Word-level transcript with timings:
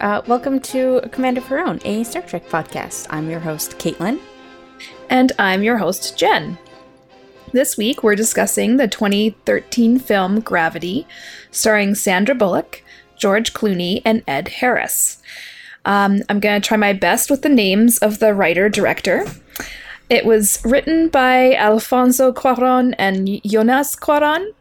Uh, 0.00 0.22
welcome 0.26 0.58
to 0.58 0.98
Command 1.12 1.36
of 1.36 1.44
Her 1.44 1.58
Own, 1.58 1.78
a 1.84 2.04
Star 2.04 2.22
Trek 2.22 2.48
podcast. 2.48 3.06
I'm 3.10 3.28
your 3.28 3.40
host, 3.40 3.72
Caitlin. 3.72 4.18
And 5.10 5.30
I'm 5.38 5.62
your 5.62 5.76
host, 5.76 6.16
Jenn. 6.16 6.56
This 7.52 7.76
week, 7.76 8.02
we're 8.02 8.14
discussing 8.14 8.78
the 8.78 8.88
2013 8.88 9.98
film 9.98 10.40
Gravity, 10.40 11.06
starring 11.50 11.94
Sandra 11.94 12.34
Bullock, 12.34 12.82
George 13.18 13.52
Clooney, 13.52 14.00
and 14.02 14.22
Ed 14.26 14.48
Harris. 14.48 15.20
Um, 15.84 16.22
I'm 16.30 16.40
going 16.40 16.58
to 16.58 16.66
try 16.66 16.78
my 16.78 16.94
best 16.94 17.30
with 17.30 17.42
the 17.42 17.50
names 17.50 17.98
of 17.98 18.20
the 18.20 18.32
writer 18.32 18.70
director. 18.70 19.26
It 20.08 20.24
was 20.24 20.62
written 20.64 21.10
by 21.10 21.54
Alfonso 21.56 22.32
Cuaron 22.32 22.94
and 22.98 23.42
Jonas 23.44 23.96
Cuaron, 23.96 24.54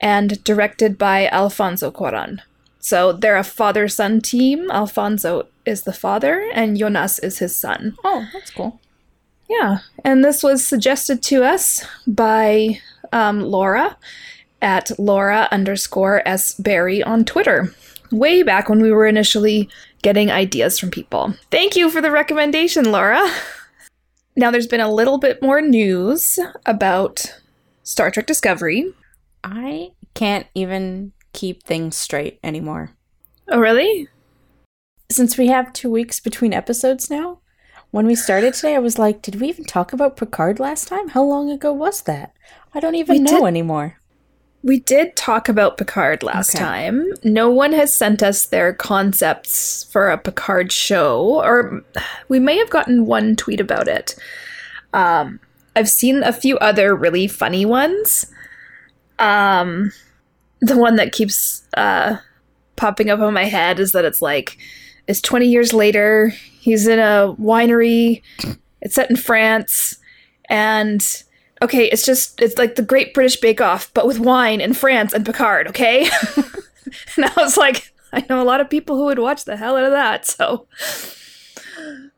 and 0.00 0.42
directed 0.42 0.98
by 0.98 1.28
Alfonso 1.28 1.92
Cuaron. 1.92 2.40
So 2.80 3.12
they're 3.12 3.36
a 3.36 3.44
father 3.44 3.88
son 3.88 4.20
team. 4.20 4.70
Alfonso 4.70 5.46
is 5.64 5.82
the 5.82 5.92
father, 5.92 6.50
and 6.54 6.76
Jonas 6.76 7.18
is 7.18 7.38
his 7.38 7.54
son. 7.54 7.96
Oh, 8.02 8.26
that's 8.32 8.50
cool. 8.50 8.80
Yeah, 9.48 9.78
and 10.04 10.24
this 10.24 10.42
was 10.42 10.66
suggested 10.66 11.22
to 11.24 11.44
us 11.44 11.84
by 12.06 12.80
um, 13.12 13.40
Laura 13.40 13.96
at 14.62 14.90
Laura 14.98 15.48
underscore 15.50 16.22
S 16.26 16.54
Barry 16.54 17.02
on 17.02 17.24
Twitter, 17.24 17.74
way 18.10 18.42
back 18.42 18.68
when 18.68 18.80
we 18.80 18.90
were 18.90 19.06
initially 19.06 19.68
getting 20.02 20.30
ideas 20.30 20.78
from 20.78 20.90
people. 20.90 21.34
Thank 21.50 21.76
you 21.76 21.90
for 21.90 22.00
the 22.00 22.10
recommendation, 22.10 22.90
Laura. 22.90 23.28
Now, 24.36 24.50
there's 24.52 24.68
been 24.68 24.80
a 24.80 24.90
little 24.90 25.18
bit 25.18 25.42
more 25.42 25.60
news 25.60 26.38
about 26.64 27.34
Star 27.82 28.10
Trek 28.12 28.26
Discovery. 28.26 28.94
I 29.42 29.90
can't 30.14 30.46
even 30.54 31.12
keep 31.32 31.62
things 31.62 31.96
straight 31.96 32.38
anymore. 32.42 32.90
Oh, 33.48 33.58
really? 33.58 34.08
Since 35.10 35.36
we 35.36 35.48
have 35.48 35.72
two 35.72 35.90
weeks 35.90 36.20
between 36.20 36.52
episodes 36.52 37.10
now, 37.10 37.40
when 37.90 38.06
we 38.06 38.14
started 38.14 38.54
today, 38.54 38.76
I 38.76 38.78
was 38.78 38.98
like, 38.98 39.22
did 39.22 39.40
we 39.40 39.48
even 39.48 39.64
talk 39.64 39.92
about 39.92 40.16
Picard 40.16 40.60
last 40.60 40.86
time? 40.86 41.08
How 41.08 41.24
long 41.24 41.50
ago 41.50 41.72
was 41.72 42.02
that? 42.02 42.32
I 42.72 42.78
don't 42.80 42.94
even 42.94 43.16
We 43.16 43.22
know 43.22 43.38
did- 43.40 43.46
anymore. 43.46 43.96
We 44.62 44.78
did 44.78 45.16
talk 45.16 45.48
about 45.48 45.78
Picard 45.78 46.22
last 46.22 46.54
Okay. 46.54 46.62
time. 46.62 47.06
No 47.24 47.48
one 47.48 47.72
has 47.72 47.94
sent 47.94 48.22
us 48.22 48.44
their 48.44 48.74
concepts 48.74 49.84
for 49.90 50.10
a 50.10 50.18
Picard 50.18 50.70
show, 50.70 51.40
or 51.42 51.82
we 52.28 52.38
may 52.38 52.58
have 52.58 52.68
gotten 52.68 53.06
one 53.06 53.36
tweet 53.36 53.58
about 53.58 53.88
it. 53.88 54.14
Um, 54.92 55.40
I've 55.74 55.88
seen 55.88 56.22
a 56.22 56.32
few 56.32 56.58
other 56.58 56.94
really 56.94 57.26
funny 57.26 57.64
ones. 57.64 58.26
Um, 59.18 59.92
the 60.60 60.76
one 60.76 60.96
that 60.96 61.12
keeps 61.12 61.66
uh, 61.74 62.16
popping 62.76 63.10
up 63.10 63.20
on 63.20 63.34
my 63.34 63.44
head 63.44 63.80
is 63.80 63.92
that 63.92 64.04
it's 64.04 64.22
like, 64.22 64.58
it's 65.06 65.20
20 65.20 65.46
years 65.46 65.72
later, 65.72 66.28
he's 66.60 66.86
in 66.86 66.98
a 66.98 67.34
winery, 67.40 68.22
it's 68.80 68.94
set 68.94 69.10
in 69.10 69.16
France, 69.16 69.98
and 70.48 71.24
okay, 71.62 71.84
it's 71.86 72.04
just 72.04 72.40
it's 72.40 72.58
like 72.58 72.74
the 72.74 72.82
Great 72.82 73.14
British 73.14 73.36
Bake 73.40 73.60
Off, 73.60 73.92
but 73.94 74.06
with 74.06 74.18
wine 74.18 74.60
and 74.60 74.76
France 74.76 75.12
and 75.12 75.24
Picard, 75.24 75.68
okay? 75.68 76.08
and 77.16 77.24
I 77.24 77.32
was 77.36 77.56
like, 77.56 77.92
I 78.12 78.24
know 78.28 78.42
a 78.42 78.44
lot 78.44 78.60
of 78.60 78.70
people 78.70 78.96
who 78.96 79.04
would 79.04 79.18
watch 79.18 79.44
the 79.44 79.56
hell 79.56 79.76
out 79.76 79.84
of 79.84 79.92
that, 79.92 80.26
so 80.26 80.66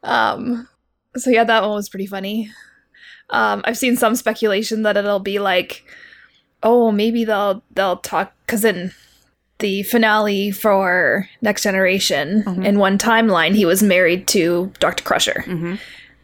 um 0.03 0.69
so 1.17 1.31
yeah, 1.31 1.45
that 1.45 1.63
one 1.63 1.73
was 1.73 1.89
pretty 1.89 2.07
funny. 2.07 2.51
Um 3.31 3.63
I've 3.65 3.79
seen 3.79 3.97
some 3.97 4.17
speculation 4.17 4.83
that 4.83 4.97
it'll 4.97 5.21
be 5.21 5.39
like 5.39 5.85
oh, 6.63 6.91
maybe 6.93 7.25
they'll 7.25 7.63
they'll 7.75 7.97
talk 7.99 8.33
cuz 8.47 8.65
in 8.65 8.93
the 9.59 9.83
finale 9.85 10.51
for 10.51 11.29
Next 11.41 11.63
Generation, 11.63 12.43
Mhm. 12.45 12.65
in 12.67 12.79
one 12.79 12.99
timeline, 12.99 13.55
he 13.55 13.65
was 13.65 13.83
married 13.83 14.27
to 14.29 14.73
Dr. 14.81 15.05
Crusher. 15.05 15.43
hmm 15.43 15.75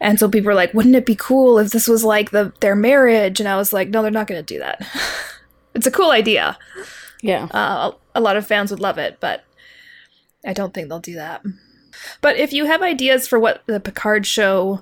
And 0.01 0.17
so 0.19 0.27
people 0.29 0.47
were 0.47 0.53
like, 0.55 0.73
wouldn't 0.73 0.95
it 0.95 1.05
be 1.05 1.15
cool 1.15 1.59
if 1.59 1.71
this 1.71 1.87
was 1.87 2.03
like 2.03 2.31
the 2.31 2.51
their 2.61 2.75
marriage? 2.75 3.39
And 3.39 3.47
I 3.49 3.55
was 3.57 3.71
like, 3.73 3.89
no, 3.89 4.01
they're 4.01 4.11
not 4.11 4.27
going 4.27 4.43
to 4.43 4.53
do 4.53 4.59
that. 4.59 4.85
it's 5.75 5.87
a 5.87 5.91
cool 5.91 6.11
idea. 6.11 6.57
Yeah. 7.21 7.45
Uh, 7.51 7.91
a 8.15 8.21
lot 8.21 8.37
of 8.37 8.45
fans 8.47 8.71
would 8.71 8.79
love 8.79 8.97
it, 8.97 9.17
but 9.19 9.43
I 10.45 10.53
don't 10.53 10.73
think 10.73 10.87
they'll 10.89 10.99
do 10.99 11.15
that. 11.15 11.41
But 12.21 12.37
if 12.37 12.53
you 12.53 12.65
have 12.65 12.81
ideas 12.81 13.27
for 13.27 13.37
what 13.39 13.61
the 13.67 13.79
Picard 13.79 14.25
show 14.25 14.81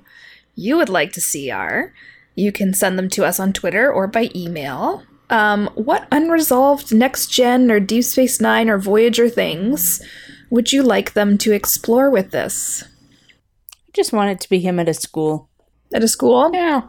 you 0.56 0.78
would 0.78 0.90
like 0.90 1.14
to 1.14 1.22
see 1.22 1.50
are, 1.52 1.94
you 2.36 2.52
can 2.52 2.74
send 2.74 2.98
them 2.98 3.10
to 3.10 3.26
us 3.26 3.40
on 3.40 3.54
Twitter 3.54 3.92
or 3.92 4.06
by 4.08 4.30
email. 4.36 5.04
Um, 5.30 5.70
what 5.76 6.08
unresolved 6.12 6.94
next 6.94 7.28
gen 7.28 7.70
or 7.70 7.80
Deep 7.80 8.04
Space 8.04 8.40
Nine 8.40 8.70
or 8.70 8.78
Voyager 8.78 9.30
things 9.30 10.02
would 10.50 10.72
you 10.72 10.84
like 10.84 11.14
them 11.14 11.38
to 11.40 11.52
explore 11.52 12.10
with 12.10 12.32
this? 12.32 12.84
I 12.84 13.92
just 13.94 14.14
want 14.14 14.32
it 14.32 14.40
to 14.42 14.50
be 14.50 14.60
him 14.60 14.80
at 14.80 14.88
a 14.88 14.94
school. 14.94 15.50
At 15.94 16.04
a 16.04 16.08
school? 16.08 16.52
Yeah. 16.54 16.84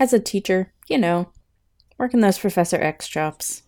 As 0.00 0.12
a 0.12 0.18
teacher, 0.18 0.72
you 0.88 0.98
know, 0.98 1.30
working 1.98 2.20
those 2.20 2.38
Professor 2.38 2.76
X 2.76 3.08
jobs. 3.08 3.62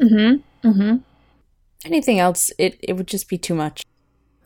Mm-hmm. 0.00 0.68
Mm-hmm. 0.68 0.96
Anything 1.86 2.18
else, 2.18 2.50
it, 2.58 2.78
it 2.82 2.94
would 2.94 3.06
just 3.06 3.28
be 3.28 3.38
too 3.38 3.54
much. 3.54 3.84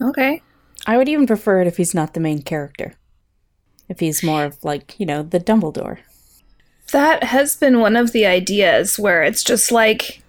Okay. 0.00 0.42
I 0.86 0.96
would 0.96 1.08
even 1.08 1.26
prefer 1.26 1.60
it 1.60 1.66
if 1.66 1.76
he's 1.76 1.94
not 1.94 2.14
the 2.14 2.20
main 2.20 2.42
character. 2.42 2.94
If 3.88 4.00
he's 4.00 4.22
more 4.22 4.44
of 4.44 4.62
like, 4.62 4.98
you 4.98 5.06
know, 5.06 5.22
the 5.22 5.40
Dumbledore. 5.40 5.98
That 6.92 7.24
has 7.24 7.56
been 7.56 7.80
one 7.80 7.96
of 7.96 8.12
the 8.12 8.26
ideas 8.26 8.98
where 8.98 9.22
it's 9.22 9.44
just 9.44 9.70
like 9.70 10.22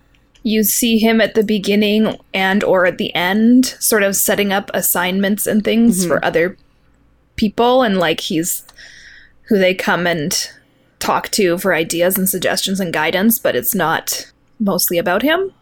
you 0.44 0.64
see 0.64 0.97
him 1.00 1.22
at 1.22 1.34
the 1.36 1.44
beginning 1.44 2.18
and 2.34 2.64
or 2.64 2.86
at 2.86 2.97
the 2.97 3.14
end 3.16 3.66
sort 3.80 4.03
of 4.03 4.16
setting 4.16 4.52
up 4.53 4.70
assignments 4.74 5.46
and 5.47 5.64
things 5.64 6.03
Mhm. 6.03 6.08
for 6.08 6.24
other 6.25 6.58
people 7.36 7.84
and 7.84 7.97
like 7.97 8.22
he's 8.22 8.64
who 9.44 9.58
they 9.58 9.74
come 9.74 10.06
and 10.08 10.50
talk 11.00 11.30
to 11.30 11.58
for 11.58 11.74
ideas 11.74 12.18
and 12.18 12.30
suggestions 12.30 12.80
and 12.80 12.94
guidance 12.94 13.40
but 13.40 13.56
it's 13.56 13.74
not 13.76 14.31
mostly 14.59 14.97
about 14.97 15.22
him. 15.22 15.53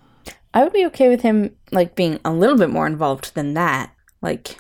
I 0.54 0.64
would 0.64 0.74
be 0.74 0.86
okay 0.88 1.10
with 1.10 1.22
him 1.22 1.56
like 1.72 1.96
being 1.96 2.20
a 2.26 2.32
little 2.32 2.58
bit 2.58 2.70
more 2.70 2.88
involved 2.88 3.36
than 3.36 3.54
that. 3.54 3.92
Like 4.22 4.58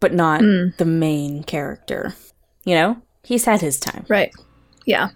but 0.00 0.12
not 0.14 0.40
Mm. 0.42 0.76
the 0.76 0.84
main 0.84 1.42
character. 1.44 2.14
You 2.64 2.74
know? 2.74 2.96
He's 3.24 3.46
had 3.46 3.60
his 3.62 3.78
time. 3.80 4.04
Right. 4.08 4.30
Yeah. 4.86 5.08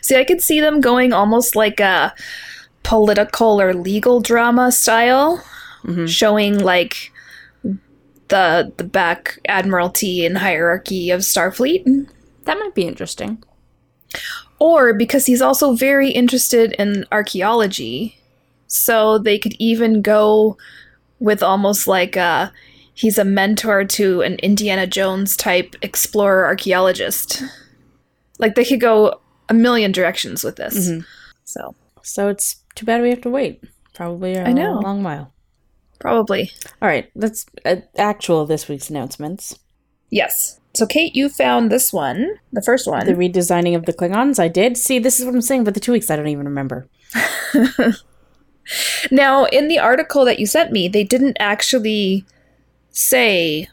See, 0.00 0.16
I 0.16 0.24
could 0.24 0.40
see 0.42 0.60
them 0.60 0.80
going 0.80 1.12
almost 1.12 1.56
like 1.56 1.80
a 1.80 2.14
political 2.82 3.60
or 3.60 3.74
legal 3.74 4.20
drama 4.20 4.70
style, 4.72 5.42
Mhm. 5.84 6.08
showing 6.08 6.58
like 6.58 7.12
the 8.28 8.72
the 8.76 8.84
back 8.84 9.38
admiralty 9.48 10.26
and 10.26 10.38
hierarchy 10.38 11.10
of 11.10 11.20
Starfleet. 11.20 11.84
That 12.44 12.58
might 12.58 12.74
be 12.74 12.82
interesting. 12.86 13.42
Or 14.58 14.94
because 14.94 15.26
he's 15.26 15.42
also 15.42 15.74
very 15.74 16.10
interested 16.10 16.72
in 16.78 17.04
archaeology, 17.12 18.16
so 18.66 19.18
they 19.18 19.38
could 19.38 19.54
even 19.58 20.00
go 20.02 20.56
with 21.20 21.42
almost 21.42 21.86
like 21.86 22.16
a 22.16 22.52
he's 22.94 23.18
a 23.18 23.24
mentor 23.24 23.84
to 23.84 24.22
an 24.22 24.36
Indiana 24.36 24.86
Jones 24.86 25.36
type 25.36 25.76
explorer 25.82 26.46
archaeologist. 26.46 27.42
Like 28.38 28.54
they 28.54 28.64
could 28.64 28.80
go 28.80 29.20
a 29.48 29.54
million 29.54 29.92
directions 29.92 30.42
with 30.44 30.56
this. 30.56 30.88
Mhm. 30.88 31.04
So 31.44 31.74
So 32.02 32.28
it's 32.28 32.56
too 32.74 32.86
bad 32.86 33.02
we 33.02 33.10
have 33.10 33.20
to 33.22 33.30
wait. 33.30 33.62
Probably 33.94 34.34
a 34.34 34.44
I 34.44 34.52
know. 34.52 34.80
long 34.80 35.02
while. 35.02 35.32
probably 35.98 36.50
All 36.82 36.88
right, 36.88 37.10
that's 37.16 37.46
uh, 37.64 37.76
actual 37.96 38.44
this 38.46 38.68
week's 38.68 38.90
announcements. 38.90 39.58
yes. 40.10 40.60
So 40.74 40.84
Cait, 40.86 41.16
you 41.16 41.30
found 41.30 41.72
this 41.72 41.90
one, 41.90 42.34
the 42.52 42.60
first 42.60 42.86
one. 42.86 43.06
The 43.06 43.14
redesigning 43.14 43.74
of 43.74 43.86
the 43.86 43.94
Klingons, 43.94 44.38
I 44.38 44.48
did. 44.48 44.76
See, 44.76 44.98
this 44.98 45.18
is 45.18 45.24
what 45.24 45.34
I'm 45.34 45.40
saying, 45.40 45.64
but 45.64 45.72
the 45.72 45.80
two 45.80 45.92
weeks 45.92 46.10
I 46.10 46.16
don't 46.16 46.28
even 46.28 46.44
remember. 46.46 46.86
Now, 49.12 49.44
in 49.44 49.68
the 49.68 49.78
article 49.78 50.24
that 50.24 50.40
you 50.40 50.46
sent 50.46 50.72
me, 50.72 50.88
they 50.88 51.04
didn't 51.04 51.36
actually 51.38 52.24
say 52.90 53.68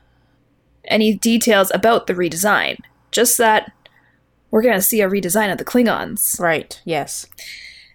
any 0.85 1.15
details 1.15 1.71
about 1.73 2.05
the 2.05 2.13
redesign. 2.13 2.77
Just 3.11 3.37
that 3.39 3.71
we're 4.53 4.61
going 4.61 4.75
to 4.75 4.83
see 4.83 5.01
a 5.01 5.09
redesign 5.09 5.51
of 5.51 5.57
the 5.57 5.65
Klingons. 5.65 6.39
Right, 6.39 6.79
yes. 6.85 7.25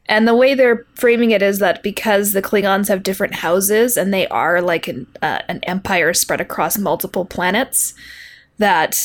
And 0.06 0.26
the 0.26 0.34
way 0.34 0.54
they're 0.54 0.84
framing 0.94 1.30
it 1.30 1.40
is 1.40 1.60
that 1.60 1.84
because 1.84 2.32
the 2.32 2.42
Klingons 2.42 2.88
have 2.88 3.04
different 3.04 3.36
houses 3.36 3.96
and 3.96 4.12
they 4.12 4.26
are 4.26 4.60
like 4.60 4.88
an, 4.88 5.06
uh, 5.22 5.38
an 5.46 5.60
empire 5.62 6.12
spread 6.12 6.40
across 6.40 6.76
multiple 6.76 7.24
planets, 7.24 7.94
that 8.58 8.96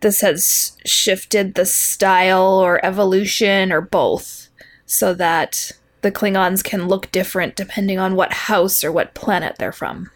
this 0.00 0.20
has 0.22 0.76
shifted 0.84 1.54
the 1.54 1.64
style 1.64 2.58
or 2.58 2.84
evolution 2.84 3.70
or 3.70 3.80
both 3.80 4.48
so 4.84 5.14
that 5.14 5.70
the 6.00 6.10
Klingons 6.10 6.64
can 6.64 6.88
look 6.88 7.12
different 7.12 7.54
depending 7.54 8.00
on 8.00 8.16
what 8.16 8.32
house 8.32 8.82
or 8.82 8.90
what 8.90 9.14
planet 9.14 9.54
they're 9.60 9.70
from. 9.70 10.10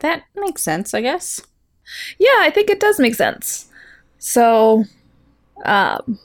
That 0.00 0.24
makes 0.36 0.62
sense, 0.62 0.92
I 0.92 1.00
guess. 1.00 1.40
Yeah, 2.18 2.36
I 2.40 2.50
think 2.50 2.68
it 2.68 2.80
does 2.80 3.00
make 3.00 3.14
sense. 3.14 3.70
So, 4.18 4.84
um, 5.64 6.18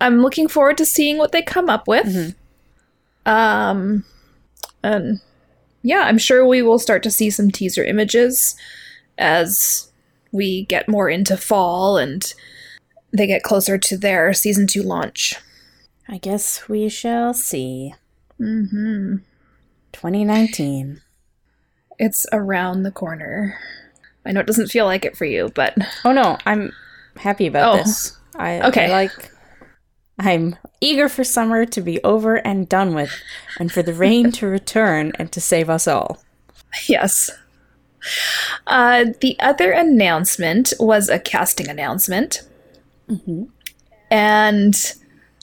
I'm 0.00 0.20
looking 0.22 0.48
forward 0.48 0.76
to 0.78 0.86
seeing 0.86 1.18
what 1.18 1.32
they 1.32 1.42
come 1.42 1.68
up 1.70 1.88
with. 1.88 2.06
Mhm. 2.06 2.34
Um, 3.30 4.04
and 4.82 5.20
yeah, 5.82 6.00
I'm 6.00 6.18
sure 6.18 6.46
we 6.46 6.62
will 6.62 6.78
start 6.78 7.02
to 7.04 7.10
see 7.10 7.30
some 7.30 7.50
teaser 7.50 7.82
images 7.84 8.56
as 9.18 9.90
we 10.32 10.64
get 10.66 10.88
more 10.88 11.08
into 11.08 11.36
fall 11.36 11.96
and 11.96 12.32
they 13.12 13.26
get 13.26 13.42
closer 13.42 13.78
to 13.78 13.96
their 13.96 14.32
season 14.34 14.66
two 14.66 14.82
launch. 14.82 15.34
I 16.08 16.18
guess 16.18 16.68
we 16.68 16.88
shall 16.88 17.32
see. 17.34 17.94
Mm-hmm. 18.40 19.16
2019. 19.92 21.00
It's 21.98 22.26
around 22.32 22.82
the 22.82 22.90
corner. 22.90 23.58
I 24.26 24.32
know 24.32 24.40
it 24.40 24.46
doesn't 24.46 24.68
feel 24.70 24.84
like 24.84 25.04
it 25.04 25.16
for 25.16 25.24
you, 25.24 25.50
but 25.54 25.74
Oh 26.04 26.12
no, 26.12 26.36
I'm 26.44 26.72
happy 27.16 27.46
about 27.46 27.74
Oh. 27.74 27.78
this. 27.78 28.15
I, 28.38 28.60
Okay. 28.68 28.86
I 28.86 28.90
like. 28.90 29.30
I'm 30.18 30.56
eager 30.80 31.08
for 31.10 31.24
summer 31.24 31.66
to 31.66 31.80
be 31.82 32.02
over 32.02 32.36
and 32.36 32.68
done 32.68 32.94
with, 32.94 33.12
and 33.58 33.70
for 33.70 33.82
the 33.82 33.92
rain 33.92 34.32
to 34.32 34.46
return 34.46 35.12
and 35.18 35.30
to 35.32 35.40
save 35.40 35.68
us 35.68 35.86
all. 35.86 36.22
yes. 36.88 37.30
Uh, 38.66 39.06
the 39.20 39.36
other 39.40 39.72
announcement 39.72 40.72
was 40.78 41.08
a 41.08 41.18
casting 41.18 41.68
announcement. 41.68 42.42
And 44.10 44.74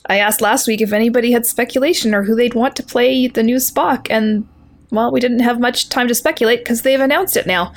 I 0.06 0.18
asked 0.18 0.40
last 0.40 0.66
week 0.66 0.80
if 0.80 0.92
anybody 0.92 1.32
had 1.32 1.46
speculation 1.46 2.14
or 2.14 2.22
who 2.22 2.34
they'd 2.34 2.54
want 2.54 2.74
to 2.76 2.82
play 2.82 3.26
the 3.28 3.42
new 3.42 3.56
Spock, 3.56 4.06
and 4.10 4.48
well, 4.90 5.12
we 5.12 5.20
didn't 5.20 5.40
have 5.40 5.60
much 5.60 5.88
time 5.88 6.08
to 6.08 6.14
speculate 6.14 6.60
because 6.60 6.82
they've 6.82 7.00
announced 7.00 7.36
it 7.36 7.46
now. 7.46 7.72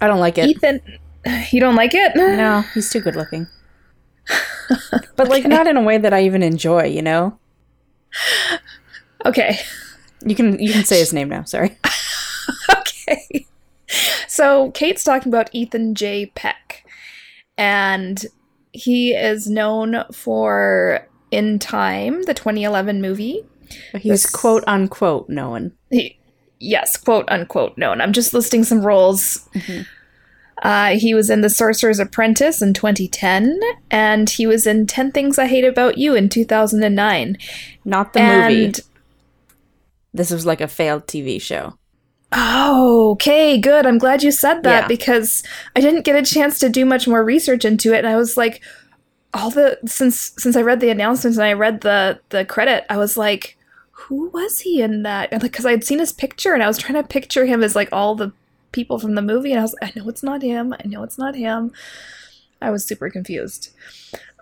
I 0.00 0.06
don't 0.06 0.20
like 0.20 0.38
it. 0.38 0.48
Ethan, 0.48 0.80
you 1.50 1.60
don't 1.60 1.74
like 1.76 1.94
it? 1.94 2.12
No, 2.14 2.62
he's 2.74 2.90
too 2.90 3.00
good 3.00 3.16
looking. 3.16 3.46
But 5.16 5.28
like 5.28 5.44
not 5.46 5.66
in 5.66 5.76
a 5.76 5.82
way 5.82 5.98
that 5.98 6.12
I 6.14 6.22
even 6.24 6.42
enjoy, 6.42 6.84
you 6.84 7.02
know? 7.02 7.38
Okay. 9.24 9.58
You 10.24 10.34
can 10.34 10.58
you 10.58 10.72
can 10.72 10.84
say 10.84 10.98
his 10.98 11.12
name 11.12 11.28
now, 11.28 11.44
sorry. 11.44 11.76
okay. 12.70 13.46
So 14.26 14.70
Cait's 14.72 15.04
talking 15.04 15.30
about 15.32 15.50
Ethan 15.52 15.94
J. 15.94 16.26
Peck, 16.26 16.84
and 17.56 18.24
he 18.72 19.12
is 19.14 19.48
known 19.48 20.04
for 20.12 21.06
In 21.30 21.58
Time, 21.58 22.22
the 22.24 22.34
2011 22.34 23.00
movie. 23.00 23.44
He's 23.92 24.22
This- 24.22 24.30
quote 24.30 24.64
unquote 24.66 25.28
known. 25.28 25.72
He, 25.90 26.18
yes, 26.58 26.96
quote 26.96 27.24
unquote 27.28 27.76
known. 27.78 28.00
I'm 28.00 28.12
just 28.12 28.34
listing 28.34 28.64
some 28.64 28.82
roles. 28.84 29.48
Mm-hmm. 29.54 29.82
Uh, 30.62 30.96
he 30.98 31.14
was 31.14 31.30
in 31.30 31.40
The 31.40 31.50
Sorcerer's 31.50 31.98
Apprentice 32.00 32.60
in 32.60 32.74
2010, 32.74 33.60
and 33.90 34.28
he 34.28 34.46
was 34.46 34.66
in 34.66 34.86
10 34.86 35.12
Things 35.12 35.38
I 35.38 35.46
Hate 35.46 35.64
About 35.64 35.98
You 35.98 36.14
in 36.14 36.28
2009. 36.28 37.36
Not 37.84 38.12
the 38.12 38.20
and 38.20 38.54
movie. 38.54 38.72
This 40.12 40.30
was 40.30 40.46
like 40.46 40.60
a 40.60 40.68
failed 40.68 41.06
TV 41.06 41.40
show. 41.40 41.74
Oh, 42.32 43.12
okay, 43.12 43.58
good. 43.58 43.86
I'm 43.86 43.98
glad 43.98 44.22
you 44.22 44.30
said 44.32 44.62
that 44.64 44.82
Yeah. 44.82 44.88
because 44.88 45.42
I 45.76 45.80
didn't 45.80 46.04
get 46.04 46.16
a 46.16 46.22
chance 46.28 46.58
to 46.58 46.68
do 46.68 46.84
much 46.84 47.06
more 47.08 47.24
research 47.24 47.64
into 47.64 47.92
it, 47.94 47.98
and 47.98 48.06
I 48.08 48.16
was 48.16 48.36
like, 48.36 48.60
all 49.34 49.50
the 49.50 49.78
since 49.86 50.32
since 50.38 50.56
I 50.56 50.62
read 50.62 50.80
the 50.80 50.88
announcements 50.90 51.36
and 51.38 51.46
I 51.46 51.52
read 51.52 51.82
the 51.82 52.18
the 52.30 52.44
credit, 52.44 52.84
I 52.90 52.96
was 52.96 53.16
like, 53.16 53.56
who 53.92 54.28
was 54.30 54.60
he 54.60 54.80
in 54.82 55.02
that? 55.04 55.28
And 55.32 55.42
like, 55.42 55.52
because 55.52 55.66
I 55.66 55.70
had 55.70 55.84
seen 55.84 55.98
his 56.00 56.12
picture, 56.12 56.52
and 56.54 56.62
I 56.62 56.66
was 56.66 56.78
trying 56.78 57.00
to 57.00 57.06
picture 57.08 57.44
him 57.46 57.62
as 57.62 57.76
like 57.76 57.88
all 57.92 58.14
the 58.14 58.32
people 58.72 58.98
from 58.98 59.14
the 59.14 59.22
movie, 59.22 59.50
and 59.52 59.60
I 59.60 59.62
was, 59.62 59.74
I 59.82 59.92
know 59.96 60.08
it's 60.08 60.22
not 60.22 60.42
him. 60.42 60.72
I 60.72 60.86
know 60.86 61.02
it's 61.02 61.18
not 61.18 61.34
him. 61.34 61.72
I 62.60 62.70
was 62.70 62.84
super 62.86 63.08
confused. 63.10 63.70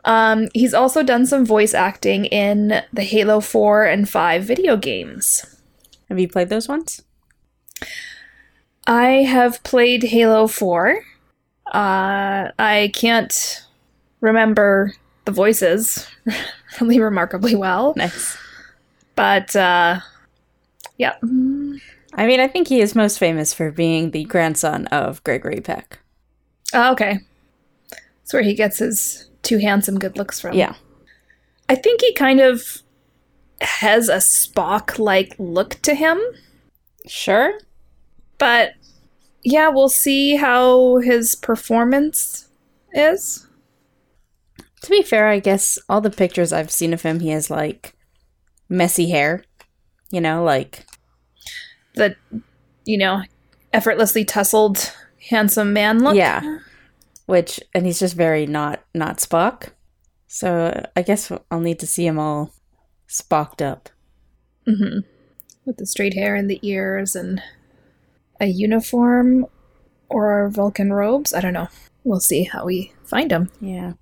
Um, 0.05 0.49
he's 0.55 0.73
also 0.75 1.03
done 1.03 1.27
some 1.27 1.45
voice 1.45 1.75
acting 1.75 2.27
in 2.27 2.83
the 2.93 3.03
Halo 3.03 3.41
4 3.41 3.85
and 3.85 4.09
5 4.09 4.45
video 4.45 4.77
games. 4.77 5.45
Have 6.09 6.19
you 6.21 6.29
played 6.29 6.49
those 6.49 6.69
ones? 6.69 7.03
I 8.87 9.07
have 9.25 9.63
played 9.65 10.05
Halo 10.05 10.47
4. 10.47 11.03
Uh, 11.73 12.51
I 12.59 12.93
can't 12.95 13.65
remember 14.21 14.93
the 15.25 15.33
voices 15.33 16.07
really 16.81 17.01
remarkably 17.01 17.57
well, 17.57 17.93
Nice. 17.97 18.37
but 19.17 19.57
uh, 19.57 19.99
yeah. 20.99 21.17
I 22.17 22.27
mean, 22.27 22.41
I 22.41 22.49
think 22.49 22.69
he 22.69 22.81
is 22.81 22.95
most 22.95 23.19
famous 23.19 23.53
for 23.53 23.71
being 23.71 24.11
the 24.11 24.25
grandson 24.25 24.87
of 24.89 25.23
Gregory 25.23 25.61
Peck. 25.61 25.99
Oh, 26.73 26.93
okay. 26.93 27.19
That's 27.91 28.33
where 28.33 28.43
he 28.43 28.55
gets 28.55 28.79
his 28.79 29.29
two 29.43 29.59
handsome 29.59 29.99
good 29.99 30.17
looks 30.17 30.41
from. 30.41 30.55
Yeah. 30.57 30.75
I 31.69 31.75
think 31.75 32.01
he 32.01 32.13
kind 32.15 32.41
of 32.41 32.83
has 33.61 34.09
a 34.09 34.17
Spock 34.17 34.99
like 34.99 35.35
look 35.39 35.75
to 35.83 35.95
him, 35.95 36.19
Sure. 37.07 37.59
but 38.39 38.73
yeah, 39.43 39.69
we'll 39.69 39.89
see 39.89 40.37
how 40.37 40.97
his 40.99 41.35
performance 41.37 42.49
is. 42.93 43.47
To 44.83 44.91
be 44.91 45.03
fair, 45.03 45.29
I 45.29 45.39
guess 45.39 45.79
all 45.89 46.01
the 46.01 46.11
pictures 46.11 46.53
I've 46.53 46.71
seen 46.71 46.93
of 46.93 47.03
him, 47.03 47.21
he 47.21 47.29
has 47.31 47.51
like 47.51 47.95
messy 48.69 49.11
hair. 49.11 49.45
You 50.11 50.21
know, 50.21 50.43
like 50.45 50.85
The, 51.97 52.15
you 52.85 52.99
know, 52.99 53.23
effortlessly 53.73 54.25
tussled, 54.25 54.91
handsome 55.29 55.73
man 55.73 55.99
look. 56.05 56.15
yeah, 56.17 56.59
which 57.27 57.61
and 57.75 57.85
he's 57.87 57.99
just 57.99 58.15
very 58.15 58.47
not 58.47 58.83
not 58.95 59.19
Spock. 59.19 59.71
So 60.29 60.85
I 60.95 61.03
guess 61.03 61.33
I'll 61.51 61.61
need 61.61 61.79
to 61.81 61.87
see 61.87 62.07
him 62.07 62.19
all 62.19 62.53
spocked 63.07 63.63
up. 63.63 63.89
hmm 64.67 64.99
With 65.65 65.77
the 65.79 65.87
straight 65.87 66.15
hair 66.15 66.35
and 66.35 66.51
the 66.51 66.61
ears 66.63 67.17
and 67.17 67.43
a 68.41 68.47
uniform 68.47 69.47
or 70.09 70.49
Vulcan 70.51 70.93
robes. 70.93 71.33
I 71.33 71.41
don't 71.41 71.53
know. 71.55 71.69
We'll 72.05 72.21
see 72.21 72.45
how 72.45 72.65
we 72.67 72.93
find 73.05 73.31
him. 73.33 73.51
Yeah. 73.61 73.95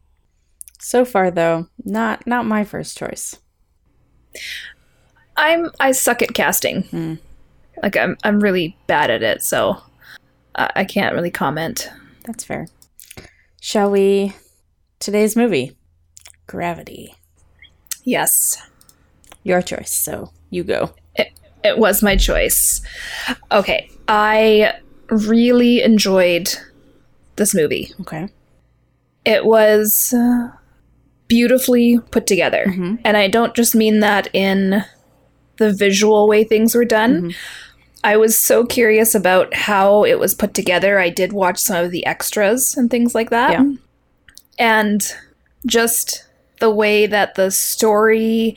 So 0.80 1.04
far, 1.04 1.30
though, 1.30 1.68
not 1.84 2.26
not 2.26 2.44
my 2.46 2.64
first 2.64 2.98
choice. 2.98 3.36
I'm 5.36 5.70
I 5.80 5.92
suck 5.92 6.22
at 6.22 6.34
casting. 6.34 6.82
Hmm. 6.84 7.14
Like 7.82 7.96
I'm 7.96 8.16
I'm 8.24 8.40
really 8.40 8.76
bad 8.86 9.10
at 9.10 9.22
it, 9.22 9.42
so 9.42 9.78
I, 10.54 10.70
I 10.76 10.84
can't 10.84 11.14
really 11.14 11.30
comment. 11.30 11.90
That's 12.24 12.44
fair. 12.44 12.68
Shall 13.60 13.90
we? 13.90 14.34
Today's 15.00 15.36
movie, 15.36 15.76
Gravity. 16.46 17.14
Yes, 18.04 18.56
Your 19.42 19.60
choice. 19.62 19.92
So 19.92 20.30
you 20.50 20.64
go. 20.64 20.94
it 21.16 21.78
was 21.78 22.02
my 22.02 22.16
choice. 22.16 22.80
Okay, 23.52 23.90
I 24.08 24.74
really 25.08 25.82
enjoyed 25.82 26.54
this 27.36 27.54
movie. 27.54 27.92
Okay. 28.00 28.28
It 29.24 29.44
was 29.44 30.12
uh, 30.16 30.50
beautifully 31.28 31.98
put 32.10 32.26
together. 32.26 32.64
Mhm. 32.68 33.00
And 33.04 33.16
I 33.16 33.28
don't 33.28 33.54
just 33.54 33.74
mean 33.74 34.00
that 34.00 34.28
in 34.34 34.84
the 35.58 35.72
visual 35.72 36.28
way 36.28 36.44
things 36.44 36.74
were 36.74 36.84
done. 36.84 37.22
Mhm. 37.22 37.34
I 38.02 38.16
was 38.18 38.38
so 38.38 38.66
curious 38.66 39.14
about 39.14 39.54
how 39.54 40.04
it 40.04 40.18
was 40.18 40.34
put 40.34 40.52
together. 40.52 40.98
I 40.98 41.08
did 41.08 41.32
watch 41.32 41.58
some 41.58 41.84
of 41.84 41.90
the 41.90 42.04
extras 42.04 42.76
and 42.76 42.90
things 42.90 43.14
like 43.14 43.30
that. 43.30 43.52
Yeah. 43.52 43.72
And 44.58 45.02
just 45.64 46.26
the 46.60 46.70
way 46.70 47.06
that 47.06 47.34
the 47.34 47.50
story 47.50 48.56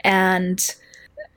and 0.00 0.74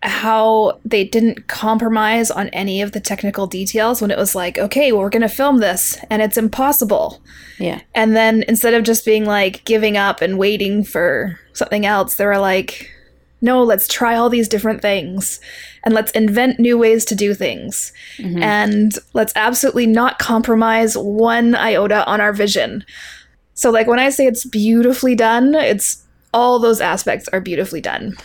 how 0.02 0.80
they 0.84 1.04
didn't 1.06 1.48
compromise 1.48 2.30
on 2.30 2.50
any 2.50 2.82
of 2.82 2.92
the 2.92 3.00
technical 3.00 3.48
details 3.48 4.02
when 4.02 4.12
it 4.12 4.18
was 4.18 4.36
like, 4.36 4.58
okay, 4.58 4.92
well, 4.92 5.02
we're 5.02 5.10
going 5.10 5.22
to 5.22 5.30
film 5.30 5.60
this 5.60 5.98
and 6.10 6.22
it's 6.22 6.38
impossible. 6.38 7.22
Yeah. 7.58 7.82
And 7.96 8.16
then 8.16 8.44
instead 8.48 8.74
of 8.74 8.84
just 8.84 9.06
being 9.06 9.26
like 9.26 9.64
giving 9.64 9.96
up 9.96 10.22
and 10.22 10.38
waiting 10.38 10.84
for 10.84 11.40
something 11.54 11.86
else, 11.86 12.16
they 12.16 12.26
were 12.26 12.40
like, 12.40 12.90
no, 13.44 13.62
let's 13.62 13.90
try 13.90 14.16
all 14.16 14.30
these 14.30 14.48
different 14.48 14.82
things 14.82 15.42
and 15.84 15.94
let's 15.94 16.12
invent 16.14 16.60
new 16.60 16.78
ways 16.78 17.04
to 17.04 17.14
do 17.14 17.34
things. 17.34 17.92
Mhm. 18.18 18.42
And 18.42 18.94
let's 19.14 19.34
absolutely 19.36 19.86
not 19.86 20.18
compromise 20.18 20.98
one 20.98 21.54
iota 21.54 22.06
on 22.06 22.22
our 22.22 22.32
vision. 22.32 22.86
So, 23.54 23.70
like, 23.70 23.86
when 23.86 24.00
I 24.00 24.10
say 24.10 24.26
it's 24.26 24.46
beautifully 24.46 25.14
done, 25.14 25.54
it's 25.56 26.04
all 26.34 26.58
those 26.58 26.80
aspects 26.80 27.28
are 27.34 27.42
beautifully 27.42 27.82
done. 27.82 28.16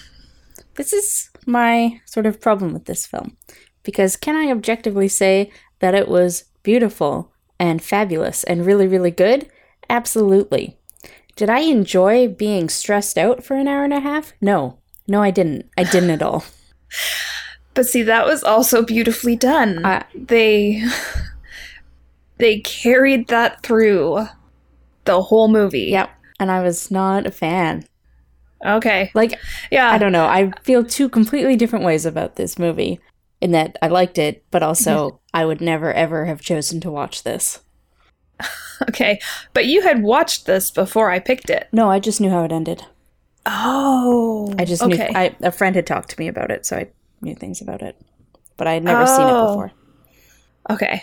This 0.76 0.92
is 0.92 1.30
my 1.44 2.00
sort 2.06 2.24
of 2.24 2.40
problem 2.40 2.72
with 2.72 2.84
this 2.84 3.04
film. 3.04 3.36
Because 3.82 4.16
can 4.16 4.36
I 4.36 4.52
objectively 4.52 5.08
say 5.08 5.50
that 5.80 5.94
it 5.94 6.08
was 6.08 6.44
beautiful 6.62 7.32
and 7.58 7.82
fabulous 7.82 8.44
and 8.44 8.64
really, 8.64 8.86
really 8.86 9.10
good? 9.10 9.48
Absolutely. 9.90 10.78
Did 11.34 11.50
I 11.50 11.60
enjoy 11.60 12.28
being 12.28 12.68
stressed 12.68 13.18
out 13.18 13.42
for 13.42 13.56
an 13.56 13.66
hour 13.66 13.84
and 13.84 13.92
a 13.92 14.00
half? 14.00 14.32
No. 14.40 14.77
No, 15.08 15.22
I 15.22 15.30
didn't. 15.30 15.68
I 15.76 15.84
didn't 15.84 16.10
at 16.10 16.22
all. 16.22 16.44
But 17.74 17.86
see, 17.86 18.02
that 18.02 18.26
was 18.26 18.42
also 18.42 18.82
beautifully 18.82 19.36
done. 19.36 19.84
I- 19.86 20.04
they 20.12 20.82
they 22.38 22.60
carried 22.60 23.28
that 23.28 23.62
through 23.62 24.26
the 25.04 25.22
whole 25.22 25.46
movie. 25.48 25.86
Yep. 25.90 26.10
And 26.40 26.50
I 26.50 26.60
was 26.62 26.90
not 26.90 27.26
a 27.26 27.30
fan. 27.30 27.84
Okay. 28.66 29.10
Like, 29.14 29.38
Yeah. 29.70 29.90
I 29.90 29.98
don't 29.98 30.10
know. 30.12 30.26
I 30.26 30.50
feel 30.62 30.84
two 30.84 31.08
completely 31.08 31.54
different 31.56 31.84
ways 31.84 32.04
about 32.04 32.34
this 32.36 32.58
movie. 32.58 32.98
in 33.40 33.52
that 33.52 33.76
I 33.80 33.86
liked 33.86 34.18
it, 34.18 34.44
but 34.50 34.64
also 34.64 35.20
I 35.32 35.44
would 35.44 35.60
never 35.60 35.92
ever 35.92 36.24
have 36.26 36.40
chosen 36.40 36.80
to 36.80 36.90
watch 36.90 37.22
this. 37.22 37.60
Okay, 38.88 39.20
but 39.54 39.66
you 39.66 39.82
had 39.82 40.02
watched 40.02 40.46
this 40.46 40.70
before 40.72 41.10
I 41.10 41.18
picked 41.20 41.50
it. 41.50 41.68
No, 41.72 41.88
I 41.90 41.98
just 42.00 42.20
knew 42.20 42.30
how 42.30 42.44
it 42.44 42.52
ended. 42.52 42.84
Oh, 43.50 44.54
I 44.58 44.64
just 44.64 44.82
okay. 44.82 45.08
knew 45.08 45.18
I, 45.18 45.36
a 45.42 45.50
friend 45.50 45.74
had 45.74 45.86
talked 45.86 46.10
to 46.10 46.20
me 46.20 46.28
about 46.28 46.50
it, 46.50 46.66
so 46.66 46.76
I 46.76 46.88
knew 47.22 47.34
things 47.34 47.60
about 47.62 47.80
it. 47.82 47.96
But 48.58 48.66
I 48.66 48.74
had 48.74 48.84
never 48.84 49.06
seen 49.06 49.26
it 49.26 49.32
Oh. 49.32 49.46
before. 49.48 49.72
okay. 50.70 51.02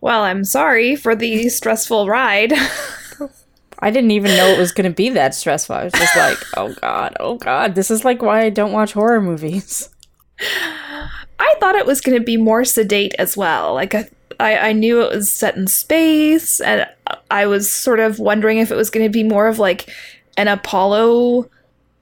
Well, 0.00 0.22
I'm 0.22 0.44
sorry 0.44 0.96
for 0.96 1.14
the 1.14 1.48
stressful 1.48 2.08
ride. 2.08 2.52
I 3.78 3.90
didn't 3.90 4.12
even 4.12 4.36
know 4.36 4.46
it 4.48 4.58
was 4.58 4.70
going 4.72 4.88
to 4.88 4.94
be 4.94 5.10
that 5.10 5.34
stressful. 5.34 5.74
I 5.74 5.84
was 5.84 5.92
just 5.92 6.16
like, 6.16 6.38
oh 6.56 6.72
god, 6.80 7.16
oh 7.20 7.36
god, 7.36 7.74
this 7.74 7.90
is 7.90 8.04
like 8.04 8.22
why 8.22 8.42
I 8.42 8.50
don't 8.50 8.72
watch 8.72 8.92
horror 8.92 9.20
movies. 9.20 9.88
I 10.40 11.54
thought 11.60 11.74
it 11.74 11.86
was 11.86 12.00
going 12.00 12.18
to 12.18 12.24
be 12.24 12.36
more 12.36 12.64
sedate 12.64 13.14
as 13.18 13.36
well. 13.36 13.74
Like 13.74 13.94
I, 13.94 14.08
I, 14.38 14.56
I 14.68 14.72
knew 14.72 15.02
it 15.02 15.12
was 15.14 15.32
set 15.32 15.56
in 15.56 15.66
space, 15.66 16.60
and 16.60 16.86
I 17.30 17.46
was 17.46 17.70
sort 17.72 18.00
of 18.00 18.18
wondering 18.18 18.58
if 18.58 18.70
it 18.70 18.76
was 18.76 18.90
going 18.90 19.04
to 19.06 19.10
be 19.12 19.24
more 19.24 19.46
of 19.48 19.58
like 19.58 19.88
an 20.36 20.48
Apollo 20.48 21.50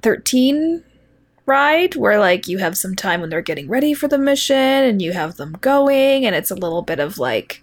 thirteen 0.03 0.85
ride, 1.47 1.97
where 1.97 2.19
like 2.19 2.47
you 2.47 2.59
have 2.59 2.77
some 2.77 2.95
time 2.95 3.21
when 3.21 3.31
they're 3.31 3.43
getting 3.43 3.69
ready 3.69 3.93
for 3.95 4.09
the 4.09 4.19
mission, 4.19 4.57
and 4.57 5.03
you 5.03 5.13
have 5.13 5.37
them 5.37 5.57
going, 5.61 6.25
and 6.25 6.35
it's 6.35 6.51
a 6.51 6.55
little 6.55 6.83
bit 6.83 7.01
of 7.01 7.19
like 7.19 7.63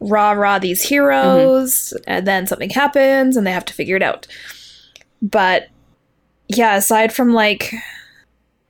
rah 0.00 0.32
rah 0.32 0.58
these 0.58 0.82
heroes, 0.82 1.92
and 2.06 2.26
then 2.26 2.46
something 2.46 2.70
happens, 2.70 3.36
and 3.36 3.46
they 3.46 3.52
have 3.52 3.64
to 3.66 3.74
figure 3.74 3.96
it 3.96 4.02
out. 4.02 4.26
But 5.20 5.68
yeah, 6.48 6.76
aside 6.76 7.12
from 7.12 7.32
like 7.32 7.72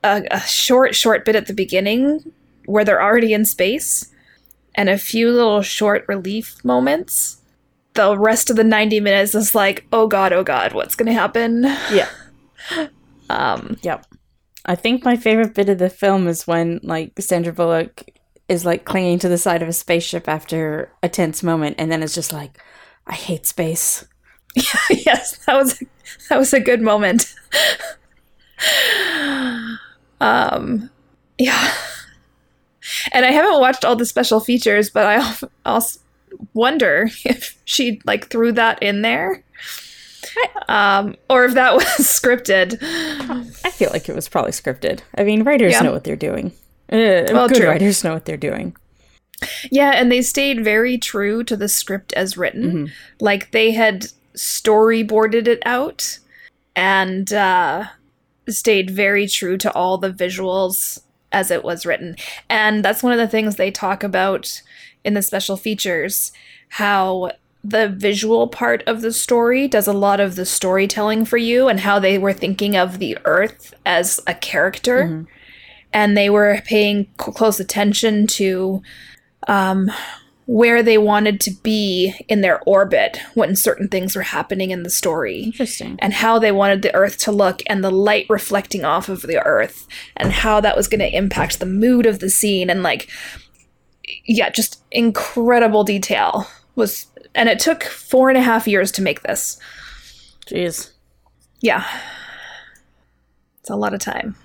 a, 0.03 0.23
a 0.31 0.39
short, 0.41 0.95
short 0.95 1.25
bit 1.25 1.35
at 1.35 1.47
the 1.47 1.53
beginning 1.53 2.31
where 2.65 2.85
they're 2.85 3.01
already 3.01 3.33
in 3.33 3.45
space 3.45 4.11
and 4.75 4.89
a 4.89 4.97
few 4.97 5.31
little 5.31 5.61
short 5.61 6.05
relief 6.07 6.63
moments. 6.63 7.41
The 7.93 8.17
rest 8.17 8.49
of 8.49 8.55
the 8.55 8.63
90 8.63 8.99
minutes 8.99 9.35
is 9.35 9.53
like, 9.53 9.85
oh 9.93 10.07
god, 10.07 10.33
oh 10.33 10.43
god, 10.43 10.73
what's 10.73 10.95
gonna 10.95 11.13
happen? 11.13 11.63
Yeah. 11.91 12.09
Um, 13.29 13.77
Yep. 13.81 14.05
I 14.65 14.75
think 14.75 15.03
my 15.03 15.15
favorite 15.15 15.55
bit 15.55 15.69
of 15.69 15.77
the 15.77 15.89
film 15.89 16.27
is 16.27 16.45
when 16.45 16.79
like 16.83 17.13
Sandra 17.19 17.53
Bullock 17.53 18.03
is 18.47 18.65
like 18.65 18.85
clinging 18.85 19.19
to 19.19 19.29
the 19.29 19.37
side 19.37 19.61
of 19.61 19.67
a 19.67 19.73
spaceship 19.73 20.27
after 20.29 20.91
a 21.01 21.09
tense 21.09 21.41
moment 21.41 21.77
and 21.79 21.91
then 21.91 22.03
it's 22.03 22.13
just 22.13 22.33
like 22.33 22.61
I 23.07 23.13
hate 23.13 23.45
space. 23.45 24.05
yes, 24.89 25.37
that 25.45 25.55
was 25.55 25.81
that 26.29 26.37
was 26.37 26.53
a 26.53 26.59
good 26.59 26.81
moment. 26.81 27.33
um, 30.21 30.89
yeah, 31.37 31.73
and 33.11 33.25
I 33.25 33.31
haven't 33.31 33.59
watched 33.59 33.85
all 33.85 33.95
the 33.95 34.05
special 34.05 34.39
features, 34.39 34.89
but 34.89 35.05
I 35.05 35.15
al- 35.15 35.49
also 35.65 35.99
wonder 36.53 37.09
if 37.25 37.57
she 37.65 38.01
like 38.05 38.27
threw 38.29 38.51
that 38.53 38.81
in 38.81 39.01
there, 39.01 39.43
um, 40.67 41.15
or 41.29 41.45
if 41.45 41.53
that 41.53 41.73
was 41.75 41.83
scripted. 41.85 42.77
I 42.81 43.69
feel 43.69 43.89
like 43.91 44.09
it 44.09 44.15
was 44.15 44.29
probably 44.29 44.51
scripted. 44.51 45.01
I 45.17 45.23
mean, 45.23 45.43
writers 45.43 45.73
Yeah. 45.73 45.81
know 45.81 45.91
what 45.91 46.03
they're 46.03 46.15
doing. 46.15 46.51
Uh, 46.91 47.25
Well, 47.31 47.47
good 47.47 47.57
true. 47.57 47.67
writers 47.67 48.03
know 48.03 48.13
what 48.13 48.25
they're 48.25 48.37
doing. 48.37 48.75
Yeah, 49.71 49.91
and 49.91 50.11
they 50.11 50.21
stayed 50.21 50.63
very 50.63 50.97
true 50.97 51.43
to 51.45 51.57
the 51.57 51.67
script 51.67 52.13
as 52.13 52.37
written. 52.37 52.71
Mhm. 52.87 52.91
Like 53.19 53.51
they 53.51 53.71
had 53.71 54.07
storyboarded 54.35 55.47
it 55.47 55.61
out 55.65 56.19
and 56.75 57.31
uh, 57.33 57.85
stayed 58.47 58.89
very 58.89 59.27
true 59.27 59.57
to 59.57 59.71
all 59.73 59.97
the 59.97 60.11
visuals 60.11 61.01
as 61.31 61.51
it 61.51 61.63
was 61.63 61.85
written. 61.85 62.15
And 62.49 62.85
that's 62.85 63.03
one 63.03 63.11
of 63.11 63.17
the 63.19 63.27
things 63.27 63.55
they 63.55 63.71
talk 63.71 64.03
about 64.03 64.61
in 65.03 65.13
the 65.13 65.21
special 65.21 65.57
features 65.57 66.31
how 66.69 67.31
the 67.63 67.87
visual 67.87 68.47
part 68.47 68.83
of 68.87 69.01
the 69.01 69.13
story 69.13 69.67
does 69.67 69.87
a 69.87 69.93
lot 69.93 70.19
of 70.19 70.35
the 70.35 70.45
storytelling 70.45 71.23
for 71.23 71.37
you 71.37 71.67
and 71.69 71.79
how 71.79 71.97
they 71.99 72.17
were 72.17 72.33
thinking 72.33 72.75
of 72.75 72.99
the 72.99 73.17
earth 73.25 73.73
as 73.85 74.19
a 74.27 74.33
character 74.33 75.03
Mhm. 75.05 75.27
and 75.93 76.17
they 76.17 76.29
were 76.29 76.61
paying 76.65 77.03
c- 77.21 77.31
close 77.31 77.59
attention 77.59 78.27
to 78.27 78.81
um, 79.47 79.89
where 80.45 80.83
they 80.83 80.97
wanted 80.97 81.39
to 81.39 81.51
be 81.63 82.13
in 82.27 82.41
their 82.41 82.59
orbit 82.65 83.17
when 83.33 83.55
certain 83.55 83.87
things 83.87 84.13
were 84.13 84.23
happening 84.23 84.71
in 84.71 84.83
the 84.83 84.89
story 84.89 85.43
Interesting. 85.43 85.95
and 85.99 86.11
how 86.13 86.37
they 86.37 86.51
wanted 86.51 86.81
the 86.81 86.93
earth 86.93 87.17
to 87.19 87.31
look 87.31 87.61
and 87.67 87.81
the 87.81 87.91
light 87.91 88.25
reflecting 88.29 88.83
off 88.83 89.07
of 89.07 89.21
the 89.21 89.41
earth 89.45 89.87
and 90.17 90.33
how 90.33 90.59
that 90.59 90.75
was 90.75 90.89
going 90.89 90.99
to 90.99 91.15
impact 91.15 91.59
the 91.59 91.65
mood 91.65 92.05
of 92.05 92.19
the 92.19 92.29
scene 92.29 92.69
and 92.69 92.83
like 92.83 93.07
yeah 94.25 94.49
just 94.49 94.82
incredible 94.93 95.83
detail 95.83 96.47
was 96.75 97.07
and 97.35 97.49
it 97.49 97.59
took 97.59 97.83
four 97.83 98.29
and 98.29 98.37
a 98.37 98.41
half 98.41 98.67
years 98.67 98.91
to 98.91 99.01
make 99.01 99.21
this 99.23 99.59
Jeez. 100.47 100.91
yeah 101.61 101.85
it's 103.59 103.69
a 103.69 103.75
lot 103.75 103.93
of 103.93 103.99
time 103.99 104.35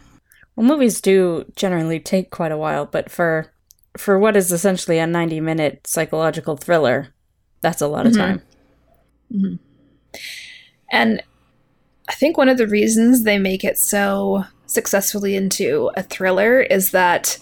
Well, 0.57 0.67
movies 0.67 1.01
do 1.01 1.45
generally 1.55 2.01
take 2.01 2.31
quite 2.31 2.51
a 2.53 2.57
while, 2.59 2.85
but 2.87 3.11
for 3.11 3.53
for 3.97 4.19
what 4.19 4.37
is 4.37 4.51
essentially 4.53 4.99
a 4.99 5.07
90 5.07 5.41
minute 5.41 5.87
psychological 5.87 6.57
thriller, 6.57 7.09
that's 7.63 7.81
a 7.81 7.89
lot 7.89 8.07
of 8.07 8.13
Mhm. 8.13 8.17
time. 8.17 9.59
And 10.91 11.23
I 12.09 12.15
think 12.15 12.37
one 12.39 12.49
of 12.49 12.59
the 12.59 12.67
reasons 12.67 13.23
they 13.25 13.39
make 13.39 13.65
it 13.65 13.77
so 13.79 14.45
successfully 14.67 15.35
into 15.37 15.91
a 15.97 16.03
thriller 16.03 16.61
is 16.61 16.91
that 16.93 17.39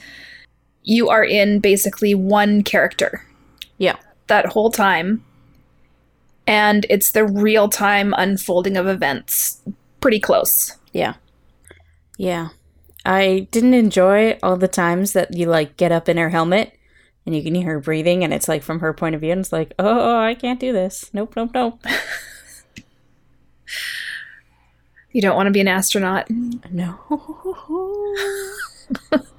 you 0.86 1.10
are 1.10 1.24
in 1.24 1.58
basically 1.58 2.14
one 2.14 2.62
character 2.62 3.22
Yeah. 3.76 3.96
that 4.28 4.46
whole 4.46 4.70
time. 4.70 5.22
And 6.46 6.86
it's 6.88 7.10
the 7.10 7.26
real 7.26 7.68
time 7.68 8.14
unfolding 8.16 8.76
of 8.76 8.86
events 8.86 9.60
pretty 10.00 10.20
close. 10.20 10.76
Yeah. 10.92 11.14
Yeah. 12.16 12.50
I 13.04 13.48
didn't 13.50 13.74
enjoy 13.74 14.38
all 14.42 14.56
the 14.56 14.68
times 14.68 15.12
that 15.12 15.34
you 15.34 15.46
like 15.46 15.76
get 15.76 15.90
up 15.92 16.08
in 16.08 16.16
her 16.16 16.30
helmet 16.30 16.72
and 17.26 17.34
you 17.34 17.42
can 17.42 17.56
hear 17.56 17.66
her 17.72 17.80
breathing 17.80 18.22
and 18.22 18.32
it's 18.32 18.48
like 18.48 18.62
from 18.62 18.78
her 18.78 18.92
point 18.94 19.16
of 19.16 19.20
view 19.20 19.32
and 19.32 19.40
it's 19.40 19.52
like, 19.52 19.74
"Oh, 19.78 20.00
oh 20.00 20.20
I 20.20 20.34
can't 20.34 20.60
do 20.60 20.72
this. 20.72 21.10
Nope, 21.12 21.34
nope, 21.36 21.50
nope." 21.52 21.80
You 25.12 25.22
don't 25.22 25.34
want 25.36 25.46
to 25.46 25.50
be 25.50 25.60
an 25.60 25.68
astronaut. 25.68 26.28
No. 26.70 26.98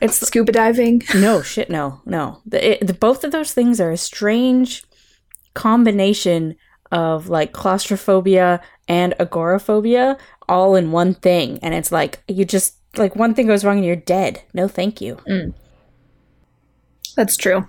it's 0.00 0.18
Scuba 0.20 0.52
diving. 0.52 1.02
no 1.14 1.42
shit 1.42 1.70
no. 1.70 2.00
No. 2.04 2.40
The, 2.46 2.72
it, 2.72 2.86
the 2.86 2.94
both 2.94 3.24
of 3.24 3.32
those 3.32 3.52
things 3.52 3.80
are 3.80 3.90
a 3.90 3.96
strange 3.96 4.84
combination 5.54 6.56
of 6.90 7.28
like 7.28 7.52
claustrophobia 7.52 8.60
and 8.86 9.14
agoraphobia 9.20 10.16
all 10.48 10.74
in 10.74 10.90
one 10.90 11.12
thing 11.12 11.58
and 11.62 11.74
it's 11.74 11.92
like 11.92 12.22
you 12.26 12.44
just 12.44 12.76
like 12.96 13.14
one 13.14 13.34
thing 13.34 13.46
goes 13.46 13.64
wrong 13.64 13.76
and 13.76 13.86
you're 13.86 13.96
dead. 13.96 14.42
No, 14.54 14.68
thank 14.68 15.00
you. 15.00 15.16
Mm. 15.28 15.54
That's 17.16 17.36
true. 17.36 17.66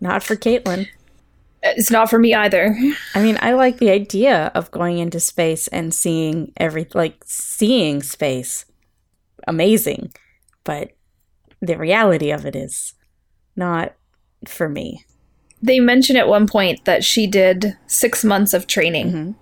Not 0.00 0.22
for 0.22 0.36
Caitlin. 0.36 0.88
It's 1.62 1.90
not 1.90 2.08
for 2.08 2.18
me 2.18 2.32
either. 2.34 2.74
I 3.14 3.22
mean, 3.22 3.38
I 3.42 3.52
like 3.52 3.78
the 3.78 3.90
idea 3.90 4.50
of 4.54 4.70
going 4.70 4.98
into 4.98 5.20
space 5.20 5.68
and 5.68 5.94
seeing 5.94 6.52
every 6.56 6.86
like 6.94 7.22
seeing 7.26 8.02
space. 8.02 8.64
Amazing. 9.46 10.12
But 10.64 10.92
the 11.60 11.76
reality 11.76 12.30
of 12.30 12.46
it 12.46 12.56
is 12.56 12.94
not 13.56 13.94
for 14.46 14.68
me. 14.68 15.04
They 15.62 15.78
mention 15.80 16.16
at 16.16 16.28
one 16.28 16.46
point 16.46 16.84
that 16.86 17.04
she 17.04 17.26
did 17.26 17.76
six 17.86 18.24
months 18.24 18.54
of 18.54 18.66
training. 18.66 19.12
Mhm. 19.12 19.34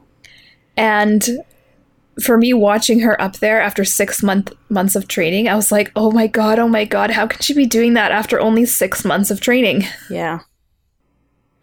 And 0.77 1.29
for 2.23 2.37
me 2.37 2.53
watching 2.53 3.01
her 3.01 3.21
up 3.23 3.37
there 3.37 3.61
after 3.61 3.85
six 3.85 4.23
month 4.23 4.53
months 4.69 4.97
of 4.97 5.07
training, 5.07 5.49
I 5.49 5.55
was 5.55 5.71
like, 5.71 5.93
oh 5.95 6.11
my 6.11 6.27
god, 6.27 6.59
oh 6.59 6.67
my 6.69 6.85
god, 6.85 7.13
how 7.13 7.27
can 7.29 7.41
she 7.41 7.55
be 7.55 7.67
doing 7.67 7.95
that 7.95 8.11
after 8.11 8.41
only 8.41 8.65
six 8.65 9.05
months 9.05 9.31
of 9.31 9.41
training? 9.41 9.85
Yeah. 10.11 10.41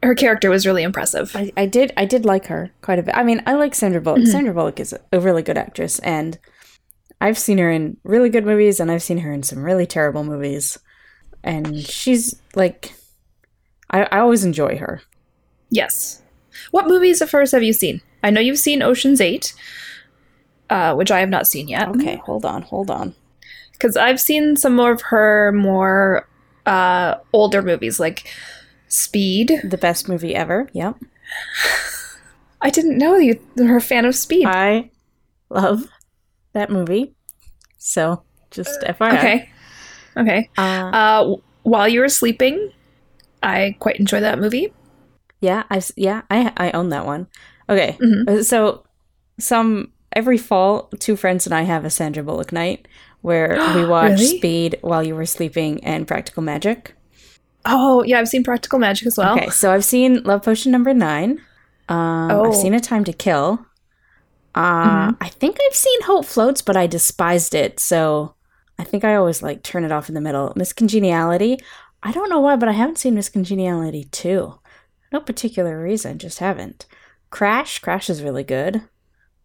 Her 0.04 0.14
character 0.14 0.52
was 0.52 0.68
really 0.68 0.84
impressive. 0.84 1.36
I, 1.36 1.52
I 1.58 1.66
did 1.66 1.92
I 1.98 2.06
did 2.06 2.26
like 2.26 2.46
her 2.46 2.70
quite 2.84 3.00
a 3.00 3.04
bit. 3.04 3.18
I 3.18 3.24
mean, 3.24 3.42
I 3.48 3.54
like 3.54 3.74
Sandra 3.74 4.00
Bullock. 4.00 4.22
Mhm. 4.22 4.28
Sandra 4.28 4.54
Bullock 4.54 4.80
is 4.80 4.94
a 5.12 5.20
really 5.20 5.42
good 5.42 5.58
actress 5.58 5.98
and 6.00 6.38
I've 7.22 7.38
seen 7.38 7.58
her 7.58 7.72
in 7.72 7.98
really 8.04 8.30
good 8.30 8.46
movies 8.46 8.80
and 8.80 8.92
I've 8.92 9.04
seen 9.04 9.20
her 9.20 9.32
in 9.32 9.44
some 9.44 9.64
really 9.64 9.86
terrible 9.86 10.24
movies. 10.24 10.78
And 11.44 11.86
she's 11.86 12.42
like 12.56 12.94
I, 13.90 14.04
I 14.12 14.20
always 14.20 14.44
enjoy 14.44 14.78
her. 14.78 15.02
Yes. 15.70 16.22
What 16.72 16.88
movies 16.88 17.22
of 17.22 17.32
hers 17.32 17.52
have 17.52 17.64
you 17.64 17.74
seen? 17.74 18.02
I 18.24 18.30
know 18.30 18.42
you've 18.42 18.58
seen 18.58 18.82
Ocean's 18.82 19.22
Eight, 19.22 19.54
uh, 20.70 20.96
which 20.96 21.12
I 21.12 21.20
have 21.20 21.30
not 21.30 21.48
seen 21.48 21.68
yet. 21.68 21.90
Okay, 21.90 22.16
hold 22.18 22.46
on, 22.46 22.64
hold 22.64 22.90
on. 22.90 23.14
Because 23.72 23.98
I've 23.98 24.22
seen 24.22 24.56
some 24.56 24.80
of 24.80 25.02
her 25.04 25.52
more 25.52 26.28
uh, 26.66 27.16
older 27.34 27.62
movies, 27.62 28.00
like 28.00 28.28
Speed. 28.88 29.62
The 29.64 29.78
best 29.78 30.08
movie 30.08 30.36
ever. 30.36 30.70
Yep. 30.74 30.98
I 32.62 32.70
didn't 32.70 32.98
know 32.98 33.18
you 33.18 33.40
were 33.56 33.78
a 33.78 33.82
fan 33.82 34.06
of 34.06 34.16
Speed. 34.16 34.46
I 34.46 34.90
love 35.50 35.88
that 36.56 36.70
movie. 36.72 37.14
So, 37.78 38.24
just 38.52 38.82
FYI. 38.82 39.14
okay. 39.18 39.50
Okay. 40.18 40.50
Uh, 40.58 40.90
Uh, 40.94 41.36
while 41.64 41.88
you 41.88 42.00
were 42.00 42.10
sleeping, 42.10 42.72
I 43.44 43.76
quite 43.80 43.98
enjoy 44.00 44.22
that 44.22 44.40
movie. 44.40 44.74
yeah, 45.42 45.64
I 45.70 45.82
yeah, 45.96 46.22
I 46.32 46.52
I 46.58 46.72
own 46.72 46.90
that 46.90 47.06
one. 47.06 47.28
Okay, 47.70 47.98
Mhm. 48.02 48.28
uh, 48.30 48.44
so 48.44 48.84
some 49.40 49.92
every 50.14 50.38
fall, 50.38 50.90
two 51.00 51.16
friends 51.16 51.46
and 51.46 51.54
I 51.54 51.64
have 51.64 51.84
a 51.86 51.90
Sandra 51.90 52.24
Bullock 52.24 52.52
night 52.52 52.88
where 53.22 53.50
we 53.76 53.86
watch 53.86 54.12
Really? 54.20 54.38
Speed 54.38 54.78
while 54.82 55.04
you 55.04 55.14
were 55.16 55.26
sleeping 55.26 55.84
and 55.84 56.08
Practical 56.08 56.42
Magic. 56.44 56.96
Oh, 57.66 58.04
yeah, 58.04 58.20
I've 58.20 58.28
seen 58.30 58.44
Practical 58.44 58.78
Magic 58.80 59.08
as 59.08 59.18
well. 59.18 59.34
Okay, 59.36 59.50
so 59.50 59.72
I've 59.74 59.84
seen 59.84 60.22
Love 60.24 60.44
Potion 60.44 60.72
number 60.72 60.94
nine. 60.94 61.42
Um, 61.90 62.32
Oh. 62.32 62.46
I've 62.46 62.56
seen 62.56 62.74
A 62.76 62.80
Time 62.80 63.04
to 63.04 63.14
Kill. 63.14 63.66
Uh, 64.56 65.12
Mhm. 65.12 65.18
I 65.22 65.30
think 65.30 65.58
I've 65.66 65.76
seen 65.76 66.02
Hope 66.04 66.26
Floats, 66.26 66.62
but 66.62 66.78
I 66.78 66.88
despised 66.88 67.54
it, 67.54 67.80
so 67.80 68.36
I 68.80 68.84
think 68.86 69.04
I 69.04 69.16
always 69.16 69.44
like 69.44 69.64
turn 69.64 69.84
it 69.84 69.92
off 69.92 70.10
in 70.10 70.16
the 70.16 70.22
middle. 70.22 70.54
Miss 70.56 70.74
Congeniality. 70.74 71.58
I 72.02 72.12
don't 72.12 72.30
know 72.30 72.40
why, 72.40 72.56
but 72.56 72.70
I 72.70 72.74
haven't 72.74 72.98
seen 72.98 73.16
Miss 73.16 73.30
Congeniality 73.30 74.06
too. 74.06 74.56
No 75.12 75.20
particular 75.20 75.82
reason, 75.82 76.20
just 76.20 76.40
haven't. 76.40 76.86
Crash. 77.32 77.80
Crash 77.80 78.10
is 78.10 78.24
really 78.24 78.44
good. 78.44 78.82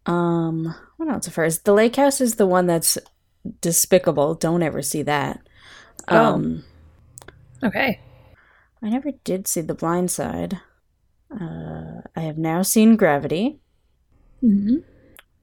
Um, 0.05 0.73
what 0.97 1.09
else 1.09 1.27
of 1.27 1.35
hers? 1.35 1.59
The 1.59 1.73
Lake 1.73 1.95
House 1.97 2.21
is 2.21 2.35
the 2.35 2.45
one 2.47 2.65
that's 2.67 2.97
despicable. 3.61 4.35
Don't 4.35 4.63
ever 4.63 4.81
see 4.81 5.01
that. 5.03 5.41
Oh. 6.07 6.17
Um, 6.35 6.63
Okay. 7.63 7.99
I 8.81 8.89
never 8.89 9.11
did 9.23 9.47
see 9.47 9.61
The 9.61 9.75
Blind 9.75 10.09
Side. 10.09 10.59
Uh, 11.31 12.01
I 12.15 12.21
have 12.21 12.37
now 12.39 12.61
seen 12.63 12.95
Gravity. 12.95 13.59
hmm 14.41 14.77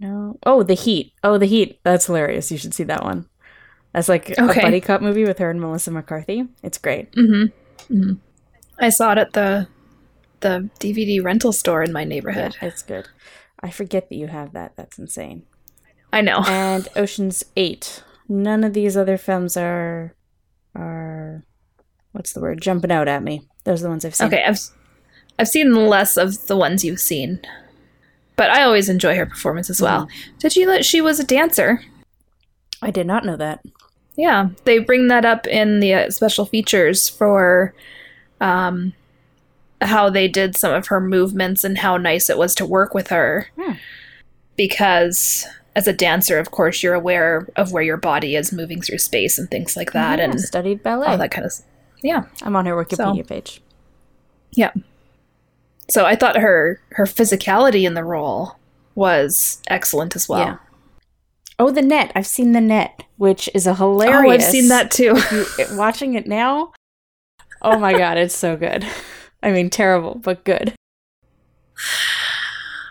No. 0.01 0.39
Oh, 0.47 0.63
The 0.63 0.75
Heat. 0.75 1.13
Oh, 1.25 1.39
The 1.39 1.47
Heat. 1.47 1.81
That's 1.85 2.07
hilarious. 2.07 2.51
You 2.51 2.59
should 2.59 2.75
see 2.75 2.85
that 2.85 3.03
one. 3.05 3.29
That's 3.93 4.09
like 4.09 4.31
Okay. 4.39 4.61
a 4.61 4.63
buddy 4.65 4.81
cop 4.81 5.01
movie 5.01 5.25
with 5.25 5.39
her 5.39 5.51
and 5.51 5.61
Melissa 5.61 5.91
McCarthy. 5.91 6.47
It's 6.63 6.79
great. 6.79 7.09
hmm 7.15 7.47
hmm 7.89 8.13
I 8.79 8.91
saw 8.91 9.13
it 9.13 9.19
at 9.19 9.33
the 9.33 9.67
the 10.41 10.71
DVD 10.79 11.21
rental 11.25 11.53
store 11.53 11.83
in 11.83 11.93
my 11.93 12.03
Yeah, 12.03 12.09
neighborhood. 12.09 12.57
it's 12.63 12.83
good. 12.83 13.09
I 13.61 13.71
forget 13.71 14.09
that 14.09 14.15
you 14.15 14.29
have 14.29 14.53
that. 14.53 14.75
That's 14.77 14.99
insane. 14.99 15.43
I 16.13 16.21
know. 16.21 16.43
And 16.47 16.89
Ocean's 16.95 17.45
8. 17.57 18.05
None 18.29 18.63
of 18.63 18.73
these 18.75 18.97
other 18.97 19.17
films 19.19 19.57
are 19.57 20.15
are 20.77 21.45
what's 22.13 22.33
the 22.35 22.41
word? 22.41 22.61
Jumping 22.61 22.93
out 22.93 23.09
at 23.09 23.23
me. 23.25 23.49
Those 23.65 23.81
are 23.81 23.85
the 23.85 23.89
ones 23.91 24.05
I've 24.05 24.15
seen. 24.15 24.29
Okay, 24.29 24.45
I've 24.47 24.61
I've 25.41 25.49
seen 25.49 25.75
less 25.75 26.17
of 26.17 26.47
the 26.47 26.57
ones 26.57 26.85
you've 26.85 27.01
seen, 27.01 27.41
but 28.39 28.49
I 28.51 28.63
always 28.63 28.89
enjoy 28.89 29.15
her 29.17 29.27
performance 29.27 29.69
as 29.69 29.83
well. 29.83 30.09
Did 30.39 30.57
you 30.57 30.65
know 30.65 30.81
she 30.81 31.03
was 31.03 31.21
a 31.21 31.25
dancer? 31.25 31.83
I 32.81 32.91
did 32.91 33.07
not 33.07 33.27
know 33.27 33.37
that. 33.37 33.61
Yeah, 34.17 34.49
they 34.65 34.79
bring 34.79 35.09
that 35.09 35.25
up 35.27 35.47
in 35.47 35.81
the 35.81 35.93
uh, 35.95 36.11
special 36.11 36.47
features 36.47 37.09
for 37.09 37.75
um, 38.41 38.93
how 39.81 40.09
they 40.11 40.27
did 40.29 40.57
some 40.57 40.73
of 40.73 40.87
her 40.89 41.01
movements 41.01 41.63
and 41.65 41.79
how 41.79 41.97
nice 41.99 42.31
it 42.31 42.39
was 42.39 42.55
to 42.57 42.65
work 42.67 42.95
with 42.95 43.09
her. 43.09 43.49
Hmm. 43.61 43.73
Because 44.57 45.47
as 45.77 45.87
a 45.87 45.93
dancer, 45.93 46.39
of 46.39 46.51
course, 46.51 46.83
you're 46.83 46.95
aware 46.95 47.49
of 47.57 47.73
where 47.73 47.83
your 47.83 47.97
body 47.97 48.35
is 48.35 48.53
moving 48.53 48.81
through 48.81 48.99
space 48.99 49.39
and 49.39 49.49
things 49.51 49.77
like 49.77 49.93
that, 49.93 50.19
Yeah, 50.19 50.25
and 50.25 50.41
studied 50.41 50.83
ballet. 50.83 51.07
all 51.07 51.19
that 51.19 51.31
kind 51.31 51.47
of. 51.47 51.53
Yeah, 52.03 52.25
I'm 52.43 52.57
on 52.57 52.67
her 52.67 52.75
Wikipedia 52.75 53.19
So- 53.19 53.23
page. 53.25 53.61
yeah. 54.53 54.73
So 55.91 56.05
I 56.05 56.17
thought 56.17 56.37
her 56.37 56.81
her 56.91 57.05
physicality 57.05 57.87
in 57.87 57.95
the 57.95 58.05
role 58.05 58.57
was 58.95 59.63
excellent 59.69 60.17
as 60.17 60.29
well. 60.29 60.41
Yeah. 60.41 60.57
Oh, 61.59 61.71
the 61.71 61.83
net. 61.83 62.13
I've 62.15 62.27
seen 62.27 62.53
the 62.53 62.61
net, 62.61 63.05
which 63.17 63.49
is 63.55 63.67
a 63.67 63.75
hilarious. 63.75 64.25
Oh, 64.25 64.31
I've 64.31 64.43
seen 64.43 64.69
that 64.69 64.91
too. 64.91 65.17
You, 65.33 65.47
watching 65.77 66.15
it 66.15 66.27
now. 66.27 66.73
Oh 67.63 67.79
my 67.79 67.93
god, 67.93 68.17
it's 68.19 68.37
so 68.37 68.57
good. 68.57 68.87
I 69.43 69.51
mean, 69.51 69.71
terrible, 69.71 70.15
but 70.17 70.45
good. 70.45 70.75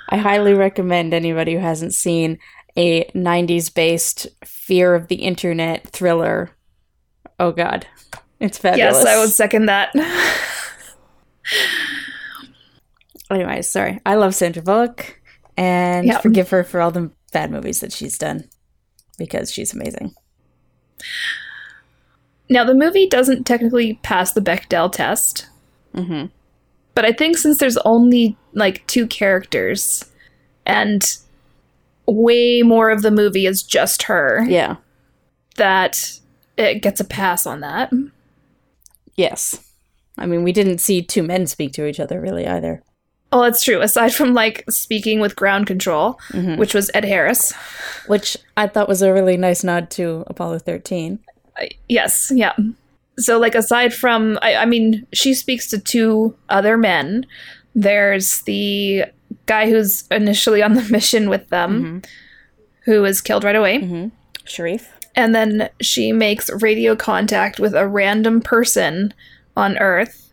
I 0.10 0.18
highly 0.18 0.54
recommend 0.54 1.14
anybody 1.14 1.54
who 1.54 1.60
hasn't 1.60 1.94
seen 1.94 2.40
a 2.78 3.04
90s 3.12 3.74
based 3.74 4.28
fear 4.46 4.96
of 4.96 5.08
the 5.08 5.16
internet 5.16 5.88
thriller. 5.88 6.52
Oh 7.40 7.52
god. 7.52 7.88
It's 8.40 8.58
fabulous. 8.58 8.96
yes, 8.98 9.06
I 9.06 9.20
would 9.20 9.32
second 9.32 9.66
that. 9.66 9.92
Anyways, 13.30 13.68
sorry. 13.70 14.00
I 14.06 14.16
love 14.16 14.34
Sandra 14.36 14.62
Bullock 14.64 15.20
and 15.58 16.08
Yep. 16.08 16.22
forgive 16.22 16.50
her 16.52 16.64
for 16.64 16.80
all 16.82 16.92
the 16.92 17.12
bad 17.34 17.52
movies 17.52 17.82
that 17.82 17.92
she's 17.92 18.18
done 18.18 18.46
because 19.18 19.52
she's 19.52 19.74
amazing. 19.74 20.14
now 22.50 22.64
the 22.64 22.74
movie 22.74 23.08
doesn't 23.08 23.44
technically 23.46 23.96
pass 24.04 24.32
the 24.32 24.40
Bechdel 24.42 24.90
test. 24.92 25.48
Mhm. 25.94 26.32
But 26.96 27.04
I 27.06 27.12
think 27.12 27.38
since 27.38 27.58
there's 27.58 27.78
only 27.80 28.38
like 28.54 28.88
two 28.88 29.06
characters 29.06 30.06
and 30.66 31.04
way 32.08 32.62
more 32.62 32.90
of 32.90 33.02
the 33.02 33.12
movie 33.12 33.46
is 33.46 33.62
just 33.64 34.04
her, 34.04 34.46
Yeah. 34.48 34.78
that 35.58 36.20
it 36.56 36.76
gets 36.82 37.02
a 37.02 37.06
pass 37.06 37.46
on 37.46 37.60
that. 37.60 37.92
Yes. 39.16 39.60
I 40.18 40.26
mean, 40.26 40.44
we 40.44 40.54
didn't 40.54 40.80
see 40.80 41.02
two 41.02 41.24
men 41.24 41.48
speak 41.48 41.74
to 41.74 41.86
each 41.86 42.00
other 42.00 42.22
really 42.22 42.48
either. 42.48 42.82
Oh, 43.32 43.44
that's 43.44 43.64
true. 43.64 43.82
Aside 43.82 44.14
from 44.14 44.34
like 44.34 44.64
speaking 44.70 45.20
with 45.20 45.36
ground 45.36 45.68
control, 45.68 46.18
Mhm. 46.32 46.58
which 46.58 46.74
was 46.74 46.90
Ed 46.94 47.04
Harris. 47.06 47.54
Which 48.08 48.38
I 48.56 48.68
thought 48.68 48.88
was 48.88 49.02
a 49.02 49.12
really 49.12 49.36
nice 49.38 49.64
nod 49.64 49.90
to 49.92 50.24
Apollo 50.28 50.60
13. 50.60 51.20
I- 51.58 51.72
yes, 51.90 52.32
yeah. 52.34 52.54
So 53.20 53.38
like 53.38 53.56
aside 53.56 53.94
from 53.94 54.38
I, 54.42 54.56
I 54.56 54.66
mean, 54.66 55.06
she 55.12 55.34
speaks 55.34 55.70
to 55.72 55.80
two 55.80 56.36
other 56.50 56.78
men. 56.78 57.26
There's 57.76 58.42
the 58.44 59.06
guy 59.46 59.70
who's 59.70 60.06
initially 60.10 60.64
on 60.64 60.76
the 60.76 60.84
mission 60.92 61.30
with 61.30 61.50
them, 61.50 62.04
who 62.86 63.04
is 63.06 63.20
killed 63.22 63.44
right 63.44 63.56
away. 63.56 63.80
Mm-hmm. 63.80 64.08
Shariff. 64.46 64.86
And 65.16 65.34
then 65.36 65.70
she 65.82 66.12
makes 66.14 66.50
radio 66.62 66.96
contact 66.96 67.60
with 67.60 67.74
a 67.74 67.88
random 67.88 68.40
person 68.40 69.14
on 69.58 69.78
Earth 69.80 70.32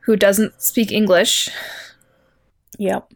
who 0.00 0.14
doesn't 0.14 0.60
speak 0.62 0.92
English, 0.92 1.48
Yep. 2.78 3.12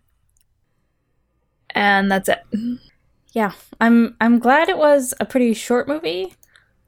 and 1.73 2.11
that's 2.11 2.29
it. 2.29 2.43
Yeah. 3.33 3.53
I'm 3.81 4.17
I'm 4.21 4.39
glad 4.41 4.69
it 4.69 4.77
was 4.79 5.15
a 5.21 5.25
pretty 5.25 5.55
short 5.55 5.87
movie 5.87 6.35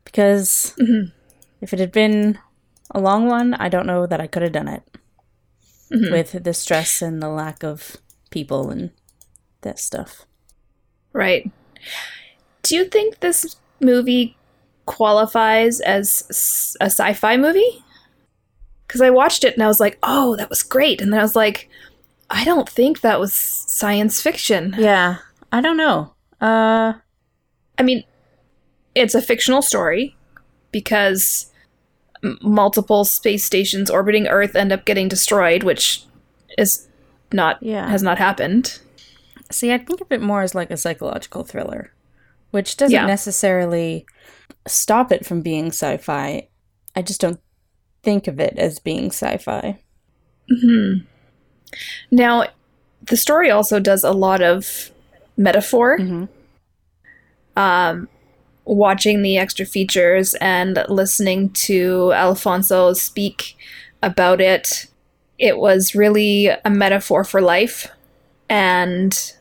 because 0.05 0.75
Mhm. 0.79 1.13
if 1.61 1.73
it 1.73 1.79
had 1.79 1.93
been 1.93 2.39
a 2.91 3.01
long 3.01 3.27
one, 3.29 3.55
I 3.55 3.69
don't 3.69 3.87
know 3.87 4.07
that 4.07 4.21
I 4.21 4.27
could 4.27 4.43
have 4.43 4.53
done 4.53 4.69
it 4.69 4.83
Mhm. 5.93 6.11
with 6.11 6.43
the 6.43 6.53
stress 6.53 7.01
and 7.01 7.23
the 7.23 7.29
lack 7.29 7.63
of 7.63 7.99
people 8.31 8.71
and 8.71 8.91
that 9.61 9.79
stuff. 9.79 10.27
Right. 11.13 11.51
Do 12.63 12.75
you 12.75 12.85
think 12.87 13.21
this 13.21 13.57
movie 13.81 14.37
qualifies 14.87 15.81
as 15.81 16.75
a 16.81 16.87
sci 16.91 17.13
fi 17.15 17.37
movie? 17.37 17.85
Because 18.87 19.01
I 19.01 19.11
watched 19.11 19.45
it 19.45 19.55
and 19.55 19.63
I 19.63 19.69
was 19.69 19.79
like, 19.81 19.99
oh, 20.03 20.35
that 20.37 20.51
was 20.51 20.63
great. 20.65 21.01
And 21.01 21.13
then 21.13 21.21
I 21.21 21.23
was 21.23 21.37
like, 21.37 21.69
I 22.35 22.45
don't 22.45 22.69
think 22.69 23.01
that 23.03 23.21
was 23.21 23.33
science 23.35 24.21
fiction. 24.21 24.75
Yeah. 24.79 25.17
I 25.53 25.61
don't 25.61 25.77
know. 25.77 26.15
Uh 26.41 26.95
I 27.79 27.83
mean, 27.83 28.05
it's 28.95 29.15
a 29.15 29.23
fictional 29.23 29.63
story 29.63 30.17
because 30.73 31.51
m- 32.25 32.39
multiple 32.43 33.05
space 33.05 33.45
stations 33.45 33.91
orbiting 33.91 34.27
Earth 34.29 34.57
end 34.57 34.73
up 34.73 34.85
getting 34.85 35.09
destroyed, 35.09 35.63
which 35.63 36.05
is 36.59 36.89
not 37.33 37.63
Yeah. 37.63 37.89
has 37.89 38.03
not 38.03 38.19
happened. 38.19 38.79
See, 39.51 39.73
I 39.73 39.79
think 39.79 40.01
of 40.01 40.11
it 40.11 40.23
more 40.23 40.43
as 40.43 40.55
like 40.55 40.71
a 40.71 40.77
psychological 40.77 41.45
thriller, 41.45 41.93
which 42.51 42.77
doesn't 42.79 42.95
Yeah. 42.95 43.07
necessarily 43.07 44.07
stop 44.67 45.13
it 45.13 45.27
from 45.27 45.43
being 45.43 45.67
sci 45.69 45.97
fi. 45.99 46.49
I 46.97 47.03
just 47.03 47.21
don't 47.21 47.41
think 48.03 48.27
of 48.29 48.41
it 48.41 48.55
as 48.59 48.79
being 48.79 49.07
sci 49.11 49.37
fi. 49.39 49.79
Now, 52.11 52.47
the 53.07 53.17
story 53.17 53.51
also 53.51 53.81
does 53.81 54.05
a 54.05 54.13
lot 54.13 54.43
of 54.43 54.91
metaphor. 55.37 55.99
Mhm. 55.99 56.29
Um, 57.57 58.09
watching 58.65 59.23
the 59.23 59.37
extra 59.39 59.67
features 59.67 60.35
and 60.41 60.85
listening 60.89 61.51
to 61.51 62.13
Alfonso 62.15 62.93
speak 62.93 63.57
about 64.03 64.41
it, 64.41 64.87
it 65.39 65.59
was 65.59 65.95
really 65.95 66.47
a 66.65 66.71
metaphor 66.71 67.25
for 67.25 67.41
life. 67.41 67.89
And 68.49 69.33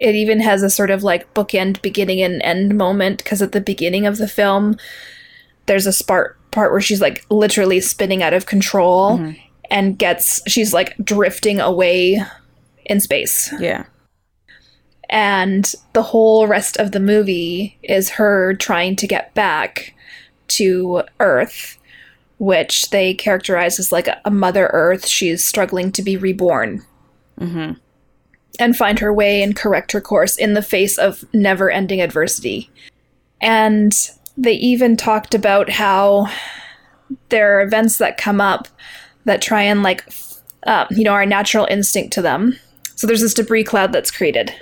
it 0.00 0.14
even 0.14 0.40
has 0.40 0.62
a 0.62 0.70
sort 0.70 0.90
of 0.90 1.02
like 1.02 1.32
bookend 1.34 1.80
beginning 1.82 2.20
and 2.22 2.42
end 2.42 2.76
moment 2.76 3.18
because 3.18 3.42
at 3.42 3.52
the 3.52 3.60
beginning 3.60 4.06
of 4.06 4.18
the 4.18 4.28
film, 4.28 4.76
there's 5.66 5.86
a 5.86 6.04
part 6.04 6.36
part 6.50 6.70
where 6.72 6.80
she's 6.80 7.00
like 7.00 7.24
literally 7.30 7.80
spinning 7.80 8.22
out 8.22 8.32
of 8.32 8.46
control 8.46 9.18
Mhm. 9.18 9.36
And 9.70 9.98
gets 9.98 10.40
she's 10.50 10.72
like 10.72 10.96
drifting 11.02 11.60
away 11.60 12.20
in 12.86 13.00
space 13.00 13.52
Yeah. 13.58 13.84
and 15.10 15.72
the 15.92 16.02
whole 16.02 16.46
rest 16.46 16.76
of 16.78 16.92
the 16.92 17.00
movie 17.00 17.78
is 17.82 18.10
her 18.10 18.54
trying 18.54 18.96
to 18.96 19.06
get 19.06 19.34
back 19.34 19.94
to 20.48 21.02
Earth, 21.20 21.78
which 22.38 22.90
they 22.90 23.14
characterize 23.14 23.78
as 23.78 23.90
like 23.92 24.08
a, 24.24 24.30
Mother 24.30 24.66
Earth. 24.72 25.06
She's 25.06 25.44
struggling 25.44 25.92
to 25.92 26.02
be 26.02 26.16
reborn 26.16 26.84
Mm-hmm. 27.40 27.72
and 28.60 28.76
find 28.76 29.00
her 29.00 29.12
way 29.12 29.42
and 29.42 29.56
correct 29.56 29.90
her 29.92 30.00
course 30.00 30.36
in 30.36 30.54
the 30.54 30.62
face 30.62 30.98
of 30.98 31.24
never 31.32 31.68
ending 31.70 32.00
adversity. 32.00 32.70
And 33.40 33.92
they 34.36 34.52
even 34.52 34.96
talked 34.96 35.34
about 35.34 35.68
how 35.70 36.28
there 37.30 37.58
are 37.58 37.62
events 37.62 37.98
that 37.98 38.16
come 38.18 38.40
up 38.40 38.68
that 39.24 39.42
try 39.42 39.62
and, 39.62 39.82
like, 39.82 40.04
uh, 40.66 40.86
you 40.90 41.04
know, 41.04 41.12
our 41.12 41.26
natural 41.26 41.66
instinct 41.70 42.12
to 42.14 42.22
them. 42.22 42.58
So 42.96 43.06
there's 43.06 43.20
this 43.20 43.34
debris 43.34 43.64
cloud 43.64 43.92
that's 43.92 44.10
created 44.10 44.52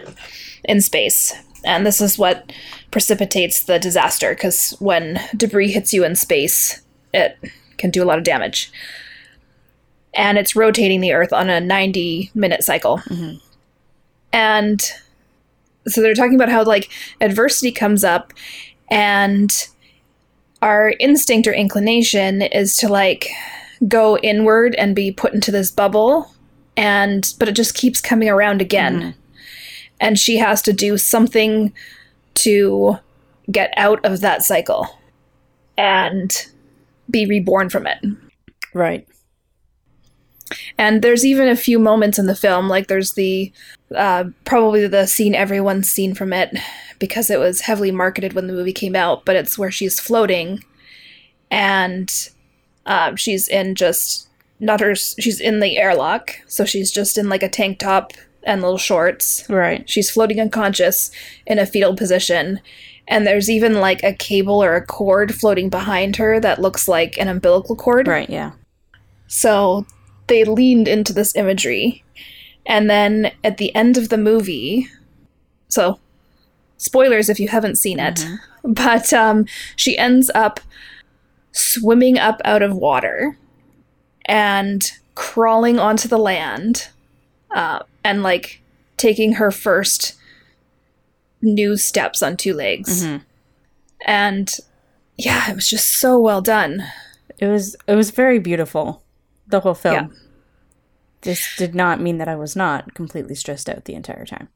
in 0.64 0.81
space. 0.81 1.33
And 1.64 1.87
this 1.87 2.01
is 2.01 2.18
what 2.18 2.53
precipitates 2.90 3.64
the 3.64 3.79
disaster 3.79 4.35
because 4.35 4.75
when 4.79 5.20
debris 5.37 5.72
hits 5.72 5.92
you 5.92 6.05
in 6.05 6.16
space, 6.16 6.83
it 7.14 7.38
can 7.79 7.90
do 7.90 8.03
a 8.03 8.07
lot 8.07 8.18
of 8.18 8.25
damage. 8.25 8.72
And 10.14 10.38
it's 10.38 10.57
rotating 10.57 11.01
the 11.01 11.12
Earth 11.12 11.33
on 11.33 11.48
a 11.48 11.61
90 11.61 12.31
minute 12.35 12.62
cycle. 12.64 13.01
And 14.33 14.81
so 15.87 16.01
they're 16.01 16.14
talking 16.14 16.35
about 16.35 16.48
how 16.48 16.64
like 16.64 16.90
adversity 17.20 17.72
comes 17.72 18.05
up 18.05 18.33
and 18.90 19.68
our 20.61 20.94
instinct 21.01 21.48
or 21.48 21.53
inclination 21.53 22.42
is 22.42 22.77
to 22.77 22.88
like 22.88 23.29
go 23.88 24.16
inward 24.18 24.75
and 24.77 24.95
be 24.95 25.11
put 25.11 25.35
into 25.35 25.51
this 25.51 25.71
bubble 25.71 26.33
and 26.77 27.35
but 27.38 27.49
it 27.49 27.53
just 27.57 27.75
keeps 27.75 28.01
coming 28.01 28.29
around 28.29 28.61
again. 28.61 29.14
And 30.01 30.18
she 30.18 30.37
has 30.38 30.62
to 30.62 30.73
do 30.73 30.99
something 30.99 31.73
to 32.35 32.97
get 33.51 33.73
out 33.77 34.05
of 34.05 34.21
that 34.21 34.42
cycle 34.42 34.88
and 35.77 36.47
be 37.11 37.27
reborn 37.27 37.68
from 37.71 37.87
it. 37.87 37.99
Right. 38.75 39.07
and 40.79 41.03
there's 41.03 41.25
even 41.25 41.49
a 41.49 41.57
few 41.57 41.79
moments 41.79 42.18
in 42.18 42.27
the 42.27 42.35
film, 42.35 42.68
like 42.68 42.87
there's 42.88 43.12
the 43.12 43.53
uh, 43.95 44.25
probably 44.45 44.87
the 44.87 45.07
scene 45.07 45.35
everyone's 45.35 45.90
seen 45.90 46.14
from 46.14 46.33
it 46.33 46.57
because 46.99 47.31
it 47.31 47.38
was 47.38 47.62
heavily 47.62 47.90
marketed 47.90 48.33
when 48.33 48.47
the 48.47 48.53
movie 48.53 48.73
came 48.73 48.97
out, 48.97 49.25
but 49.25 49.37
it's 49.37 49.59
where 49.59 49.71
she's 49.71 50.01
floating 50.01 50.64
and 51.51 52.31
uh, 52.87 53.14
she's 53.16 53.49
in 53.49 53.75
just 53.75 54.29
not 54.61 54.81
her, 54.81 54.95
she's 54.95 55.40
in 55.40 55.61
the 55.61 55.77
airlock, 55.77 56.40
so 56.47 56.64
she's 56.64 56.90
just 56.90 57.18
in 57.18 57.29
like 57.29 57.42
a 57.42 57.49
tank 57.49 57.79
top 57.79 58.12
and 58.45 58.62
little 58.62 58.79
shorts. 58.79 59.45
Right. 59.49 59.88
She's 59.88 60.11
floating 60.11 60.40
unconscious 60.40 61.11
in 61.47 61.59
a 61.59 61.66
fetal 61.66 61.97
position. 61.97 62.61
And 63.09 63.27
there's 63.27 63.51
even 63.51 63.75
like 63.75 64.03
a 64.03 64.12
cable 64.12 64.62
or 64.62 64.77
a 64.77 64.87
cord 64.87 65.35
floating 65.35 65.68
behind 65.68 66.16
her 66.16 66.40
that 66.40 66.61
looks 66.61 66.88
like 66.88 67.18
an 67.18 67.29
umbilical 67.29 67.77
cord. 67.77 68.07
Right. 68.07 68.31
Yeah. 68.31 68.53
So 69.27 69.87
they 70.29 70.45
leaned 70.45 70.88
into 70.88 71.12
this 71.12 71.35
imagery. 71.35 72.05
And 72.64 72.88
then 72.88 73.33
at 73.42 73.59
the 73.59 73.75
end 73.75 73.97
of 73.97 74.09
the 74.09 74.18
movie, 74.18 74.88
so 75.68 75.99
spoilers 76.77 77.29
if 77.29 77.40
you 77.40 77.49
haven't 77.49 77.77
seen 77.77 77.99
it, 77.99 78.25
but 78.64 79.12
um, 79.12 79.47
she 79.77 79.99
ends 79.99 80.31
up 80.35 80.61
swimming 81.52 82.18
up 82.18 82.40
out 82.44 82.62
of 82.62 82.74
water 82.74 83.36
and 84.26 84.92
crawling 85.14 85.78
onto 85.78 86.08
the 86.08 86.18
land 86.18 86.88
uh, 87.50 87.80
and 88.04 88.22
like 88.22 88.60
taking 88.96 89.34
her 89.34 89.50
first 89.50 90.14
new 91.40 91.76
steps 91.76 92.22
on 92.22 92.36
two 92.36 92.54
legs. 92.54 93.04
Mhm. 93.04 93.22
And 94.06 94.56
yeah, 95.16 95.50
it 95.50 95.54
was 95.54 95.68
just 95.68 95.88
so 95.98 96.18
well 96.18 96.40
done. 96.40 96.84
It 97.38 97.46
was. 97.48 97.76
It 97.86 97.94
was 97.94 98.10
very 98.10 98.38
beautiful. 98.38 99.02
The 99.48 99.60
whole 99.60 99.74
film. 99.74 99.94
Yeah. 99.94 100.06
This 101.22 101.54
did 101.56 101.74
not 101.74 102.00
mean 102.00 102.18
that 102.18 102.28
I 102.28 102.36
was 102.36 102.56
not 102.56 102.94
completely 102.94 103.34
stressed 103.34 103.68
out 103.68 103.84
the 103.84 103.94
entire 103.94 104.24
time. 104.24 104.48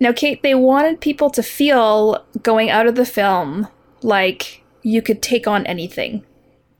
Now, 0.00 0.12
Cait, 0.12 0.42
they 0.42 0.54
wanted 0.54 1.00
people 1.00 1.30
to 1.30 1.42
feel 1.42 2.24
going 2.42 2.70
out 2.70 2.86
of 2.86 2.94
the 2.94 3.04
film 3.04 3.68
like 4.02 4.59
you 4.82 5.02
could 5.02 5.22
take 5.22 5.46
on 5.46 5.66
anything. 5.66 6.24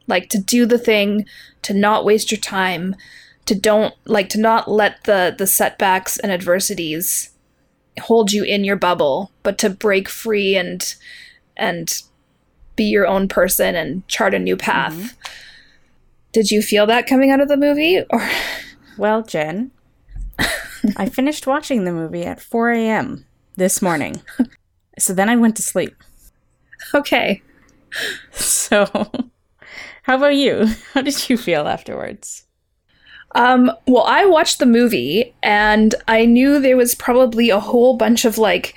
Like 0.06 0.28
to 0.30 0.38
do 0.38 0.66
the 0.66 0.78
thing, 0.78 1.26
to 1.62 1.74
not 1.74 2.04
waste 2.04 2.30
your 2.30 2.40
time, 2.40 2.96
to 3.46 3.54
don't 3.54 3.94
like 4.04 4.28
to 4.30 4.40
not 4.40 4.70
let 4.70 5.04
the 5.04 5.34
the 5.36 5.46
setbacks 5.46 6.18
and 6.18 6.32
adversities 6.32 7.30
hold 8.00 8.32
you 8.32 8.44
in 8.44 8.64
your 8.64 8.76
bubble, 8.76 9.30
but 9.42 9.58
to 9.58 9.70
break 9.70 10.08
free 10.08 10.56
and 10.56 10.94
and 11.56 12.02
be 12.76 12.84
your 12.84 13.06
own 13.06 13.28
person 13.28 13.74
and 13.74 14.06
chart 14.08 14.34
a 14.34 14.38
new 14.38 14.56
path. 14.56 14.94
Mm-hmm. 14.94 15.32
Did 16.32 16.50
you 16.50 16.62
feel 16.62 16.86
that 16.86 17.06
coming 17.06 17.30
out 17.30 17.40
of 17.40 17.48
the 17.48 17.56
movie 17.56 18.02
or 18.10 18.30
Well, 18.96 19.22
Jenn, 19.22 19.70
I 20.96 21.08
finished 21.08 21.46
watching 21.46 21.84
the 21.84 21.92
movie 21.92 22.24
at 22.24 22.40
4 22.40 22.70
a.m. 22.70 23.26
this 23.56 23.82
morning. 23.82 24.22
So 24.98 25.14
then 25.14 25.30
I 25.30 25.36
went 25.36 25.56
to 25.56 25.62
sleep. 25.62 25.94
okay. 26.94 27.42
So, 28.32 28.86
how 30.02 30.16
about 30.16 30.36
you? 30.36 30.66
How 30.94 31.02
did 31.02 31.28
you 31.28 31.36
feel 31.36 31.66
afterwards? 31.66 32.44
Um, 33.34 33.70
well, 33.86 34.04
I 34.04 34.24
watched 34.26 34.58
the 34.58 34.66
movie 34.66 35.34
and 35.42 35.94
I 36.08 36.24
knew 36.24 36.58
there 36.58 36.76
was 36.76 36.94
probably 36.94 37.50
a 37.50 37.60
whole 37.60 37.96
bunch 37.96 38.24
of 38.24 38.38
like 38.38 38.74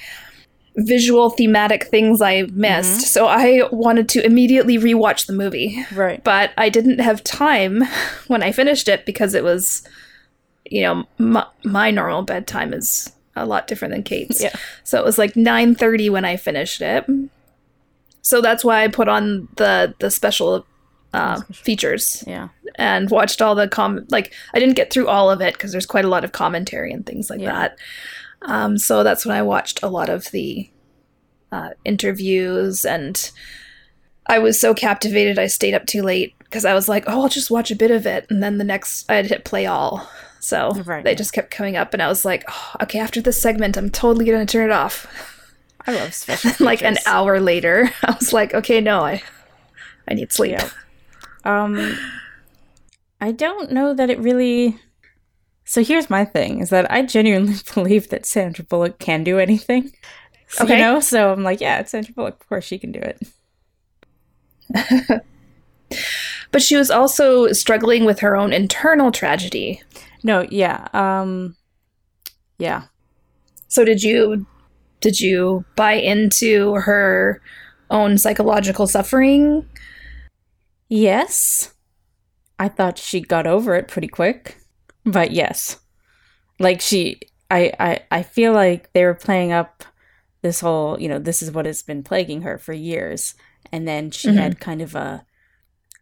visual 0.76 1.32
thematic 1.32 1.86
things 1.86 2.21
I 2.21 2.43
missed. 2.52 3.13
So 3.13 3.28
I 3.28 3.67
wanted 3.71 4.10
to 4.10 4.26
immediately 4.26 4.78
rewatch 4.78 5.26
the 5.26 5.34
movie. 5.34 5.84
Right. 5.93 6.23
But 6.23 6.52
I 6.58 6.69
didn't 6.69 6.99
have 6.99 7.23
time 7.23 7.84
when 8.28 8.43
I 8.43 8.52
finished 8.52 8.88
it 8.88 9.06
because 9.06 9.34
it 9.34 9.43
was 9.43 9.88
you 10.73 10.82
know, 10.82 11.06
my, 11.17 11.45
my 11.63 11.91
normal 11.91 12.23
bedtime 12.23 12.73
is 12.73 13.12
a 13.36 13.45
lot 13.45 13.67
different 13.67 13.93
than 13.93 14.04
Cait's. 14.04 14.41
Yeah. 14.41 14.56
So 14.84 14.99
it 14.99 15.06
was 15.06 15.17
like 15.17 15.34
9:30 15.34 16.10
when 16.10 16.26
I 16.26 16.38
finished 16.38 16.82
it. 16.82 17.06
So 18.23 18.41
that's 18.41 18.63
why 18.65 18.83
I 18.83 18.88
put 18.88 19.07
on 19.07 19.47
the 19.57 19.93
the 19.99 20.09
special 20.09 20.65
uh, 21.13 21.41
features 21.51 22.23
Yeah. 22.25 22.47
and 22.75 23.07
watched 23.12 23.39
all 23.41 23.53
the 23.53 23.67
com 23.67 24.05
like 24.09 24.33
I 24.55 24.59
didn't 24.59 24.75
get 24.75 24.91
through 24.91 25.07
all 25.07 25.29
of 25.29 25.41
it 25.41 25.53
because 25.53 25.71
there's 25.71 25.86
quite 25.86 26.05
a 26.05 26.09
lot 26.09 26.23
of 26.23 26.31
commentary 26.31 26.91
and 26.91 27.05
things 27.05 27.29
like 27.29 27.39
Yeah. 27.41 27.51
that. 27.53 27.77
Um, 28.41 28.77
so 28.79 29.03
that's 29.03 29.23
when 29.25 29.36
I 29.38 29.41
watched 29.43 29.83
a 29.83 29.88
lot 29.89 30.09
of 30.09 30.25
the 30.31 30.69
uh, 31.51 31.69
interviews 31.86 32.83
and 32.83 33.29
I 34.25 34.39
was 34.39 34.59
so 34.59 34.73
captivated 34.73 35.38
I 35.38 35.45
stayed 35.47 35.75
up 35.75 35.86
too 35.86 36.01
late 36.01 36.33
because 36.39 36.65
I 36.65 36.73
was 36.73 36.88
like, 36.89 37.03
oh, 37.07 37.21
I'll 37.23 37.29
just 37.29 37.51
watch 37.51 37.69
a 37.71 37.75
bit 37.75 37.91
of 37.91 38.05
it, 38.07 38.25
and 38.29 38.41
then 38.41 38.57
the 38.57 38.63
next 38.63 39.09
I 39.09 39.15
had 39.15 39.25
hit 39.27 39.43
play 39.43 39.65
all. 39.65 40.07
So 40.39 40.71
Right. 40.86 41.03
they 41.03 41.13
just 41.15 41.33
kept 41.33 41.51
coming 41.51 41.75
up, 41.75 41.93
and 41.93 42.01
I 42.01 42.07
was 42.07 42.23
like, 42.25 42.43
oh, 42.47 42.71
okay, 42.83 42.99
after 42.99 43.21
this 43.21 43.41
segment, 43.41 43.75
I'm 43.77 43.89
totally 43.89 44.25
gonna 44.25 44.45
turn 44.45 44.69
it 44.69 44.73
off. 44.73 45.07
I 45.88 45.93
love 45.93 46.13
special 46.13 46.52
like 46.60 46.84
an 46.84 46.98
hour 47.06 47.39
later, 47.39 47.91
I 48.04 48.12
was 48.12 48.34
like, 48.34 48.54
okay, 48.54 48.82
no, 48.82 49.02
I, 49.02 49.22
I 50.08 50.13
need 50.13 50.32
sleep. 50.32 50.52
Yeah. 50.52 50.69
Um, 51.46 51.98
I 53.19 53.34
don't 53.34 53.69
know 53.69 53.93
that 53.93 54.10
it 54.10 54.17
really. 54.17 54.80
So 55.65 55.84
here's 55.84 56.10
my 56.10 56.24
thing: 56.24 56.62
is 56.62 56.69
that 56.69 56.89
I 56.89 57.02
genuinely 57.02 57.56
believe 57.74 58.08
that 58.12 58.26
Sandra 58.26 58.63
Bullock 58.63 58.98
can 58.98 59.26
do 59.26 59.39
anything. 59.39 59.91
So, 60.48 60.63
Okay. 60.63 60.78
You 60.78 60.80
know, 60.80 61.00
so 61.02 61.34
I'm 61.34 61.43
like, 61.43 61.60
yeah, 61.60 61.80
it's 61.80 61.91
Sandra 61.91 62.13
Bullock. 62.13 62.39
Of 62.39 62.48
course, 62.48 62.63
she 62.63 62.80
can 62.80 62.93
do 62.93 63.00
it. 63.02 63.22
But 66.52 66.62
she 66.62 66.76
was 66.76 66.91
also 66.91 67.52
struggling 67.52 68.06
with 68.06 68.19
her 68.19 68.36
own 68.36 68.54
internal 68.54 69.12
tragedy. 69.12 69.82
No, 70.24 70.48
yeah, 70.50 70.88
um, 70.93 71.56
yeah, 72.60 72.84
So 73.67 73.84
did 73.84 74.04
you 74.04 74.46
did 75.03 75.19
you 75.19 75.63
buy 75.75 75.93
into 75.93 76.73
her 76.75 77.41
own 77.91 78.17
psychological 78.17 78.87
suffering? 78.87 79.67
yes. 80.89 81.73
I 82.59 82.69
thought 82.69 82.97
she 82.97 83.19
got 83.19 83.47
over 83.47 83.75
it 83.75 83.87
pretty 83.87 84.07
quick, 84.07 84.57
but 85.05 85.31
yes, 85.31 85.79
like 86.59 86.81
she, 86.81 87.19
I, 87.49 87.73
I, 87.79 87.99
I 88.11 88.23
feel 88.23 88.53
like 88.53 88.93
they 88.93 89.03
were 89.03 89.15
playing 89.15 89.51
up 89.51 89.83
this 90.43 90.61
whole, 90.61 90.99
you 91.01 91.09
know, 91.09 91.17
this 91.19 91.41
is 91.41 91.51
what 91.51 91.65
has 91.65 91.81
been 91.81 92.03
plaguing 92.03 92.43
her 92.43 92.57
for 92.59 92.71
years, 92.73 93.33
and 93.71 93.87
then 93.87 94.11
she 94.11 94.29
Mhm. 94.29 94.35
had 94.37 94.59
kind 94.59 94.81
of 94.81 94.95
a 94.95 95.25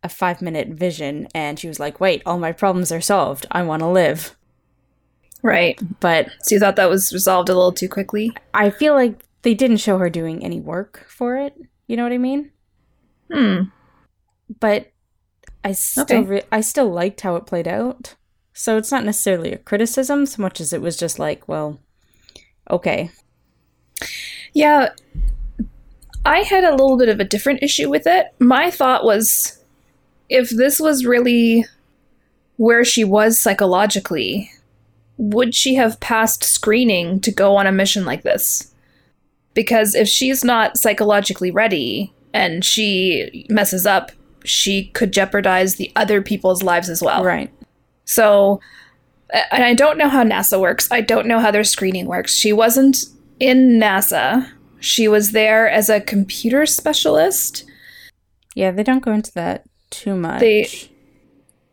a 0.03 0.09
five 0.09 0.41
minute 0.41 0.67
vision 0.69 1.27
and 1.35 1.59
she 1.59 1.67
was 1.67 1.79
like 1.79 1.99
wait 1.99 2.23
all 2.25 2.39
my 2.39 2.51
problems 2.51 2.91
are 2.91 2.99
solved 3.01 3.45
i 3.51 3.61
want 3.61 3.81
to 3.81 3.87
live 3.87 4.35
Right. 5.43 5.79
but 5.99 6.27
So 6.43 6.55
you 6.55 6.59
thought 6.59 6.75
that 6.75 6.89
was 6.89 7.11
resolved 7.13 7.49
a 7.49 7.53
little 7.55 7.71
too 7.71 7.89
quickly? 7.89 8.31
i 8.53 8.69
feel 8.69 8.93
like 8.93 9.19
they 9.41 9.53
didn't 9.53 9.77
show 9.77 9.97
her 9.97 10.09
doing 10.09 10.43
any 10.43 10.59
work 10.59 11.05
for 11.07 11.37
it 11.37 11.55
you 11.87 11.97
know 11.97 12.03
what 12.03 12.11
i 12.13 12.17
mean 12.17 12.51
Hmm. 13.31 13.63
but 14.59 14.91
i 15.63 15.71
still 15.71 16.03
Okay. 16.03 16.21
re- 16.21 16.43
i 16.51 16.61
still 16.61 16.89
liked 16.91 17.21
how 17.21 17.35
it 17.37 17.45
played 17.45 17.67
out 17.67 18.15
so 18.53 18.77
it's 18.77 18.91
not 18.91 19.05
necessarily 19.05 19.51
a 19.53 19.57
criticism 19.57 20.25
so 20.25 20.41
much 20.41 20.59
as 20.61 20.73
it 20.73 20.81
was 20.81 20.95
just 20.97 21.17
like 21.19 21.47
well 21.47 21.79
okay 22.69 23.09
Yeah. 24.53 24.89
I 26.25 26.39
had 26.39 26.63
a 26.63 26.71
little 26.71 26.97
bit 26.97 27.09
of 27.09 27.19
a 27.19 27.23
different 27.23 27.63
issue 27.63 27.89
with 27.89 28.05
it. 28.05 28.27
My 28.39 28.69
thought 28.69 29.03
was 29.03 29.59
if 30.29 30.49
this 30.51 30.79
was 30.79 31.05
really 31.05 31.65
where 32.57 32.85
she 32.85 33.03
was 33.03 33.39
psychologically, 33.39 34.51
would 35.21 35.53
she 35.53 35.75
have 35.75 35.99
passed 35.99 36.43
screening 36.43 37.19
to 37.19 37.31
go 37.31 37.55
on 37.55 37.67
a 37.67 37.71
mission 37.71 38.05
like 38.05 38.23
this? 38.23 38.73
Because 39.53 39.93
if 39.93 40.07
she's 40.07 40.43
not 40.43 40.77
psychologically 40.77 41.51
ready 41.51 42.11
and 42.33 42.65
she 42.65 43.45
messes 43.47 43.85
up, 43.85 44.11
she 44.43 44.85
could 44.85 45.13
jeopardize 45.13 45.75
the 45.75 45.91
other 45.95 46.23
people's 46.23 46.63
lives 46.63 46.89
as 46.89 47.03
well. 47.03 47.23
Right. 47.23 47.51
So, 48.05 48.59
and 49.51 49.63
I 49.63 49.75
don't 49.75 49.99
know 49.99 50.09
how 50.09 50.23
NASA 50.23 50.59
works. 50.59 50.87
I 50.89 51.01
don't 51.01 51.27
know 51.27 51.39
how 51.39 51.51
their 51.51 51.63
screening 51.63 52.07
works. 52.07 52.33
She 52.33 52.51
wasn't 52.51 52.97
in 53.39 53.79
NASA. 53.79 54.49
She 54.79 55.07
was 55.07 55.33
there 55.33 55.69
as 55.69 55.87
a 55.87 56.01
computer 56.01 56.65
specialist. 56.65 57.63
Yeah, 58.55 58.71
they 58.71 58.81
don't 58.81 59.03
go 59.05 59.13
into 59.13 59.31
that 59.33 59.65
too 59.91 60.15
much. 60.15 60.39
They- 60.39 60.90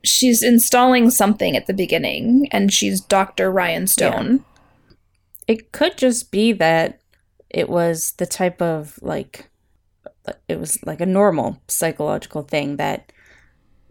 She's 0.08 0.42
installing 0.42 1.10
something 1.10 1.56
at 1.56 1.66
the 1.66 1.74
beginning, 1.74 2.48
and 2.50 2.72
she's 2.72 3.00
Dr. 3.00 3.50
Ryan 3.50 3.86
Stone. 3.86 4.44
it 5.46 5.72
could 5.72 5.96
just 5.96 6.30
be 6.30 6.52
that 6.52 7.00
it 7.48 7.68
was 7.70 8.12
the 8.18 8.26
type 8.26 8.60
of 8.60 8.98
like 9.00 9.48
it 10.46 10.58
was 10.60 10.78
like 10.84 11.00
a 11.00 11.06
normal 11.06 11.58
psychological 11.68 12.42
thing 12.42 12.76
that 12.76 13.10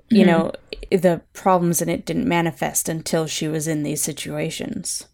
you 0.09 0.23
Mhm. 0.23 0.27
know 0.27 0.51
the 0.91 1.21
problems 1.33 1.81
in 1.81 1.89
it 1.89 2.05
didn't 2.05 2.27
manifest 2.27 2.87
until 2.87 3.25
she 3.25 3.47
was 3.47 3.67
in 3.67 3.81
these 3.81 4.01
situations 4.03 5.07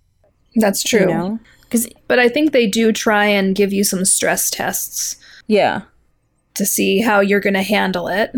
That's 0.57 0.83
true. 0.83 0.99
you 1.01 1.05
know 1.07 1.39
because 1.61 1.87
But 2.09 2.19
I 2.19 2.27
think 2.27 2.51
they 2.51 2.67
do 2.67 2.91
try 2.91 3.25
and 3.27 3.55
give 3.55 3.71
you 3.71 3.85
some 3.85 4.03
stress 4.03 4.49
tests 4.49 5.15
yeah 5.47 5.83
to 6.55 6.65
see 6.65 6.99
how 6.99 7.21
you're 7.21 7.39
going 7.39 7.53
to 7.55 7.63
handle 7.63 8.07
it. 8.09 8.31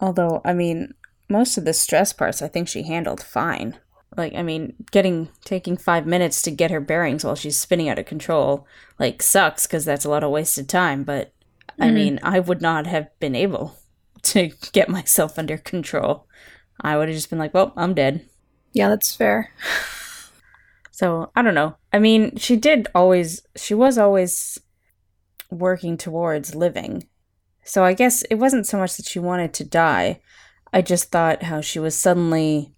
although 0.00 0.40
i 0.44 0.52
mean 0.52 0.94
most 1.28 1.58
of 1.58 1.64
the 1.64 1.72
stress 1.72 2.12
parts 2.12 2.40
i 2.42 2.48
think 2.48 2.68
she 2.68 2.82
handled 2.84 3.22
fine. 3.22 3.78
Like 4.16 4.34
i 4.34 4.42
mean 4.42 4.74
getting 4.90 5.28
taking 5.44 5.76
five 5.76 6.06
minutes 6.06 6.40
to 6.42 6.50
get 6.50 6.70
her 6.70 6.80
bearings 6.80 7.24
while 7.24 7.34
she's 7.36 7.56
spinning 7.58 7.88
out 7.88 7.98
of 7.98 8.06
control 8.06 8.66
like 8.98 9.22
sucks 9.22 9.66
because 9.66 9.84
that's 9.84 10.04
a 10.04 10.10
lot 10.10 10.24
of 10.24 10.30
wasted 10.30 10.68
time 10.68 11.04
but 11.04 11.32
i 11.78 11.88
Mhm. 11.88 11.94
mean 11.94 12.20
i 12.22 12.40
would 12.40 12.60
not 12.62 12.86
have 12.86 13.08
been 13.20 13.34
able 13.36 13.76
to 14.22 14.50
get 14.72 14.88
myself 14.88 15.38
under 15.38 15.56
control. 15.58 16.26
I 16.80 16.96
would 16.96 17.08
have 17.08 17.16
just 17.16 17.30
been 17.30 17.38
like 17.38 17.54
well 17.54 17.72
i'm 17.76 17.94
dead. 17.94 18.24
Yeah, 18.72 18.88
that's 18.88 19.14
fair. 19.14 19.50
so 20.90 21.30
i 21.36 21.42
don't 21.42 21.54
know. 21.54 21.76
I 21.92 21.98
mean 21.98 22.36
she 22.36 22.56
did 22.56 22.88
always 22.94 23.42
she 23.56 23.74
was 23.74 23.98
always 23.98 24.58
working 25.50 25.96
towards 25.96 26.54
living. 26.54 27.06
So 27.64 27.84
i 27.84 27.92
guess 27.92 28.22
it 28.30 28.36
wasn't 28.36 28.66
so 28.66 28.78
much 28.78 28.96
that 28.96 29.06
she 29.06 29.18
wanted 29.18 29.52
to 29.54 29.64
die 29.64 30.20
i 30.72 30.80
just 30.82 31.10
thought 31.10 31.44
how 31.44 31.60
she 31.60 31.78
was 31.78 31.96
suddenly 31.96 32.72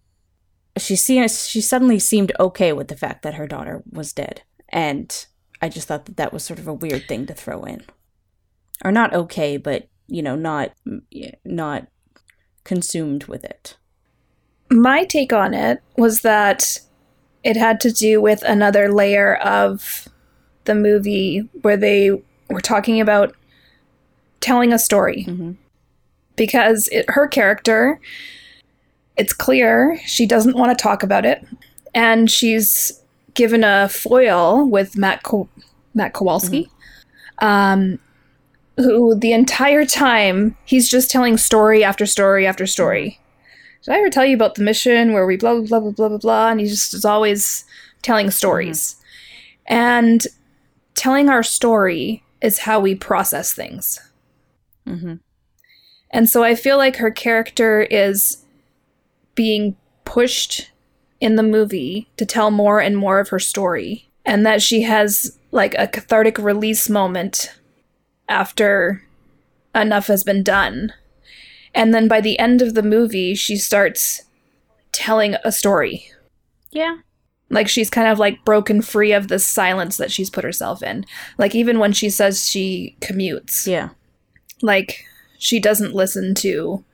she 0.77 0.97
seems 0.97 1.49
she 1.49 1.61
suddenly 1.61 1.99
seemed 1.99 2.33
okay 2.39 2.73
with 2.73 2.89
the 2.89 2.97
fact 2.97 3.23
that 3.23 3.35
her 3.35 3.47
daughter 3.47 3.83
was 3.91 4.13
dead 4.13 4.43
and 4.69 5.27
i 5.61 5.69
just 5.69 5.89
thought 5.89 6.07
that 6.07 6.17
that 6.17 6.33
was 6.33 6.45
sort 6.45 6.59
of 6.59 6.69
a 6.69 6.75
weird 6.75 7.07
thing 7.09 7.27
to 7.27 7.35
throw 7.35 7.63
in 7.65 7.83
or 8.85 8.93
not 8.93 9.13
okay 9.13 9.57
but 9.57 9.89
you 10.07 10.23
know 10.23 10.37
not 10.37 10.73
not 11.45 11.87
consumed 12.65 13.25
with 13.25 13.45
it 13.45 13.77
My 14.71 15.05
take 15.05 15.33
on 15.33 15.55
it 15.55 15.83
was 15.97 16.21
that 16.23 16.79
it 17.43 17.57
had 17.57 17.81
to 17.81 17.91
do 17.91 18.21
with 18.21 18.43
another 18.43 18.93
layer 18.93 19.37
of 19.37 20.09
the 20.65 20.75
movie 20.75 21.49
where 21.63 21.77
they 21.77 22.23
were 22.49 22.61
talking 22.61 23.01
about 23.01 23.35
telling 24.41 24.73
a 24.73 24.79
story. 24.79 25.25
Mhm. 25.27 25.57
Because 26.41 26.89
it, 26.89 27.05
her 27.09 27.29
character, 27.29 28.01
it's 29.17 29.33
clear 29.33 29.99
she 30.07 30.25
doesn't 30.25 30.57
want 30.57 30.77
to 30.77 30.83
talk 30.83 31.03
about 31.03 31.27
it. 31.27 31.47
And 31.95 32.31
she's 32.31 32.99
given 33.35 33.63
a 33.63 33.89
foil 33.89 34.67
with 34.69 34.97
Matt, 34.97 35.23
Ko- 35.23 35.49
Matt 35.93 36.15
Kowalski, 36.15 36.71
um, 37.41 37.99
who 38.77 39.15
the 39.15 39.33
entire 39.33 39.85
time 39.85 40.57
he's 40.65 40.89
just 40.89 41.11
telling 41.11 41.37
story 41.37 41.85
after 41.85 42.07
story 42.07 42.47
after 42.47 42.67
story 42.67 43.21
did 43.83 43.93
I 43.93 43.99
ever 43.99 44.11
tell 44.11 44.27
you 44.27 44.35
about 44.35 44.57
the 44.57 44.63
mission 44.63 45.13
where 45.13 45.27
we 45.27 45.37
blah 45.37 45.55
blah 45.55 45.63
blah 45.63 45.81
blah 45.81 45.91
blah 45.91 46.09
blah 46.09 46.19
blah? 46.19 46.51
And 46.51 46.61
he 46.61 46.67
just 46.67 46.93
is 46.93 47.05
always 47.05 47.65
telling 48.03 48.31
stories. 48.31 48.97
And 49.67 50.27
telling 50.95 51.29
our 51.29 51.43
story 51.43 52.23
is 52.43 52.59
how 52.59 52.81
we 52.81 52.95
process 52.95 53.53
things. 53.55 53.99
hmm 54.87 55.15
And 56.11 56.29
so 56.29 56.43
I 56.43 56.55
feel 56.55 56.77
like 56.77 56.97
her 56.97 57.11
character 57.11 57.83
is 57.83 58.45
being 59.35 59.77
pushed 60.05 60.71
in 61.21 61.37
the 61.37 61.43
movie 61.43 62.09
to 62.17 62.27
tell 62.27 62.51
more 62.51 62.81
and 62.81 62.97
more 62.97 63.21
of 63.21 63.29
her 63.29 63.39
story. 63.39 64.11
And 64.25 64.45
that 64.45 64.63
she 64.63 64.83
has 64.83 65.39
like 65.51 65.75
a 65.79 65.87
cathartic 65.87 66.39
release 66.39 66.89
moment 66.89 67.55
after 68.29 69.03
enough 69.75 70.09
has 70.09 70.25
been 70.25 70.43
done. 70.43 70.93
And 71.75 71.95
then 71.95 72.09
by 72.09 72.21
the 72.21 72.39
end 72.39 72.63
of 72.63 72.75
the 72.75 72.83
movie, 72.83 73.35
she 73.35 73.57
starts 73.57 74.23
telling 74.93 75.37
a 75.45 75.53
story. 75.53 76.11
yeah 76.73 76.99
Like 77.49 77.69
she's 77.69 77.91
kind 77.91 78.09
of 78.09 78.19
like 78.19 78.45
broken 78.45 78.83
free 78.83 79.13
of 79.13 79.29
this 79.29 79.47
silence 79.47 79.97
that 79.97 80.11
she's 80.11 80.31
put 80.31 80.45
herself 80.45 80.83
in. 80.83 81.05
Like 81.39 81.55
even 81.55 81.79
when 81.79 81.93
she 81.93 82.11
says 82.11 82.49
she 82.49 82.97
commutes, 83.01 83.67
yeah 83.67 83.91
like 84.63 85.05
she 85.41 85.59
doesn't 85.59 85.95
listen 85.95 86.35
to 86.37 86.85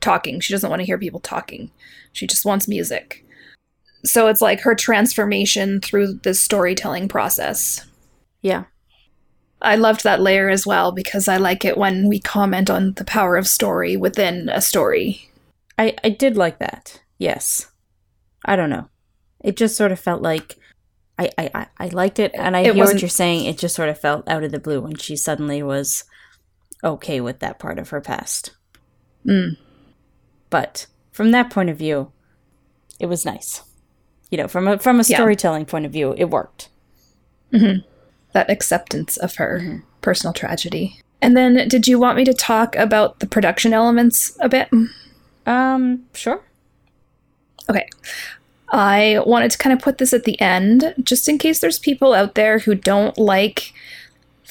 talking. 0.00 0.40
She 0.40 0.52
doesn't 0.52 0.68
want 0.68 0.80
to 0.80 0.86
hear 0.86 0.98
people 0.98 1.20
talking. 1.20 1.70
She 2.12 2.26
just 2.26 2.44
wants 2.44 2.68
music. 2.68 3.24
So 4.04 4.26
it's 4.26 4.42
like 4.42 4.60
her 4.60 4.74
transformation 4.74 5.80
through 5.80 6.14
this 6.24 6.42
storytelling 6.42 7.08
process. 7.08 7.86
yeah 8.42 8.64
I 9.64 9.76
loved 9.76 10.02
that 10.02 10.20
layer 10.20 10.48
as 10.50 10.66
well 10.66 10.90
because 10.90 11.28
I 11.28 11.36
like 11.36 11.64
it 11.64 11.78
when 11.78 12.08
we 12.08 12.18
comment 12.18 12.68
on 12.68 12.94
the 12.94 13.04
power 13.04 13.36
of 13.36 13.46
story 13.46 13.96
within 13.96 14.48
a 14.48 14.60
story. 14.60 15.30
I, 15.78 15.94
I 16.02 16.08
did 16.10 16.36
like 16.36 16.58
that. 16.58 17.00
Yes. 17.18 17.70
I 18.44 18.56
don't 18.56 18.70
know. 18.70 18.88
It 19.44 19.56
just 19.56 19.76
sort 19.76 19.92
of 19.92 20.00
felt 20.00 20.20
like 20.20 20.56
I, 21.16 21.30
I, 21.38 21.66
I- 21.78 21.88
liked 21.90 22.18
it 22.18 22.32
and 22.34 22.56
I 22.56 22.62
It 22.62 22.74
hear 22.74 22.84
what 22.84 23.00
you're 23.00 23.08
saying. 23.08 23.44
It 23.44 23.56
just 23.56 23.76
sort 23.76 23.88
of 23.88 24.00
felt 24.00 24.26
out 24.28 24.42
of 24.42 24.50
the 24.50 24.58
blue 24.58 24.80
when 24.80 24.96
she 24.96 25.14
suddenly 25.14 25.62
was 25.62 26.02
okay 26.84 27.20
with 27.20 27.38
that 27.40 27.58
part 27.58 27.78
of 27.78 27.90
her 27.90 28.00
past. 28.00 28.50
Mm. 29.26 29.56
But 30.50 30.86
from 31.12 31.30
that 31.30 31.50
point 31.50 31.70
of 31.70 31.76
view, 31.78 32.12
it 32.98 33.06
was 33.06 33.24
nice. 33.24 33.62
You 34.30 34.38
know, 34.38 34.48
from 34.48 34.66
a 34.68 34.78
from 34.78 34.96
a 35.00 35.04
Yeah. 35.06 35.16
storytelling 35.16 35.66
point 35.66 35.86
of 35.86 35.92
view, 35.92 36.14
it 36.16 36.30
worked. 36.30 36.68
That 37.52 38.48
acceptance 38.50 39.16
of 39.18 39.34
her 39.36 39.82
personal 40.00 40.32
tragedy. 40.32 40.98
And 41.20 41.36
then, 41.36 41.68
did 41.68 41.86
you 41.86 41.98
want 42.00 42.16
me 42.16 42.24
to 42.24 42.32
talk 42.32 42.74
about 42.76 43.20
the 43.20 43.26
production 43.26 43.72
elements 43.74 44.36
a 44.40 44.48
bit? 44.48 44.68
Um, 45.46 46.04
sure. 46.14 46.42
Okay. 47.68 47.86
I 48.70 49.22
wanted 49.26 49.50
to 49.50 49.58
kind 49.58 49.74
of 49.74 49.80
put 49.80 49.98
this 49.98 50.14
at 50.14 50.24
the 50.24 50.40
end, 50.40 50.94
just 51.02 51.28
in 51.28 51.36
case 51.36 51.60
there's 51.60 51.78
people 51.78 52.14
out 52.14 52.34
there 52.34 52.60
who 52.60 52.74
don't 52.74 53.16
like 53.18 53.74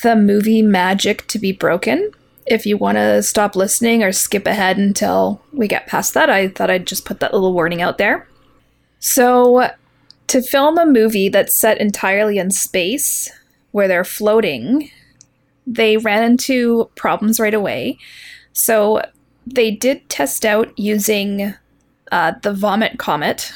the 0.03 0.15
movie 0.15 0.61
magic 0.61 1.27
to 1.27 1.39
be 1.39 1.51
broken. 1.51 2.11
If 2.45 2.65
you 2.65 2.77
want 2.77 2.97
to 2.97 3.21
stop 3.23 3.55
listening 3.55 4.03
or 4.03 4.11
skip 4.11 4.47
ahead 4.47 4.77
until 4.77 5.41
we 5.53 5.67
get 5.67 5.87
past 5.87 6.13
that, 6.15 6.29
I 6.29 6.47
thought 6.47 6.71
I'd 6.71 6.87
just 6.87 7.05
put 7.05 7.19
that 7.19 7.33
little 7.33 7.53
warning 7.53 7.81
out 7.81 7.97
there. 7.97 8.27
So, 8.99 9.69
to 10.27 10.41
film 10.41 10.77
a 10.77 10.85
movie 10.85 11.29
that's 11.29 11.55
set 11.55 11.79
entirely 11.79 12.37
in 12.37 12.51
space, 12.51 13.29
where 13.71 13.87
they're 13.87 14.03
floating, 14.03 14.89
they 15.67 15.97
ran 15.97 16.23
into 16.23 16.89
problems 16.95 17.39
right 17.39 17.53
away. 17.53 17.97
So, 18.53 19.01
they 19.45 19.71
did 19.71 20.07
test 20.09 20.45
out 20.45 20.77
using 20.77 21.53
uh, 22.11 22.33
the 22.41 22.53
Vomit 22.53 22.97
Comet, 22.99 23.51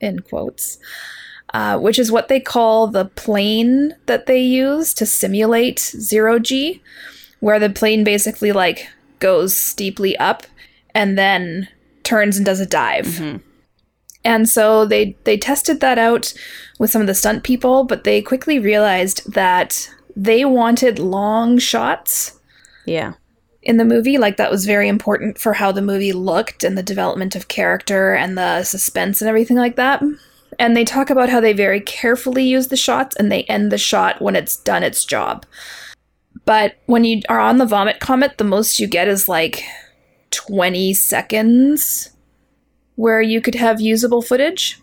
in 0.00 0.20
quotes, 0.20 0.78
uh, 1.52 1.78
which 1.78 1.98
is 1.98 2.12
what 2.12 2.28
they 2.28 2.40
call 2.40 2.86
the 2.86 3.06
plane 3.06 3.94
that 4.06 4.26
they 4.26 4.40
use 4.40 4.92
to 4.94 5.06
simulate 5.06 5.78
zero 5.78 6.38
G, 6.38 6.82
where 7.44 7.58
the 7.58 7.68
plane 7.68 8.02
basically 8.04 8.52
like 8.52 8.88
goes 9.18 9.54
steeply 9.54 10.16
up 10.16 10.44
and 10.94 11.18
then 11.18 11.68
turns 12.02 12.38
and 12.38 12.46
does 12.46 12.58
a 12.58 12.64
dive. 12.64 13.04
Mhm. 13.06 13.40
And 14.24 14.48
so 14.48 14.86
they 14.86 15.14
they 15.24 15.36
tested 15.36 15.80
that 15.80 15.98
out 15.98 16.32
with 16.78 16.90
some 16.90 17.02
of 17.02 17.06
the 17.06 17.14
stunt 17.14 17.42
people, 17.44 17.84
but 17.84 18.04
they 18.04 18.22
quickly 18.22 18.58
realized 18.58 19.30
that 19.34 19.90
they 20.16 20.46
wanted 20.46 20.98
long 20.98 21.58
shots 21.58 22.32
Yeah. 22.86 23.12
in 23.62 23.76
the 23.76 23.84
movie. 23.84 24.16
Like 24.16 24.38
that 24.38 24.50
was 24.50 24.64
very 24.64 24.88
important 24.88 25.36
for 25.38 25.52
how 25.52 25.70
the 25.70 25.82
movie 25.82 26.14
looked 26.14 26.64
and 26.64 26.78
the 26.78 26.82
development 26.82 27.36
of 27.36 27.48
character 27.48 28.14
and 28.14 28.38
the 28.38 28.62
suspense 28.64 29.20
and 29.20 29.28
everything 29.28 29.58
like 29.58 29.76
that. 29.76 30.02
And 30.58 30.74
they 30.74 30.84
talk 30.84 31.10
about 31.10 31.28
how 31.28 31.40
they 31.40 31.52
very 31.52 31.80
carefully 31.80 32.44
use 32.44 32.68
the 32.68 32.76
shots 32.86 33.14
and 33.16 33.30
they 33.30 33.42
end 33.44 33.70
the 33.70 33.76
shot 33.92 34.22
when 34.22 34.34
it's 34.34 34.56
done 34.56 34.82
its 34.82 35.04
job. 35.04 35.44
But 36.44 36.76
when 36.86 37.04
you 37.04 37.22
are 37.28 37.40
on 37.40 37.58
the 37.58 37.66
Vomit 37.66 38.00
Comet, 38.00 38.38
the 38.38 38.44
most 38.44 38.78
you 38.78 38.86
get 38.86 39.08
is 39.08 39.28
like 39.28 39.62
20 40.30 40.94
seconds 40.94 42.10
where 42.96 43.22
you 43.22 43.40
could 43.40 43.54
have 43.54 43.80
usable 43.80 44.22
footage. 44.22 44.78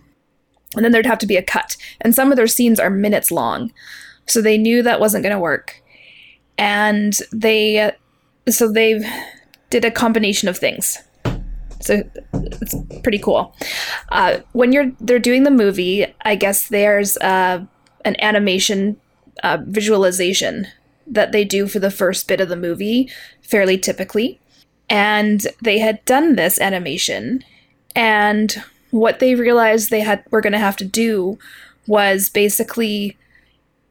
And 0.76 0.84
then 0.84 0.92
there'd 0.92 1.06
have 1.06 1.20
to 1.20 1.28
be 1.28 1.38
a 1.38 1.44
cut. 1.44 1.78
And 2.00 2.16
some 2.16 2.32
of 2.32 2.38
their 2.38 2.48
scenes 2.48 2.80
are 2.80 2.90
minutes 2.90 3.32
long. 3.32 3.72
So 4.26 4.42
they 4.42 4.58
knew 4.58 4.82
that 4.84 5.00
wasn't 5.00 5.24
going 5.24 5.36
to 5.36 5.40
work. 5.40 5.82
And 6.58 7.18
they, 7.34 7.92
so 8.50 8.72
they 8.72 9.02
did 9.70 9.86
a 9.86 9.92
combination 9.92 10.48
of 10.48 10.58
things. 10.58 10.98
So 11.82 12.04
it's 12.34 12.76
pretty 13.02 13.18
cool. 13.18 13.56
Uh, 14.10 14.40
when 14.52 14.72
you're 14.72 14.92
they're 15.00 15.20
doing 15.20 15.44
the 15.44 15.52
movie, 15.52 16.06
I 16.24 16.36
guess 16.36 16.68
there's 16.68 17.18
uh, 17.18 17.66
an 18.06 18.16
animation 18.22 18.98
uh, 19.44 19.58
visualization 19.66 20.68
that 21.12 21.32
they 21.32 21.46
do 21.46 21.68
for 21.68 21.80
the 21.80 21.92
first 21.92 22.28
bit 22.28 22.42
of 22.42 22.50
the 22.50 22.56
movie, 22.56 23.10
fairly 23.42 23.78
typically. 23.78 24.40
And 24.90 25.46
they 25.62 25.80
had 25.80 26.04
done 26.06 26.36
this 26.36 26.60
animation, 26.60 27.44
and 27.96 28.64
what 28.90 29.20
they 29.20 29.36
realized 29.36 29.90
they 29.90 30.02
had 30.02 30.24
were 30.32 30.42
going 30.42 30.54
to 30.54 30.60
have 30.60 30.76
to 30.78 30.86
do 30.86 31.38
was 31.88 32.30
basically 32.30 33.18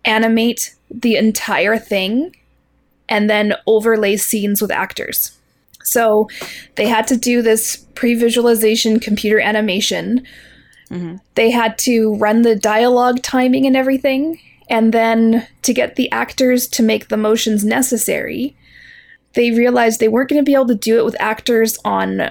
animate 0.05 0.75
the 0.91 1.17
entire 1.17 1.79
thing 1.79 2.35
and 3.09 3.29
then 3.29 3.55
overlay 3.67 4.17
scenes 4.17 4.63
with 4.63 4.71
actors. 4.71 5.33
So 5.83 6.29
they 6.77 6.87
had 6.87 7.07
to 7.09 7.17
do 7.17 7.43
this 7.43 7.77
pre 7.95 8.15
visualization 8.15 9.01
computer 9.01 9.41
animation. 9.41 10.27
Mm-hmm. 10.91 11.17
They 11.35 11.51
had 11.51 11.79
to 11.79 12.15
run 12.17 12.43
the 12.43 12.57
dialogue 12.57 13.23
timing 13.23 13.67
and 13.67 13.77
everything. 13.77 14.41
And 14.71 14.95
then 14.95 15.47
to 15.63 15.75
get 15.75 15.97
the 15.97 16.11
actors 16.13 16.69
to 16.69 16.83
make 16.83 17.09
the 17.09 17.17
motions 17.17 17.65
necessary, 17.65 18.57
they 19.35 19.51
realized 19.51 19.99
they 19.99 20.09
weren't 20.09 20.31
going 20.31 20.43
to 20.43 20.49
be 20.49 20.55
able 20.55 20.69
to 20.69 20.75
do 20.77 20.97
it 20.97 21.05
with 21.05 21.21
actors 21.21 21.77
on 21.85 22.31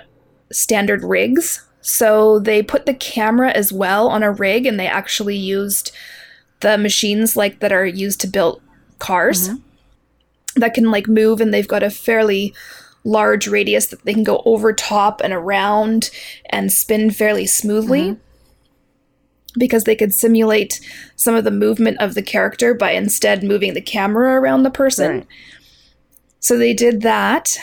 standard 0.52 1.04
rigs. 1.04 1.66
So 1.82 2.40
they 2.40 2.64
put 2.64 2.86
the 2.86 2.94
camera 2.94 3.52
as 3.52 3.72
well 3.72 4.08
on 4.08 4.24
a 4.24 4.32
rig 4.32 4.66
and 4.66 4.80
they 4.80 4.88
actually 4.88 5.36
used 5.36 5.92
the 6.62 6.78
machines 6.78 7.36
like 7.36 7.60
that 7.60 7.72
are 7.72 7.86
used 7.86 8.22
to 8.22 8.28
build 8.28 8.62
cars 9.00 9.50
mm-hmm. 9.50 10.60
that 10.60 10.74
can 10.74 10.92
like 10.92 11.08
move 11.08 11.40
and 11.40 11.54
they've 11.54 11.68
got 11.68 11.84
a 11.84 11.90
fairly 11.90 12.54
large 13.06 13.48
radius 13.48 13.88
that 13.88 14.04
they 14.04 14.14
can 14.14 14.26
go 14.26 14.42
over 14.46 14.74
top 14.74 15.22
and 15.22 15.32
around 15.34 16.10
and 16.50 16.72
spin 16.72 17.12
fairly 17.12 17.46
smoothly. 17.46 18.12
Mm-hmm. 18.12 18.22
Because 19.58 19.84
they 19.84 19.96
could 19.96 20.14
simulate 20.14 20.80
some 21.16 21.36
of 21.36 21.44
the 21.44 21.52
movement 21.52 22.00
of 22.00 22.14
the 22.14 22.22
character 22.22 22.74
by 22.74 22.92
instead 22.92 23.44
moving 23.44 23.74
the 23.74 23.82
camera 23.82 24.40
around 24.40 24.64
the 24.64 24.72
person. 24.72 25.12
Right. 25.12 25.28
So 26.40 26.58
they 26.58 26.74
did 26.74 27.02
that. 27.02 27.58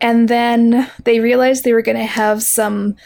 And 0.00 0.28
then 0.28 0.90
they 1.04 1.20
realized 1.20 1.64
they 1.64 1.72
were 1.72 1.82
going 1.82 1.96
to 1.96 2.04
have 2.04 2.42
some 2.42 2.96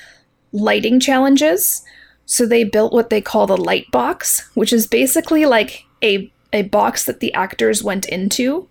lighting 0.52 1.00
challenges. 1.00 1.82
So 2.26 2.46
they 2.46 2.64
built 2.64 2.92
what 2.92 3.10
they 3.10 3.20
call 3.20 3.46
the 3.46 3.56
light 3.56 3.90
box, 3.90 4.48
which 4.54 4.72
is 4.72 4.86
basically 4.86 5.46
like 5.46 5.84
a, 6.02 6.32
a 6.52 6.62
box 6.62 7.04
that 7.04 7.20
the 7.20 7.32
actors 7.34 7.82
went 7.82 8.06
into 8.06 8.68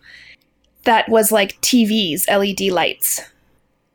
that 0.84 1.08
was 1.10 1.32
like 1.32 1.60
TVs, 1.62 2.28
LED 2.30 2.72
lights. 2.72 3.22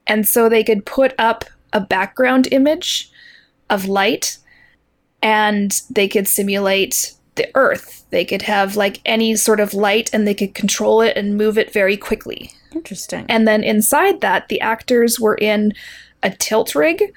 And 0.07 0.27
so 0.27 0.49
they 0.49 0.65
could 0.65 0.87
put 0.87 1.15
up 1.19 1.45
a 1.73 1.81
background 1.81 2.49
image 2.51 3.11
of 3.69 3.87
light 3.87 4.39
and 5.23 5.81
they 5.91 6.09
could 6.09 6.29
simulate 6.29 7.15
the 7.35 7.51
earth. 7.55 8.05
They 8.11 8.25
could 8.25 8.43
have 8.43 8.77
like 8.77 9.01
any 9.05 9.37
sort 9.37 9.61
of 9.61 9.75
light 9.75 10.11
and 10.13 10.27
they 10.27 10.35
could 10.35 10.55
control 10.55 11.01
it 11.01 11.17
and 11.17 11.37
move 11.37 11.59
it 11.59 11.73
very 11.73 11.97
quickly. 11.97 12.53
Interesting. 12.73 13.27
And 13.29 13.47
then 13.47 13.63
inside 13.63 14.21
that, 14.21 14.49
the 14.49 14.61
actors 14.61 15.19
were 15.19 15.37
in 15.37 15.73
a 16.23 16.31
tilt 16.31 16.75
rig. 16.75 17.15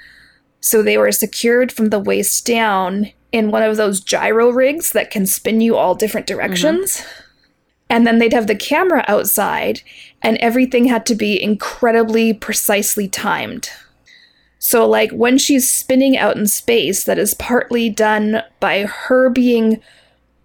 So 0.60 0.84
they 0.84 0.98
were 0.98 1.12
secured 1.12 1.72
from 1.72 1.90
the 1.90 2.00
waist 2.00 2.46
down 2.46 3.12
in 3.32 3.50
one 3.50 3.64
of 3.64 3.78
those 3.78 4.00
gyro 4.00 4.50
rigs 4.52 4.92
that 4.92 5.10
can 5.10 5.26
spin 5.26 5.62
you 5.62 5.76
all 5.76 5.96
different 5.96 6.28
directions. 6.28 6.98
Mm-hmm. 6.98 7.22
And 7.90 8.08
then 8.08 8.20
they'd 8.20 8.34
have 8.34 8.48
the 8.48 8.56
camera 8.56 9.04
outside, 9.10 9.82
and 10.22 10.38
everything 10.38 10.86
had 10.86 11.06
to 11.08 11.16
be 11.16 11.42
incredibly 11.42 12.34
precisely 12.34 13.10
timed. 13.10 13.70
So, 14.64 14.88
like 14.88 15.10
when 15.10 15.40
she's 15.40 15.70
spinning 15.70 16.16
out 16.16 16.38
in 16.38 16.46
space, 16.46 17.04
that 17.06 17.18
is 17.18 17.34
partly 17.34 17.90
done 17.90 18.44
by 18.60 18.82
her 18.84 19.28
being 19.28 19.82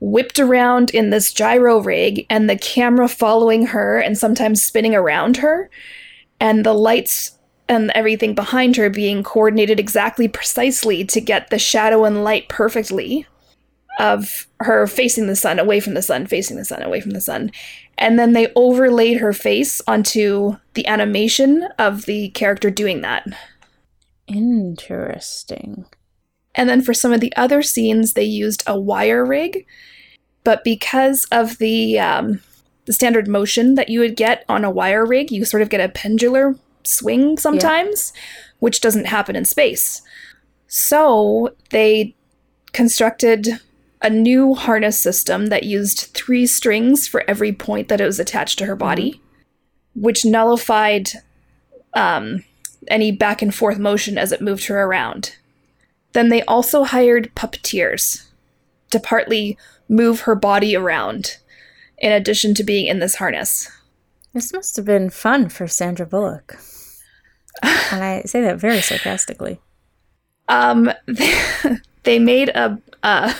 whipped 0.00 0.38
around 0.38 0.88
in 0.90 1.10
this 1.10 1.34
gyro 1.34 1.82
rig 1.82 2.24
and 2.30 2.48
the 2.48 2.56
camera 2.56 3.08
following 3.08 3.66
her 3.66 3.98
and 3.98 4.16
sometimes 4.16 4.64
spinning 4.64 4.94
around 4.94 5.36
her, 5.36 5.68
and 6.40 6.64
the 6.64 6.72
lights 6.72 7.32
and 7.68 7.92
everything 7.94 8.34
behind 8.34 8.76
her 8.76 8.88
being 8.88 9.22
coordinated 9.22 9.78
exactly 9.78 10.28
precisely 10.28 11.04
to 11.04 11.20
get 11.20 11.50
the 11.50 11.58
shadow 11.58 12.06
and 12.06 12.24
light 12.24 12.48
perfectly 12.48 13.26
of 13.98 14.46
her 14.60 14.86
facing 14.86 15.26
the 15.26 15.36
sun, 15.36 15.58
away 15.58 15.78
from 15.78 15.92
the 15.92 16.00
sun, 16.00 16.26
facing 16.26 16.56
the 16.56 16.64
sun, 16.64 16.82
away 16.82 17.02
from 17.02 17.10
the 17.10 17.20
sun. 17.20 17.50
And 17.98 18.18
then 18.18 18.32
they 18.32 18.50
overlaid 18.56 19.18
her 19.18 19.34
face 19.34 19.82
onto 19.86 20.56
the 20.72 20.86
animation 20.86 21.68
of 21.78 22.06
the 22.06 22.30
character 22.30 22.70
doing 22.70 23.02
that. 23.02 23.26
Interesting. 24.26 25.86
And 26.54 26.68
then 26.68 26.82
for 26.82 26.94
some 26.94 27.12
of 27.12 27.20
the 27.20 27.34
other 27.36 27.62
scenes, 27.62 28.14
they 28.14 28.24
used 28.24 28.62
a 28.66 28.78
wire 28.78 29.24
rig. 29.24 29.66
But 30.42 30.64
because 30.64 31.26
of 31.30 31.58
the 31.58 31.98
um, 31.98 32.40
the 32.86 32.92
standard 32.92 33.28
motion 33.28 33.74
that 33.74 33.88
you 33.88 34.00
would 34.00 34.16
get 34.16 34.44
on 34.48 34.64
a 34.64 34.70
wire 34.70 35.04
rig, 35.04 35.30
you 35.30 35.44
sort 35.44 35.62
of 35.62 35.68
get 35.68 35.80
a 35.80 35.92
pendular 35.92 36.58
swing 36.84 37.36
sometimes, 37.36 38.12
yeah. 38.14 38.20
which 38.60 38.80
doesn't 38.80 39.06
happen 39.06 39.36
in 39.36 39.44
space. 39.44 40.02
So 40.68 41.54
they 41.70 42.14
constructed 42.72 43.60
a 44.02 44.10
new 44.10 44.54
harness 44.54 45.00
system 45.00 45.46
that 45.46 45.64
used 45.64 46.12
three 46.14 46.46
strings 46.46 47.08
for 47.08 47.28
every 47.28 47.52
point 47.52 47.88
that 47.88 48.00
it 48.00 48.04
was 48.04 48.20
attached 48.20 48.58
to 48.58 48.66
her 48.66 48.76
body, 48.76 49.12
mm-hmm. 49.12 50.02
which 50.02 50.24
nullified 50.24 51.10
um, 51.94 52.44
any 52.88 53.12
back 53.12 53.42
and 53.42 53.54
forth 53.54 53.78
motion 53.78 54.18
as 54.18 54.32
it 54.32 54.40
moved 54.40 54.66
her 54.66 54.82
around. 54.82 55.36
Then 56.12 56.28
they 56.28 56.42
also 56.42 56.84
hired 56.84 57.34
puppeteers 57.34 58.26
to 58.90 59.00
partly 59.00 59.58
move 59.88 60.20
her 60.20 60.34
body 60.34 60.76
around, 60.76 61.36
in 61.98 62.12
addition 62.12 62.54
to 62.54 62.64
being 62.64 62.86
in 62.86 62.98
this 62.98 63.16
harness. 63.16 63.70
This 64.32 64.52
must 64.52 64.76
have 64.76 64.84
been 64.84 65.10
fun 65.10 65.48
for 65.48 65.66
Sandra 65.66 66.06
Bullock. 66.06 66.58
and 67.62 68.04
I 68.04 68.22
say 68.22 68.40
that 68.42 68.58
very 68.58 68.80
sarcastically. 68.80 69.60
Um, 70.48 70.92
they, 71.06 71.40
they 72.04 72.18
made 72.18 72.50
a, 72.50 72.80
a 73.02 73.34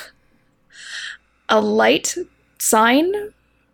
a 1.48 1.60
light 1.60 2.14
sign 2.58 3.12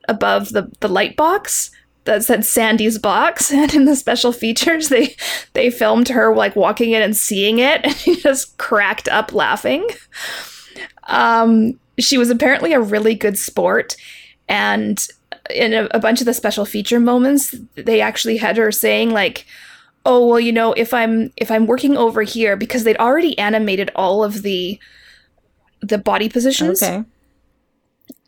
above 0.09 0.51
the, 0.51 0.71
the 0.81 0.89
light 0.89 1.17
box 1.17 1.71
that 2.05 2.25
said 2.25 2.45
Sandy's 2.45 2.99
box, 2.99 3.51
and 3.53 3.73
in 3.75 3.85
the 3.85 3.97
special 3.97 4.33
features, 4.33 4.89
they 4.89 5.17
they 5.53 5.71
filmed 5.71 6.09
her 6.09 6.35
like 6.35 6.57
walking 6.57 6.93
in 6.93 7.03
and 7.03 7.17
seeing 7.17 7.59
it, 7.59 7.81
and 7.85 7.95
she 7.95 8.17
just 8.17 8.57
cracked 8.59 9.09
up 9.09 9.33
laughing. 9.33 9.87
Um, 11.05 11.79
she 11.99 12.19
was 12.19 12.31
apparently 12.31 12.73
a 12.73 12.81
really 12.81 13.15
good 13.15 13.39
sport, 13.39 13.97
and 14.49 15.05
in 15.55 15.75
a, 15.75 15.89
a 15.91 15.99
bunch 15.99 16.21
of 16.21 16.27
the 16.27 16.35
special 16.35 16.65
feature 16.65 17.01
moments, 17.01 17.55
they 17.75 18.01
actually 18.01 18.37
had 18.37 18.57
her 18.57 18.73
saying 18.73 19.11
like, 19.11 19.47
"Oh 20.05 20.27
well, 20.27 20.41
you 20.41 20.53
know, 20.53 20.73
if 20.73 20.95
I'm 20.95 21.33
if 21.37 21.51
I'm 21.51 21.67
working 21.67 21.97
over 21.97 22.23
here 22.23 22.57
because 22.57 22.85
they'd 22.85 22.97
already 22.99 23.39
animated 23.39 23.91
all 23.95 24.25
of 24.25 24.43
the 24.43 24.79
the 25.81 25.99
body 25.99 26.29
positions." 26.29 26.83
Okay 26.83 27.05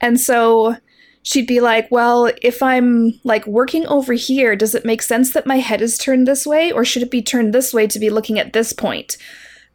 and 0.01 0.21
so 0.21 0.77
she'd 1.25 1.49
be 1.49 1.61
like, 1.61 1.91
Well, 1.91 2.31
if 2.41 2.63
I'm 2.63 3.19
like 3.25 3.45
working 3.49 3.85
over 3.89 4.13
here, 4.13 4.55
does 4.55 4.77
it 4.77 4.85
make 4.85 5.03
sense 5.03 5.33
that 5.33 5.47
my 5.47 5.57
head 5.57 5.83
is 5.83 5.99
turned 5.99 6.29
this 6.29 6.47
way? 6.47 6.71
Or 6.71 6.85
should 6.85 7.03
it 7.03 7.11
be 7.11 7.23
turned 7.23 7.53
this 7.53 7.75
way 7.75 7.89
to 7.89 7.99
be 7.99 8.11
looking 8.11 8.39
at 8.39 8.53
this 8.53 8.73
point? 8.73 9.17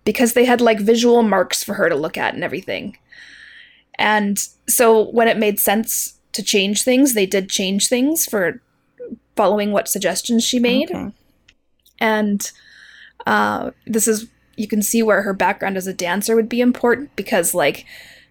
Because 0.05 0.33
they 0.33 0.45
had 0.45 0.61
like 0.61 0.79
visual 0.79 1.21
marks 1.23 1.61
for 1.61 1.73
her 1.73 1.89
to 1.89 1.95
look 1.95 2.17
at 2.17 2.33
and 2.33 2.43
everything. 2.43 2.97
And 3.95 4.37
so 4.69 5.09
when 5.09 5.27
it 5.27 5.37
made 5.37 5.59
sense 5.59 6.17
to 6.31 6.41
change 6.41 6.83
things, 6.83 7.13
they 7.13 7.25
did 7.25 7.49
change 7.49 7.87
things 7.87 8.25
for 8.25 8.61
following 9.35 9.71
what 9.71 9.89
suggestions 9.89 10.45
she 10.45 10.59
made. 10.59 10.89
Okay. 10.91 11.11
And 11.99 12.49
uh, 13.25 13.71
this 13.85 14.07
is, 14.07 14.27
you 14.55 14.67
can 14.67 14.81
see 14.81 15.03
where 15.03 15.23
her 15.23 15.33
background 15.33 15.75
as 15.75 15.87
a 15.87 15.93
dancer 15.93 16.35
would 16.35 16.47
be 16.47 16.61
important 16.61 17.13
because, 17.17 17.53
like, 17.53 17.85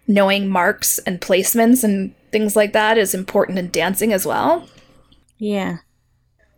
knowing 0.07 0.47
marks 0.47 0.97
and 0.99 1.21
placements 1.21 1.83
and 1.83 2.15
things 2.31 2.55
like 2.55 2.73
that 2.73 2.97
is 2.97 3.13
important 3.13 3.57
in 3.59 3.69
dancing 3.69 4.13
as 4.13 4.25
well. 4.25 4.67
Yeah. 5.37 5.77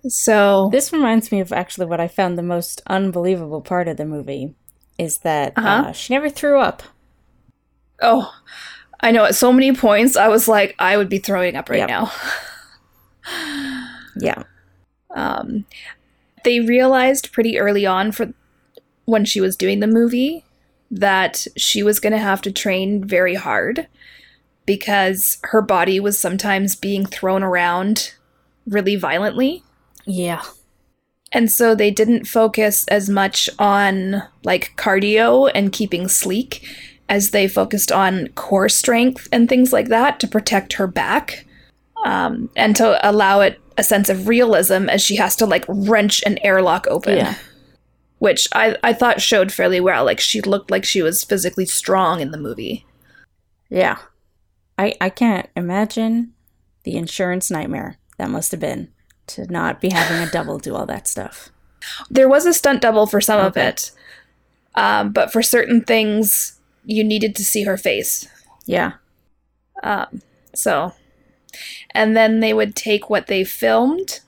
So 0.07 0.69
this 0.71 0.91
reminds 0.91 1.31
me 1.31 1.39
of 1.39 1.53
actually 1.53 1.85
what 1.85 1.99
I 1.99 2.07
found 2.07 2.37
the 2.37 2.43
most 2.43 2.81
unbelievable 2.87 3.61
part 3.61 3.87
of 3.87 3.97
the 3.97 4.05
movie 4.05 4.55
is 4.97 5.19
that 5.19 5.53
uh-huh. 5.55 5.89
uh, 5.89 5.91
she 5.91 6.13
never 6.13 6.29
threw 6.29 6.59
up. 6.59 6.83
Oh, 8.01 8.33
I 8.99 9.11
know. 9.11 9.25
At 9.25 9.35
so 9.35 9.53
many 9.53 9.73
points, 9.73 10.15
I 10.15 10.27
was 10.27 10.47
like, 10.47 10.75
I 10.79 10.97
would 10.97 11.09
be 11.09 11.19
throwing 11.19 11.55
up 11.55 11.69
right 11.69 11.79
yep. 11.79 11.89
now. 11.89 12.11
Yeah. 14.19 14.43
Um, 15.13 15.65
they 16.45 16.61
realized 16.61 17.33
pretty 17.33 17.59
early 17.59 17.85
on 17.85 18.13
for 18.13 18.33
when 19.03 19.25
she 19.25 19.41
was 19.41 19.57
doing 19.57 19.81
the 19.81 19.87
movie 19.87 20.45
that 20.89 21.45
she 21.57 21.83
was 21.83 21.99
going 21.99 22.13
to 22.13 22.17
have 22.17 22.41
to 22.43 22.51
train 22.51 23.03
very 23.03 23.35
hard 23.35 23.87
because 24.71 25.37
her 25.43 25.61
body 25.61 25.99
was 25.99 26.17
sometimes 26.17 26.77
being 26.77 27.05
thrown 27.05 27.43
around 27.43 28.13
really 28.65 28.95
violently. 28.95 29.65
Yeah. 30.05 30.41
And 31.33 31.51
so 31.51 31.75
they 31.75 31.91
didn't 31.91 32.25
focus 32.25 32.87
as 32.87 33.09
much 33.09 33.49
on 33.59 34.23
like 34.45 34.71
cardio 34.77 35.51
and 35.53 35.73
keeping 35.73 36.07
sleek 36.07 36.65
as 37.09 37.31
they 37.31 37.49
focused 37.49 37.91
on 37.91 38.29
core 38.35 38.69
strength 38.69 39.27
and 39.33 39.49
things 39.49 39.73
like 39.73 39.89
that 39.89 40.21
to 40.21 40.27
protect 40.27 40.71
her 40.71 40.87
back 40.87 41.45
um, 42.05 42.49
and 42.55 42.73
to 42.77 42.97
allow 43.09 43.41
it 43.41 43.59
a 43.77 43.83
sense 43.83 44.07
of 44.07 44.29
realism 44.29 44.87
as 44.87 45.01
she 45.01 45.17
has 45.17 45.35
to 45.35 45.45
like 45.45 45.65
wrench 45.67 46.23
an 46.25 46.37
airlock 46.45 46.87
open. 46.89 47.17
Yeah. 47.17 47.35
Which 48.19 48.47
I, 48.53 48.77
I 48.83 48.93
thought 48.93 49.19
showed 49.19 49.51
fairly 49.51 49.81
well. 49.81 50.05
Like 50.05 50.21
she 50.21 50.39
looked 50.39 50.71
like 50.71 50.85
she 50.85 51.01
was 51.01 51.25
physically 51.25 51.65
strong 51.65 52.21
in 52.21 52.31
the 52.31 52.37
movie. 52.37 52.85
Yeah. 53.69 53.97
I 54.81 54.95
I 54.99 55.09
can't 55.09 55.47
imagine 55.55 56.33
the 56.83 56.97
insurance 56.97 57.51
nightmare 57.51 57.97
that 58.17 58.31
must 58.31 58.49
have 58.49 58.59
been 58.59 58.89
to 59.27 59.45
not 59.45 59.79
be 59.79 59.91
having 59.91 60.17
a 60.27 60.31
double 60.31 60.57
do 60.57 60.75
all 60.75 60.87
that 60.87 61.07
stuff. 61.07 61.49
There 62.09 62.27
was 62.27 62.47
a 62.47 62.53
stunt 62.53 62.81
double 62.81 63.05
for 63.05 63.21
some 63.21 63.39
of 63.39 63.55
it, 63.55 63.91
um, 64.73 65.11
but 65.11 65.31
for 65.31 65.43
certain 65.43 65.81
things, 65.81 66.59
you 66.83 67.03
needed 67.03 67.35
to 67.35 67.45
see 67.45 67.63
her 67.63 67.77
face. 67.77 68.27
Yeah. 68.65 68.93
Um, 69.83 70.21
so, 70.55 70.93
and 71.91 72.17
then 72.17 72.39
they 72.39 72.53
would 72.53 72.75
take 72.75 73.09
what 73.09 73.27
they 73.27 73.43
filmed 73.43 74.21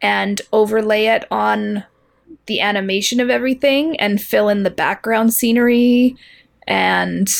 and 0.00 0.40
overlay 0.52 1.06
it 1.06 1.24
on 1.30 1.84
the 2.46 2.60
animation 2.60 3.20
of 3.20 3.30
everything 3.30 3.98
and 4.00 4.20
fill 4.20 4.48
in 4.48 4.64
the 4.64 4.70
background 4.70 5.32
scenery. 5.32 6.16
And 6.66 7.32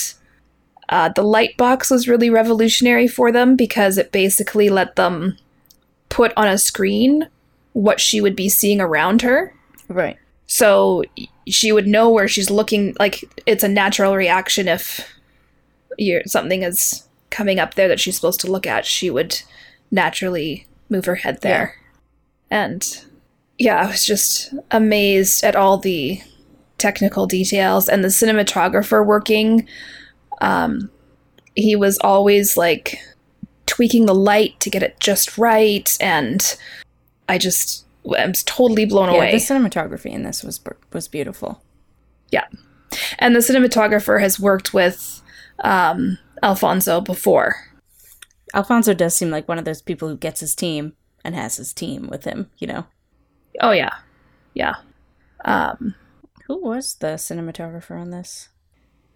uh, 0.93 1.09
the 1.09 1.23
light 1.23 1.57
box 1.57 1.91
was 1.91 2.07
really 2.07 2.29
revolutionary 2.29 3.09
for 3.09 3.33
them 3.33 3.57
because 3.57 3.97
it 3.97 4.13
basically 4.13 4.69
let 4.69 4.95
them 4.97 5.39
put 6.11 6.35
on 6.37 6.47
a 6.47 6.59
screen 6.59 7.27
what 7.73 7.99
she 7.99 8.21
would 8.21 8.37
be 8.37 8.51
seeing 8.51 8.79
around 8.79 9.23
her. 9.23 9.55
Right. 9.89 10.19
So 10.47 11.03
she 11.49 11.73
would 11.73 11.87
know 11.87 12.11
where 12.11 12.29
she's 12.29 12.51
looking. 12.51 12.95
Like 13.01 13.25
it's 13.47 13.65
a 13.65 13.69
natural 13.69 14.15
reaction 14.15 14.69
if 14.69 15.09
you're, 15.97 16.21
something 16.27 16.63
is 16.63 17.09
coming 17.31 17.59
up 17.59 17.73
there 17.73 17.89
that 17.89 17.99
she's 17.99 18.17
supposed 18.17 18.41
to 18.41 18.53
look 18.53 18.67
at. 18.67 18.85
She 18.85 19.09
would 19.09 19.41
naturally 19.91 20.67
move 20.91 21.07
her 21.07 21.15
head 21.15 21.41
there. 21.41 21.75
And 22.51 22.87
yeah, 23.59 23.81
I 23.81 23.87
was 23.87 24.05
just 24.05 24.53
amazed 24.71 25.43
at 25.43 25.57
all 25.57 25.79
the 25.79 26.21
technical 26.77 27.27
details 27.27 27.89
and 27.89 28.05
the 28.05 28.09
cinematographer 28.09 29.07
working. 29.07 29.67
Um, 30.43 30.91
he 31.55 31.77
was 31.77 31.97
always 31.99 32.57
like 32.57 32.99
tweaking 33.67 34.05
the 34.07 34.15
light 34.15 34.59
to 34.61 34.69
get 34.71 34.83
it 34.83 34.99
just 35.01 35.39
right, 35.39 35.97
and 36.01 36.57
I 37.29 37.39
just 37.39 37.87
I 38.19 38.27
was 38.27 38.43
totally 38.43 38.85
blown 38.85 39.09
Yeah, 39.11 39.17
away. 39.17 39.31
the 39.31 39.37
cinematography 39.39 40.11
in 40.13 40.25
this 40.25 40.43
was 40.43 40.61
was 40.93 41.09
beautiful. 41.09 41.63
Yeah, 42.31 42.47
and 43.19 43.35
the 43.35 43.41
cinematographer 43.41 44.21
has 44.21 44.41
worked 44.41 44.75
with 44.75 45.23
um, 45.63 46.19
Alfonso 46.43 47.01
before. 47.01 47.57
Alfonso 48.55 48.93
does 48.95 49.15
seem 49.15 49.31
like 49.31 49.49
one 49.49 49.59
of 49.59 49.65
those 49.65 49.81
people 49.81 50.09
who 50.09 50.17
gets 50.17 50.41
his 50.41 50.55
team 50.55 50.93
and 51.25 51.35
has 51.35 51.57
his 51.57 51.73
team 51.73 52.09
with 52.09 52.25
him, 52.25 52.51
you 52.59 52.67
know. 52.67 52.87
Oh 53.61 53.71
yeah, 53.71 53.95
yeah. 54.55 54.75
Um, 55.45 55.95
Who 56.47 56.61
was 56.63 56.95
the 56.97 57.15
cinematographer 57.19 57.99
on 58.01 58.11
this? 58.11 58.49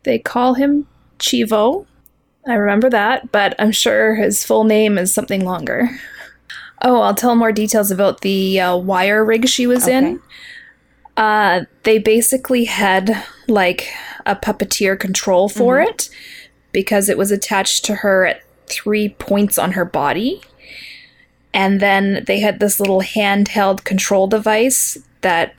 they 0.04 0.18
call 0.20 0.54
him 0.54 0.86
Chivo. 1.18 1.86
I 2.46 2.54
remember 2.54 2.88
that, 2.90 3.32
but 3.32 3.54
I'm 3.58 3.72
sure 3.72 4.14
his 4.14 4.44
full 4.44 4.64
name 4.64 4.98
is 4.98 5.12
something 5.12 5.44
longer. 5.44 5.88
Oh, 6.82 7.00
I'll 7.00 7.14
tell 7.14 7.34
more 7.34 7.52
details 7.52 7.90
about 7.90 8.20
the 8.20 8.60
uh, 8.60 8.76
wire 8.76 9.24
rig 9.24 9.48
she 9.48 9.66
was 9.66 9.88
in. 9.88 10.06
Okay. 10.06 10.22
Uh, 11.16 11.64
they 11.84 11.98
basically 11.98 12.64
had 12.64 13.24
like 13.48 13.88
a 14.26 14.36
puppeteer 14.36 14.98
control 14.98 15.48
for 15.48 15.80
it 15.80 16.10
because 16.72 17.08
it 17.08 17.16
was 17.16 17.30
attached 17.30 17.84
to 17.86 17.96
her 17.96 18.26
at 18.26 18.42
three 18.66 19.08
points 19.08 19.56
on 19.56 19.72
her 19.72 19.84
body. 19.84 20.42
And 21.54 21.80
then 21.80 22.24
they 22.26 22.40
had 22.40 22.60
this 22.60 22.78
little 22.78 23.00
handheld 23.00 23.84
control 23.84 24.26
device 24.26 24.98
that 25.22 25.54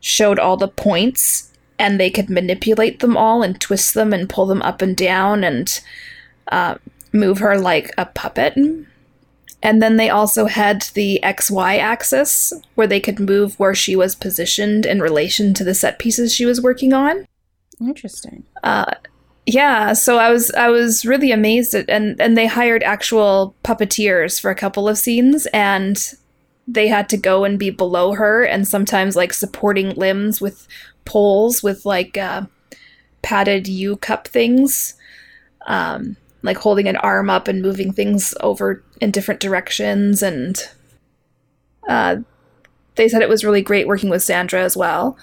showed 0.00 0.38
all 0.38 0.56
the 0.56 0.68
points 0.68 1.47
and 1.78 1.98
they 1.98 2.10
could 2.10 2.28
manipulate 2.28 3.00
them 3.00 3.16
all 3.16 3.42
and 3.42 3.60
twist 3.60 3.94
them 3.94 4.12
and 4.12 4.28
pull 4.28 4.46
them 4.46 4.62
up 4.62 4.82
and 4.82 4.96
down 4.96 5.44
and 5.44 5.80
uh, 6.50 6.76
move 7.12 7.38
her 7.38 7.58
like 7.58 7.92
a 7.96 8.06
puppet. 8.06 8.56
And 9.62 9.82
then 9.82 9.96
they 9.96 10.08
also 10.08 10.46
had 10.46 10.82
the 10.94 11.20
XY 11.22 11.78
axis 11.78 12.52
where 12.74 12.86
they 12.86 13.00
could 13.00 13.18
move 13.18 13.58
where 13.58 13.74
she 13.74 13.96
was 13.96 14.14
positioned 14.14 14.86
in 14.86 15.00
relation 15.00 15.54
to 15.54 15.64
the 15.64 15.74
set 15.74 15.98
pieces 15.98 16.32
she 16.34 16.44
was 16.44 16.60
working 16.60 16.92
on. 16.92 17.26
Interesting. 17.80 18.44
Uh, 18.62 18.92
yeah, 19.46 19.94
so 19.94 20.18
I 20.18 20.30
was 20.30 20.50
I 20.52 20.68
was 20.68 21.06
really 21.06 21.32
amazed 21.32 21.74
at 21.74 21.88
and 21.88 22.20
and 22.20 22.36
they 22.36 22.46
hired 22.46 22.82
actual 22.82 23.54
puppeteers 23.64 24.38
for 24.38 24.50
a 24.50 24.54
couple 24.54 24.88
of 24.88 24.98
scenes 24.98 25.46
and 25.54 25.98
they 26.68 26.86
had 26.86 27.08
to 27.08 27.16
go 27.16 27.44
and 27.44 27.58
be 27.58 27.70
below 27.70 28.12
her 28.12 28.44
and 28.44 28.68
sometimes 28.68 29.16
like 29.16 29.32
supporting 29.32 29.90
limbs 29.94 30.40
with 30.40 30.68
poles 31.06 31.62
with 31.62 31.86
like 31.86 32.18
uh, 32.18 32.42
padded 33.22 33.66
U 33.66 33.96
cup 33.96 34.28
things, 34.28 34.94
um, 35.66 36.16
like 36.42 36.58
holding 36.58 36.86
an 36.86 36.96
arm 36.96 37.30
up 37.30 37.48
and 37.48 37.62
moving 37.62 37.90
things 37.90 38.34
over 38.40 38.84
in 39.00 39.10
different 39.10 39.40
directions 39.40 40.22
and 40.22 40.62
uh, 41.88 42.16
they 42.96 43.08
said 43.08 43.22
it 43.22 43.28
was 43.30 43.44
really 43.44 43.62
great 43.62 43.88
working 43.88 44.10
with 44.10 44.22
Sandra 44.22 44.62
as 44.62 44.76
well. 44.76 45.16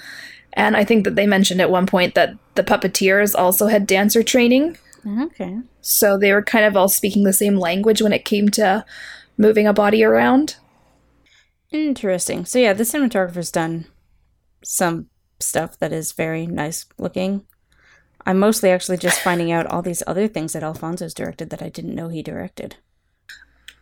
And 0.54 0.76
I 0.76 0.84
think 0.84 1.04
that 1.04 1.16
they 1.16 1.28
mentioned 1.28 1.62
at 1.62 1.70
one 1.70 1.86
point 1.86 2.16
that 2.16 2.36
the 2.56 2.64
puppeteers 2.64 3.38
also 3.38 3.68
had 3.68 3.86
dancer 3.86 4.24
training. 4.24 4.78
Okay. 5.06 5.60
So 5.82 6.18
they 6.18 6.34
were 6.34 6.41
kind 6.41 6.66
of 6.66 6.76
all 6.76 6.89
speaking 6.89 7.24
the 7.24 7.34
same 7.34 7.58
language 7.58 8.02
when 8.02 8.14
it 8.14 8.26
came 8.26 8.50
to 8.50 8.84
moving 9.38 9.68
a 9.68 9.74
body 9.74 10.04
around. 10.04 10.56
Interesting. 11.76 12.46
So 12.46 12.58
yeah, 12.60 12.72
the 12.74 12.84
cinematographer's 12.84 13.52
done 13.52 13.86
some 14.64 15.08
stuff 15.40 15.78
that 15.80 15.92
is 15.92 16.14
very 16.14 16.48
nice 16.48 16.86
looking. 16.98 17.46
I'm 18.26 18.40
mostly 18.40 18.72
actually 18.72 18.98
just 18.98 19.20
finding 19.20 19.52
out 19.52 19.68
all 19.68 19.82
these 19.82 20.02
other 20.08 20.28
things 20.28 20.54
that 20.54 20.64
Alfonso's 20.64 21.14
directed 21.14 21.50
that 21.50 21.62
I 21.62 21.70
didn't 21.70 21.94
know 21.94 22.08
he 22.08 22.24
directed. 22.24 22.78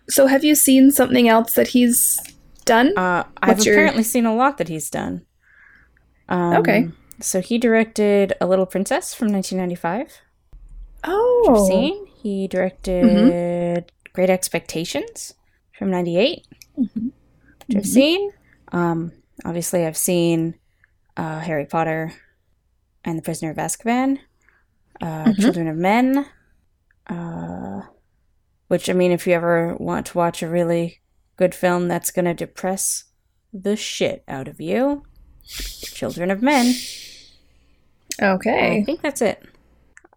So 0.10 0.28
have 0.28 0.44
you 0.44 0.56
seen 0.56 0.92
something 0.92 1.30
else 1.30 1.54
that 1.54 1.70
he's 1.70 2.20
done? 2.66 2.98
Uh, 2.98 3.24
I've 3.42 3.64
your- 3.64 3.76
apparently 3.76 4.04
seen 4.04 4.26
a 4.26 4.36
lot 4.36 4.58
that 4.58 4.68
he's 4.68 4.90
done. 4.90 5.26
Um, 6.28 6.54
Okay. 6.56 6.90
So 7.22 7.40
he 7.42 7.58
directed 7.58 8.34
A 8.42 8.48
Little 8.48 8.66
Princess 8.66 9.14
from 9.14 9.30
1995. 9.32 10.20
oh. 11.06 11.48
I've 11.50 11.68
seen. 11.68 12.08
He 12.22 12.48
directed 12.48 13.86
Great 14.14 14.30
Expectations 14.32 15.36
from 15.78 15.92
98. 15.92 16.46
Which 17.74 17.86
I've 17.86 17.90
seen. 17.90 18.32
Um, 18.72 19.12
obviously, 19.46 19.86
I've 19.86 19.98
seen 19.98 20.56
uh, 21.18 21.40
Harry 21.40 21.66
Potter 21.66 22.14
and 23.06 23.18
the 23.18 23.22
Prisoner 23.22 23.52
of 23.52 23.58
Azkaban, 23.58 24.20
uh, 25.02 25.26
Mhm. 25.26 25.40
Children 25.40 25.68
of 25.68 25.78
Men. 25.78 26.26
Uh, 27.08 27.82
which, 28.68 28.90
I 28.90 28.94
mean, 28.94 29.12
if 29.12 29.28
you 29.28 29.34
ever 29.34 29.76
want 29.76 30.06
to 30.08 30.18
watch 30.18 30.42
a 30.42 30.48
really 30.48 31.02
good 31.38 31.54
film 31.54 31.88
that's 31.88 32.12
going 32.12 32.26
to 32.26 32.34
depress 32.34 33.06
the 33.54 33.76
shit 33.76 34.24
out 34.28 34.48
of 34.48 34.60
you, 34.62 35.04
Children 35.46 36.32
of 36.32 36.42
Men. 36.42 36.74
Okay. 38.22 38.78
I 38.80 38.84
think 38.84 39.02
that's 39.02 39.22
it. 39.22 39.44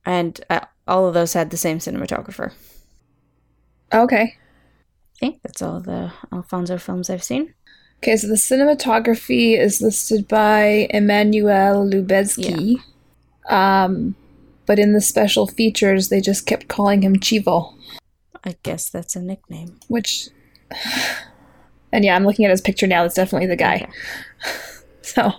And 0.04 0.40
uh, 0.48 0.60
all 0.86 1.06
of 1.08 1.14
those 1.14 1.32
had 1.32 1.50
the 1.50 1.56
same 1.56 1.78
cinematographer. 1.78 2.52
Okay. 3.92 4.36
I 5.16 5.26
think 5.26 5.42
that's 5.42 5.62
all 5.62 5.80
the 5.80 6.12
Alfonso 6.32 6.76
films 6.78 7.08
I've 7.08 7.24
seen. 7.24 7.54
Okay, 8.02 8.16
so 8.16 8.28
the 8.28 8.34
cinematography 8.34 9.58
is 9.58 9.80
listed 9.80 10.28
by 10.28 10.86
Emmanuel 10.90 11.88
Lubezki. 11.88 12.76
Um, 13.48 14.14
but 14.66 14.78
in 14.78 14.92
the 14.92 15.00
special 15.00 15.46
features, 15.46 16.08
they 16.08 16.20
just 16.20 16.46
kept 16.46 16.68
calling 16.68 17.02
him 17.02 17.16
Chivo, 17.16 17.72
I 18.44 18.56
guess 18.62 18.90
that's 18.90 19.16
a 19.16 19.22
nickname. 19.22 19.78
which. 19.88 20.28
And 21.92 22.04
yeah, 22.04 22.14
I'm 22.16 22.24
looking 22.26 22.44
at 22.44 22.50
his 22.50 22.60
picture 22.60 22.86
now. 22.86 23.02
That's 23.02 23.14
definitely 23.14 23.46
the 23.46 23.56
guy. 23.56 23.76
Okay. 23.76 23.92
So, 25.02 25.34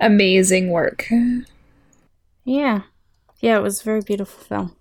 amazing 0.00 0.70
work. 0.70 1.06
Yeah. 2.44 2.82
Yeah, 3.38 3.56
it 3.56 3.62
was 3.62 3.80
a 3.80 3.84
very 3.84 4.00
beautiful 4.00 4.42
film. 4.42 4.76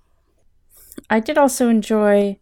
I 1.11 1.19
did 1.19 1.37
also 1.37 1.69
enjoy 1.69 2.39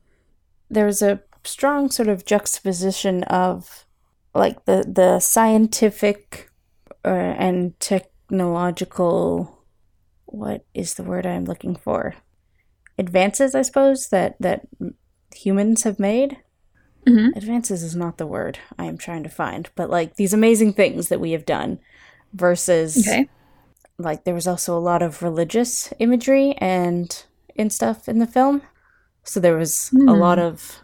there 0.70 0.86
was 0.86 1.02
a 1.02 1.22
strong 1.46 1.90
sort 1.90 2.08
of 2.10 2.26
juxtaposition 2.26 3.24
of 3.26 3.86
like 4.34 4.66
the 4.66 4.84
the 4.88 5.20
scientific 5.20 6.50
uh, 7.06 7.10
and 7.10 7.80
technological 7.80 9.60
what 10.26 10.66
is 10.74 10.96
the 10.96 11.04
word 11.04 11.26
I'm 11.26 11.46
looking 11.46 11.76
for? 11.76 12.16
Advances, 12.98 13.56
I 13.56 13.62
suppose 13.62 14.10
that 14.10 14.36
that 14.40 14.68
humans 15.36 15.84
have 15.84 16.00
made. 16.00 16.38
Mhm. 17.08 17.36
Advances 17.36 17.84
is 17.84 17.96
not 17.96 18.18
the 18.18 18.28
word 18.28 18.60
I 18.78 18.86
am 18.86 18.98
trying 18.98 19.24
to 19.24 19.30
find, 19.30 19.70
but 19.76 19.90
like 19.90 20.16
these 20.16 20.34
amazing 20.34 20.74
things 20.74 21.10
that 21.10 21.20
we 21.20 21.32
have 21.32 21.46
done 21.46 21.80
versus 22.34 23.00
Okay. 23.00 23.28
like 24.00 24.24
there 24.24 24.34
was 24.34 24.48
also 24.48 24.78
a 24.78 24.80
lot 24.80 25.02
of 25.02 25.22
religious 25.22 25.94
imagery 26.00 26.54
and 26.58 27.26
and 27.56 27.72
stuff 27.72 28.08
in 28.10 28.20
the 28.20 28.28
film. 28.28 28.62
So 29.24 29.40
there 29.40 29.58
was 29.58 29.92
a 30.08 30.14
Hmm. 30.14 30.20
lot 30.20 30.40
of 30.40 30.83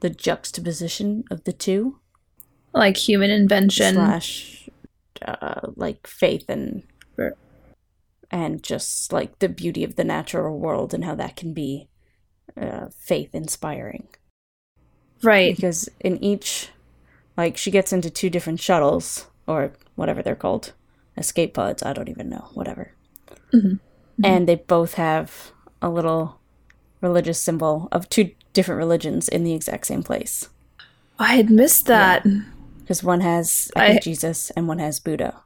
the 0.00 0.10
juxtaposition 0.10 1.24
of 1.30 1.44
the 1.44 1.52
two 1.52 1.98
Like 2.72 2.96
human 2.96 3.30
invention. 3.30 3.94
slash 3.94 4.68
uh, 5.24 5.60
like 5.76 6.06
faith 6.06 6.44
and 6.48 6.82
and 8.30 8.62
just 8.62 9.12
like 9.12 9.38
the 9.38 9.48
beauty 9.48 9.84
of 9.84 9.96
the 9.96 10.04
natural 10.04 10.58
world 10.58 10.92
and 10.92 11.04
how 11.04 11.14
that 11.14 11.36
can 11.36 11.52
be 11.54 11.88
uh, 12.60 12.86
faith 12.98 13.34
inspiring 13.34 14.08
Right. 15.22 15.54
because 15.56 15.88
in 16.00 16.22
each 16.22 16.70
like 17.36 17.56
she 17.56 17.70
gets 17.70 17.92
into 17.92 18.10
two 18.10 18.28
different 18.30 18.60
shuttles 18.60 19.26
or 19.46 19.72
whatever 19.94 20.22
they're 20.22 20.34
called 20.36 20.72
escape 21.16 21.54
pods 21.54 21.82
i 21.82 21.92
don't 21.92 22.08
even 22.08 22.28
know 22.28 22.48
whatever 22.54 22.92
Mhm. 23.52 23.78
and 24.22 24.48
they 24.48 24.56
both 24.56 24.94
have 24.94 25.52
a 25.80 25.88
little 25.88 26.40
religious 27.00 27.40
symbol 27.40 27.88
of 27.92 28.08
two 28.08 28.30
different 28.54 28.78
religions 28.78 29.28
in 29.28 29.44
the 29.44 29.52
exact 29.52 29.86
same 29.86 30.02
place 30.02 30.48
I 31.18 31.34
had 31.36 31.50
missed 31.50 31.86
that. 31.86 32.24
because 32.80 33.02
one 33.04 33.20
has 33.20 33.70
I 33.76 33.86
I- 33.94 33.98
jesus 33.98 34.50
and 34.56 34.66
one 34.68 34.78
has 34.78 34.98
buddha 35.00 35.40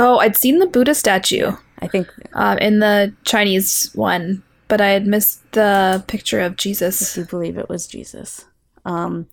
Oh, 0.00 0.18
I'd 0.18 0.36
seen 0.36 0.60
the 0.60 0.66
Buddha 0.66 0.94
statue 0.94 1.52
i 1.80 1.88
think 1.88 2.06
um, 2.34 2.58
in 2.58 2.78
the 2.78 3.12
Chinese 3.24 3.90
one, 3.94 4.42
but 4.68 4.80
I 4.80 4.88
had 4.90 5.06
missed 5.06 5.40
the 5.52 6.04
picture 6.06 6.40
of 6.40 6.54
Jesus. 6.56 6.96
I 6.96 7.04
Jesus. 7.04 7.14
do 7.14 7.24
believe 7.24 7.58
it 7.58 7.68
was 7.68 7.86
jesus 7.88 8.44
um 8.84 9.26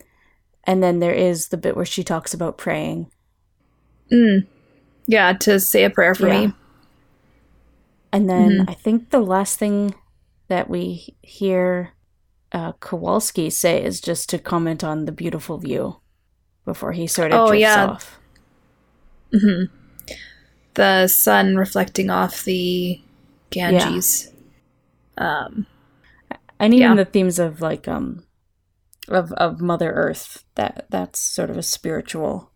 and 0.64 0.82
then 0.82 1.00
there 1.00 1.14
is 1.14 1.50
the 1.50 1.58
bit 1.58 1.76
where 1.76 1.86
she 1.86 2.04
talks 2.04 2.34
about 2.34 2.58
praying 2.58 3.12
Mm. 4.12 4.46
Yeah, 5.08 5.34
to 5.34 5.60
say 5.60 5.84
a 5.84 5.90
prayer 5.90 6.14
for 6.16 6.28
Yeah. 6.28 6.48
me. 6.48 6.54
And 8.12 8.30
then 8.30 8.52
Mhm. 8.60 8.70
I 8.70 8.74
think 8.74 9.10
the 9.10 9.20
last 9.20 9.58
thing 9.60 9.94
that 10.48 10.70
we 10.70 11.16
hear 11.22 11.92
uh, 12.56 12.72
Kowalski 12.80 13.50
say 13.50 13.84
is 13.84 14.00
just 14.00 14.30
to 14.30 14.40
comment 14.40 14.84
on 14.84 15.06
the 15.06 15.12
beautiful 15.12 15.58
view 15.58 16.00
before 16.66 16.94
he 16.94 17.06
sort 17.08 17.32
of 17.34 17.42
Oh, 17.42 17.48
drifts 17.52 17.62
yeah. 17.62 17.86
off. 17.88 18.20
hmm 19.32 19.64
The 20.74 21.08
sun 21.08 21.58
reflecting 21.58 22.10
off 22.10 22.44
the 22.46 23.02
Ganges. 23.50 24.32
Um, 25.18 25.66
And 26.60 26.74
even 26.74 26.90
Yeah. 26.92 26.96
the 26.96 27.06
themes 27.06 27.40
of 27.40 27.60
like 27.62 27.88
um 27.88 28.24
of 29.10 29.32
of 29.34 29.60
Mother 29.62 29.92
Earth 29.92 30.44
that 30.56 30.86
that's 30.90 31.20
sort 31.20 31.50
of 31.50 31.58
a 31.58 31.64
spiritual 31.64 32.52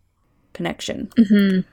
connection. 0.54 1.10
mhm. 1.18 1.64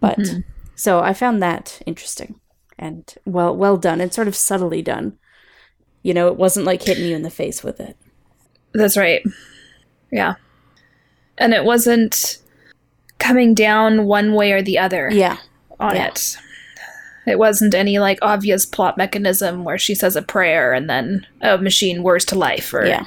But 0.00 0.18
Mhm. 0.18 0.44
so 0.74 1.00
I 1.00 1.12
found 1.14 1.42
that 1.42 1.82
interesting 1.86 2.40
and 2.78 3.14
well 3.26 3.54
well 3.56 3.76
done 3.76 4.00
and 4.00 4.12
sort 4.12 4.28
of 4.28 4.34
subtly 4.36 4.82
done. 4.82 5.18
You 6.02 6.14
know, 6.14 6.28
it 6.28 6.36
wasn't 6.36 6.66
like 6.66 6.82
hitting 6.82 7.04
you 7.06 7.16
in 7.16 7.22
the 7.22 7.30
face 7.30 7.62
with 7.62 7.80
it. 7.80 7.96
That's 8.72 8.96
right. 8.96 9.22
Yeah. 10.10 10.34
And 11.36 11.52
it 11.52 11.64
wasn't 11.64 12.38
coming 13.18 13.54
down 13.54 14.06
one 14.06 14.34
way 14.34 14.52
or 14.52 14.62
the 14.62 14.78
other 14.78 15.10
Yeah. 15.12 15.38
on 15.80 15.96
yeah. 15.96 16.08
it. 16.08 16.36
It 17.26 17.38
wasn't 17.38 17.74
any 17.74 17.98
like 17.98 18.18
obvious 18.22 18.64
plot 18.64 18.96
mechanism 18.96 19.64
where 19.64 19.76
she 19.78 19.94
says 19.94 20.16
a 20.16 20.22
prayer 20.22 20.72
and 20.72 20.88
then 20.88 21.26
a 21.42 21.58
machine 21.58 22.02
whirs 22.02 22.24
to 22.26 22.38
life 22.38 22.72
or 22.72 22.86
Yeah. 22.86 23.04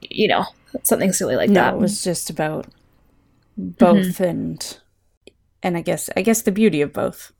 you 0.00 0.28
know, 0.28 0.46
something 0.84 1.12
silly 1.12 1.36
like 1.36 1.50
no, 1.50 1.60
that. 1.60 1.74
it 1.74 1.80
was 1.80 2.02
just 2.04 2.30
about 2.30 2.66
both 3.56 3.96
mm-hmm. 4.18 4.24
and 4.24 4.78
and 5.62 5.76
I 5.76 5.80
guess 5.80 6.08
I 6.16 6.22
guess 6.22 6.42
the 6.42 6.52
beauty 6.52 6.80
of 6.82 6.92
both. 6.92 7.32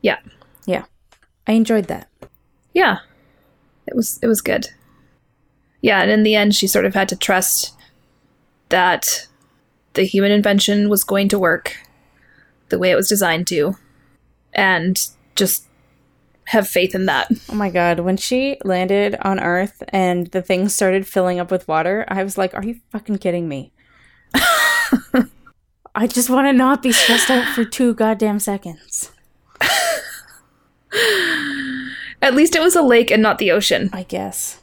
Yeah. 0.00 0.18
Yeah. 0.66 0.84
I 1.46 1.52
enjoyed 1.52 1.86
that. 1.86 2.08
yeah. 2.74 2.98
It 3.88 3.96
was 3.96 4.18
it 4.22 4.26
was 4.26 4.40
good. 4.40 4.68
Yeah, 5.80 6.02
and 6.02 6.10
in 6.10 6.22
the 6.22 6.34
end 6.34 6.54
she 6.54 6.66
sort 6.66 6.84
of 6.84 6.94
had 6.94 7.08
to 7.08 7.16
trust 7.16 7.74
that 8.68 9.26
the 9.94 10.04
human 10.04 10.30
invention 10.30 10.88
was 10.88 11.04
going 11.04 11.28
to 11.28 11.38
work 11.38 11.76
the 12.68 12.78
way 12.78 12.90
it 12.90 12.96
was 12.96 13.08
designed 13.08 13.46
to 13.48 13.76
and 14.52 15.08
just 15.34 15.64
have 16.44 16.68
faith 16.68 16.94
in 16.94 17.06
that. 17.06 17.30
Oh 17.50 17.54
my 17.54 17.70
god, 17.70 18.00
when 18.00 18.16
she 18.16 18.58
landed 18.64 19.16
on 19.22 19.40
Earth 19.40 19.82
and 19.88 20.28
the 20.28 20.42
thing 20.42 20.68
started 20.68 21.06
filling 21.06 21.38
up 21.38 21.50
with 21.50 21.68
water, 21.68 22.04
I 22.08 22.24
was 22.24 22.38
like, 22.38 22.54
are 22.54 22.64
you 22.64 22.80
fucking 22.90 23.18
kidding 23.18 23.48
me? 23.48 23.72
I 25.94 26.06
just 26.06 26.30
want 26.30 26.46
to 26.46 26.52
not 26.52 26.82
be 26.82 26.92
stressed 26.92 27.30
out 27.30 27.54
for 27.54 27.64
2 27.64 27.94
goddamn 27.94 28.38
seconds. 28.38 29.10
At 32.20 32.34
least 32.34 32.56
it 32.56 32.60
was 32.62 32.74
a 32.76 32.82
lake 32.82 33.10
and 33.10 33.22
not 33.22 33.38
the 33.38 33.50
ocean 33.52 33.90
I 33.92 34.02
guess. 34.02 34.60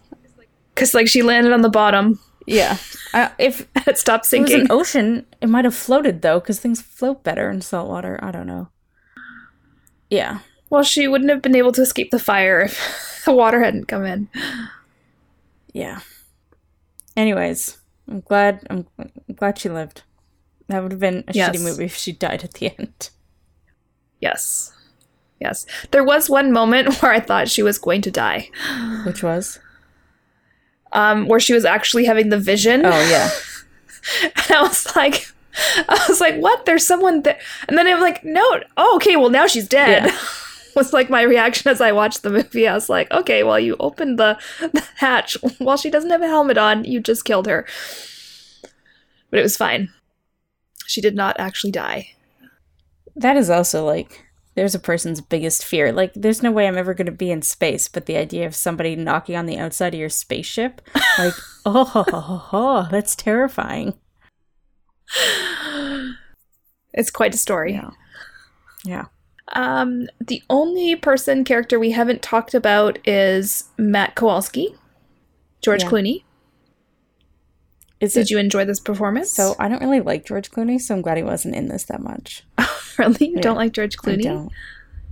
cuz 0.76 0.93
like 0.93 1.08
she 1.08 1.22
landed 1.24 1.53
on 1.53 1.62
the 1.62 1.70
bottom 1.70 2.20
Yeah. 2.45 2.78
If 3.39 3.68
it 3.88 3.97
stopped 3.97 4.26
it 4.34 4.39
was 4.41 4.49
sinking. 4.51 4.62
an 4.62 4.68
ocean, 4.72 5.26
it 5.41 5.47
might 5.49 5.64
have 5.66 5.74
floated 5.76 6.22
though 6.22 6.41
cuz 6.41 6.60
things 6.60 6.82
float 6.82 7.24
better 7.24 7.49
in 7.49 7.62
salt 7.62 7.88
water. 7.89 8.20
I 8.22 8.32
don't 8.32 8.45
know. 8.47 8.68
Yeah. 10.10 10.39
well, 10.70 10.84
she 10.84 11.08
wouldn't 11.08 11.30
have 11.32 11.41
been 11.41 11.56
able 11.56 11.72
to 11.72 11.82
escape 11.82 12.12
the 12.12 12.20
fire 12.20 12.62
if 12.62 12.76
the 13.26 13.34
water 13.34 13.64
hadn't 13.64 13.86
come 13.88 14.06
in. 14.06 14.28
Yeah. 15.74 15.99
Anyways, 17.16 17.78
I'm 18.10 18.20
glad 18.22 18.68
I'm, 18.70 18.86
I'm 18.99 19.12
glad 19.36 19.58
she 19.58 19.70
lived. 19.70 20.03
That 20.68 20.84
would 20.84 20.91
have 20.91 20.99
been 21.01 21.24
a 21.28 21.34
Yes. 21.34 21.56
shitty 21.56 21.62
movie 21.64 21.86
if 21.86 21.95
she 21.95 22.12
died 22.12 22.43
at 22.43 22.53
the 22.56 22.78
end. 22.78 23.10
Yes. 24.20 24.72
Yes. 25.39 25.65
There 25.91 26.03
was 26.03 26.29
one 26.29 26.51
moment 26.51 26.95
where 27.01 27.11
I 27.11 27.19
thought 27.19 27.49
she 27.49 27.63
was 27.63 27.77
going 27.77 28.01
to 28.03 28.11
die. 28.11 28.49
Which 29.05 29.23
was? 29.23 29.59
Um, 30.91 31.27
where 31.27 31.39
she 31.39 31.53
was 31.53 31.65
actually 31.65 32.05
having 32.05 32.29
the 32.29 32.39
vision. 32.39 32.86
Oh 32.86 33.09
yeah. 33.09 33.29
And 34.21 34.51
I 34.51 34.61
was 34.61 34.95
like 34.95 35.25
I 35.89 36.05
was 36.07 36.21
like, 36.21 36.36
what? 36.36 36.65
There's 36.65 36.86
someone 36.86 37.23
there 37.23 37.39
and 37.67 37.77
then 37.77 37.88
I'm 37.88 38.01
like, 38.01 38.23
no, 38.23 38.61
oh 38.77 38.95
okay, 38.97 39.15
well 39.15 39.29
now 39.29 39.47
she's 39.47 39.67
dead. 39.67 40.05
Yeah. 40.05 40.19
was 40.75 40.93
like 40.93 41.09
my 41.09 41.21
reaction 41.21 41.71
as 41.71 41.81
I 41.81 41.91
watched 41.91 42.21
the 42.21 42.29
movie. 42.29 42.67
I 42.67 42.73
was 42.73 42.89
like, 42.89 43.09
okay, 43.11 43.43
well 43.43 43.59
you 43.59 43.75
opened 43.79 44.19
the, 44.19 44.38
the 44.59 44.86
hatch 44.97 45.38
while 45.57 45.77
she 45.77 45.89
doesn't 45.89 46.11
have 46.11 46.21
a 46.21 46.27
helmet 46.27 46.57
on, 46.57 46.83
you 46.83 46.99
just 46.99 47.25
killed 47.25 47.47
her. 47.47 47.65
But 49.31 49.39
it 49.39 49.43
was 49.43 49.57
fine. 49.57 49.91
She 50.86 51.01
did 51.01 51.15
not 51.15 51.39
actually 51.39 51.71
die. 51.71 52.09
That 53.15 53.38
is 53.38 53.49
also 53.49 53.86
like 53.86 54.24
there's 54.56 54.76
a 54.76 54.80
person's 54.80 55.22
biggest 55.22 55.64
fear. 55.64 55.91
Like 55.91 56.14
there's 56.14 56.41
no 56.41 56.51
way 56.51 56.68
I'm 56.68 56.78
ever 56.78 56.93
going 56.93 57.06
to 57.06 57.12
be 57.12 57.32
in 57.32 57.41
space, 57.41 57.88
but 57.88 58.06
the 58.06 58.18
idea 58.18 58.45
of 58.45 58.56
somebody 58.56 58.95
knocking 58.95 59.36
on 59.36 59.45
the 59.45 59.58
outside 59.58 59.93
of 59.93 59.99
your 59.99 60.10
spaceship, 60.10 60.82
like 61.18 61.34
oh, 61.66 61.84
ho, 61.84 62.03
ho, 62.03 62.20
ho, 62.20 62.38
ho, 62.38 62.88
that's 62.89 63.16
terrifying. 63.16 63.93
It's 66.93 67.12
quite 67.12 67.36
a 67.36 67.38
story. 67.38 67.74
Yeah. 67.74 67.89
Yeah. 68.86 69.06
Um, 69.53 70.08
the 70.20 70.41
only 70.49 70.95
person 70.95 71.43
character 71.43 71.78
we 71.78 71.91
haven't 71.91 72.22
talked 72.22 72.53
about 72.53 72.97
is 73.08 73.66
Matt 73.78 74.16
Kowalski, 74.16 74.76
George 75.62 75.84
Yeah. 75.84 75.89
Clooney. 75.89 76.24
Is 78.02 78.14
Did 78.14 78.22
it 78.22 78.30
you 78.32 78.38
enjoy 78.39 78.66
this 78.66 78.80
performance? 78.80 79.32
so 79.32 79.56
I 79.60 79.68
don't 79.70 79.82
really 79.82 80.02
like 80.02 80.26
George 80.26 80.52
Clooney, 80.52 80.80
so 80.82 80.93
I'm 80.96 81.02
glad 81.02 81.18
he 81.18 81.24
wasn't 81.24 81.56
in 81.56 81.68
this 81.70 81.86
that 81.86 82.02
much. 82.02 82.43
really, 82.98 83.28
you 83.30 83.36
Yeah. 83.36 83.41
don't 83.41 83.56
like 83.58 83.72
George 83.74 83.96
Clooney? 83.98 84.50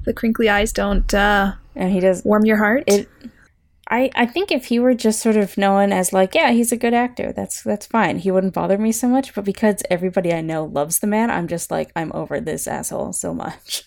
The 0.06 0.14
crinkly 0.14 0.50
eyes 0.50 0.74
don't 0.74 1.12
uh, 1.14 1.54
And 1.76 1.92
he 1.92 2.00
does 2.02 2.24
warm 2.26 2.46
your 2.46 2.58
heart. 2.58 2.84
it 2.88 3.08
I, 3.90 4.10
I 4.16 4.26
think 4.26 4.52
if 4.52 4.66
he 4.66 4.80
were 4.80 4.94
just 4.94 5.22
sort 5.22 5.36
of 5.36 5.58
known 5.58 5.92
as 5.92 6.14
like, 6.14 6.34
yeah, 6.34 6.52
he's 6.52 6.72
a 6.72 6.78
good 6.78 6.94
actor, 6.94 7.32
that's 7.34 7.62
that's 7.64 7.86
fine. 7.86 8.18
He 8.18 8.32
wouldn't 8.32 8.54
bother 8.54 8.78
me 8.78 8.92
so 8.94 9.08
much. 9.08 9.34
But 9.36 9.44
because 9.46 9.82
everybody 9.90 10.34
I 10.34 10.40
know 10.42 10.66
loves 10.66 11.00
the 11.00 11.08
man, 11.08 11.30
I'm 11.30 11.48
just 11.50 11.70
like, 11.70 11.92
I'm 11.96 12.12
over 12.14 12.40
this 12.40 12.66
asshole 12.68 13.12
so 13.14 13.34
much. 13.34 13.84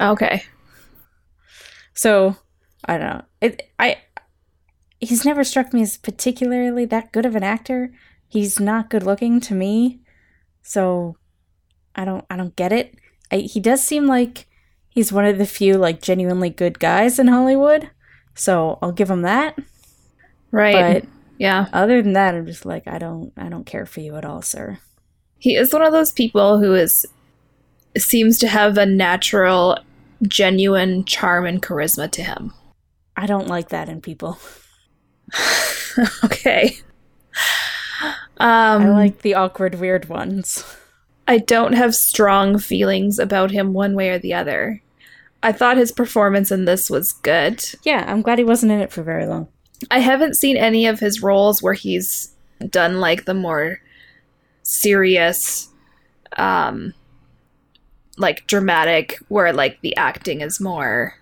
okay. 0.00 0.42
So 1.94 2.36
I 2.84 2.98
don't 2.98 3.08
know. 3.08 3.24
It 3.40 3.70
I 3.78 3.96
he's 5.00 5.24
never 5.24 5.44
struck 5.44 5.72
me 5.72 5.82
as 5.82 5.96
particularly 5.96 6.84
that 6.86 7.12
good 7.12 7.24
of 7.26 7.36
an 7.36 7.42
actor. 7.44 7.92
He's 8.28 8.60
not 8.60 8.90
good 8.90 9.02
looking 9.02 9.40
to 9.40 9.54
me. 9.54 10.00
So 10.62 11.16
I 11.94 12.04
don't 12.04 12.24
I 12.30 12.36
don't 12.36 12.54
get 12.56 12.72
it. 12.72 12.94
I, 13.32 13.38
he 13.38 13.60
does 13.60 13.82
seem 13.82 14.06
like 14.06 14.46
he's 14.88 15.12
one 15.12 15.24
of 15.24 15.38
the 15.38 15.46
few 15.46 15.74
like 15.74 16.02
genuinely 16.02 16.50
good 16.50 16.78
guys 16.78 17.18
in 17.18 17.28
Hollywood. 17.28 17.90
So 18.34 18.78
I'll 18.80 18.92
give 18.92 19.10
him 19.10 19.22
that. 19.22 19.58
Right. 20.50 21.02
But 21.02 21.10
yeah. 21.38 21.68
other 21.72 22.02
than 22.02 22.12
that, 22.12 22.34
I'm 22.34 22.46
just 22.46 22.66
like 22.66 22.86
I 22.86 22.98
don't 22.98 23.32
I 23.36 23.48
don't 23.48 23.66
care 23.66 23.86
for 23.86 24.00
you 24.00 24.16
at 24.16 24.24
all, 24.24 24.42
sir. 24.42 24.78
He 25.38 25.54
is 25.54 25.72
one 25.72 25.82
of 25.82 25.92
those 25.92 26.12
people 26.12 26.58
who 26.58 26.74
is 26.74 27.06
seems 27.96 28.38
to 28.38 28.48
have 28.48 28.76
a 28.76 28.86
natural, 28.86 29.78
genuine 30.22 31.04
charm 31.04 31.46
and 31.46 31.62
charisma 31.62 32.10
to 32.12 32.22
him. 32.22 32.52
I 33.16 33.26
don't 33.26 33.48
like 33.48 33.70
that 33.70 33.88
in 33.88 34.00
people. 34.00 34.38
okay. 36.24 36.78
Um, 38.38 38.82
I 38.82 38.88
like 38.90 39.22
the 39.22 39.34
awkward, 39.34 39.76
weird 39.76 40.08
ones. 40.08 40.64
I 41.26 41.38
don't 41.38 41.74
have 41.74 41.94
strong 41.94 42.58
feelings 42.58 43.18
about 43.18 43.50
him 43.50 43.72
one 43.72 43.94
way 43.94 44.10
or 44.10 44.18
the 44.18 44.34
other. 44.34 44.82
I 45.42 45.52
thought 45.52 45.76
his 45.76 45.92
performance 45.92 46.50
in 46.50 46.64
this 46.64 46.88
was 46.88 47.12
good. 47.12 47.64
Yeah, 47.82 48.04
I'm 48.08 48.22
glad 48.22 48.38
he 48.38 48.44
wasn't 48.44 48.72
in 48.72 48.80
it 48.80 48.92
for 48.92 49.02
very 49.02 49.26
long. 49.26 49.48
I 49.90 50.00
haven't 50.00 50.36
seen 50.36 50.56
any 50.56 50.86
of 50.86 51.00
his 51.00 51.22
roles 51.22 51.62
where 51.62 51.74
he's 51.74 52.32
done 52.70 52.98
like 52.98 53.24
the 53.24 53.34
more 53.34 53.80
serious 54.62 55.68
um 56.36 56.92
like 58.18 58.46
dramatic 58.46 59.16
where 59.28 59.52
like 59.52 59.80
the 59.80 59.96
acting 59.96 60.40
is 60.40 60.60
more 60.60 61.14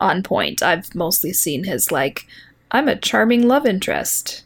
on 0.00 0.22
point. 0.22 0.62
I've 0.62 0.94
mostly 0.94 1.32
seen 1.32 1.64
his 1.64 1.90
like 1.90 2.26
I'm 2.70 2.88
a 2.88 2.96
charming 2.96 3.48
love 3.48 3.66
interest 3.66 4.43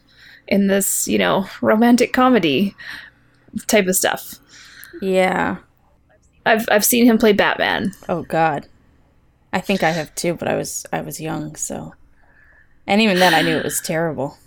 in 0.49 0.67
this, 0.67 1.07
you 1.07 1.17
know, 1.17 1.47
romantic 1.61 2.11
comedy 2.11 2.75
type 3.67 3.87
of 3.87 3.95
stuff. 3.95 4.35
Yeah. 5.01 5.57
I've 6.45 6.67
I've 6.69 6.83
seen 6.83 7.05
him 7.05 7.17
play 7.17 7.31
Batman. 7.31 7.93
Oh 8.09 8.23
God. 8.23 8.67
I 9.53 9.61
think 9.61 9.83
I 9.83 9.91
have 9.91 10.13
too, 10.15 10.33
but 10.33 10.47
I 10.47 10.55
was 10.55 10.85
I 10.91 11.01
was 11.01 11.21
young, 11.21 11.55
so. 11.55 11.93
And 12.85 13.01
even 13.01 13.19
then, 13.19 13.33
I 13.33 13.41
knew 13.41 13.55
it 13.55 13.63
was 13.63 13.79
terrible. 13.79 14.37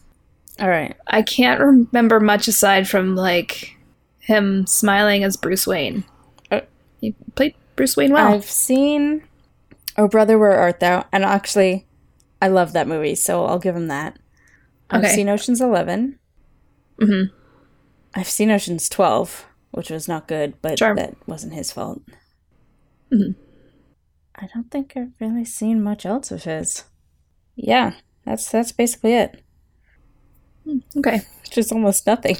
All 0.60 0.68
right. 0.68 0.96
I 1.06 1.22
can't 1.22 1.60
remember 1.60 2.20
much 2.20 2.48
aside 2.48 2.88
from 2.88 3.14
like 3.16 3.76
him 4.18 4.66
smiling 4.66 5.24
as 5.24 5.36
Bruce 5.36 5.66
Wayne. 5.66 6.04
Uh, 6.50 6.60
he 7.00 7.14
played 7.34 7.54
Bruce 7.76 7.96
Wayne 7.96 8.12
well. 8.12 8.32
I've 8.32 8.44
seen 8.44 9.22
Oh 9.96 10.08
Brother 10.08 10.38
Where 10.38 10.58
Art 10.58 10.80
Thou? 10.80 11.04
And 11.12 11.24
actually 11.24 11.86
I 12.40 12.48
love 12.48 12.72
that 12.72 12.88
movie, 12.88 13.14
so 13.14 13.44
I'll 13.44 13.58
give 13.58 13.76
him 13.76 13.88
that. 13.88 14.18
I've 14.92 15.08
seen 15.10 15.28
Ocean's 15.28 15.60
11. 15.60 16.18
hmm 17.00 17.22
I've 18.14 18.28
seen 18.28 18.50
Ocean's 18.50 18.88
12, 18.90 19.46
which 19.70 19.88
was 19.90 20.06
not 20.06 20.28
good, 20.28 20.54
but 20.60 20.78
Sure. 20.78 20.94
that 20.94 21.14
wasn't 21.26 21.54
his 21.54 21.72
fault. 21.72 22.02
Mhm. 23.12 23.34
I 24.34 24.48
don't 24.54 24.70
think 24.70 24.92
I've 24.96 25.12
really 25.20 25.44
seen 25.44 25.82
much 25.82 26.04
else 26.06 26.30
of 26.30 26.44
his. 26.44 26.84
Yeah, 27.56 27.94
that's 28.24 28.50
that's 28.50 28.72
basically 28.72 29.14
it. 29.14 29.42
Okay. 30.96 31.22
Which 31.42 31.58
is 31.58 31.72
almost 31.72 32.06
nothing. 32.06 32.36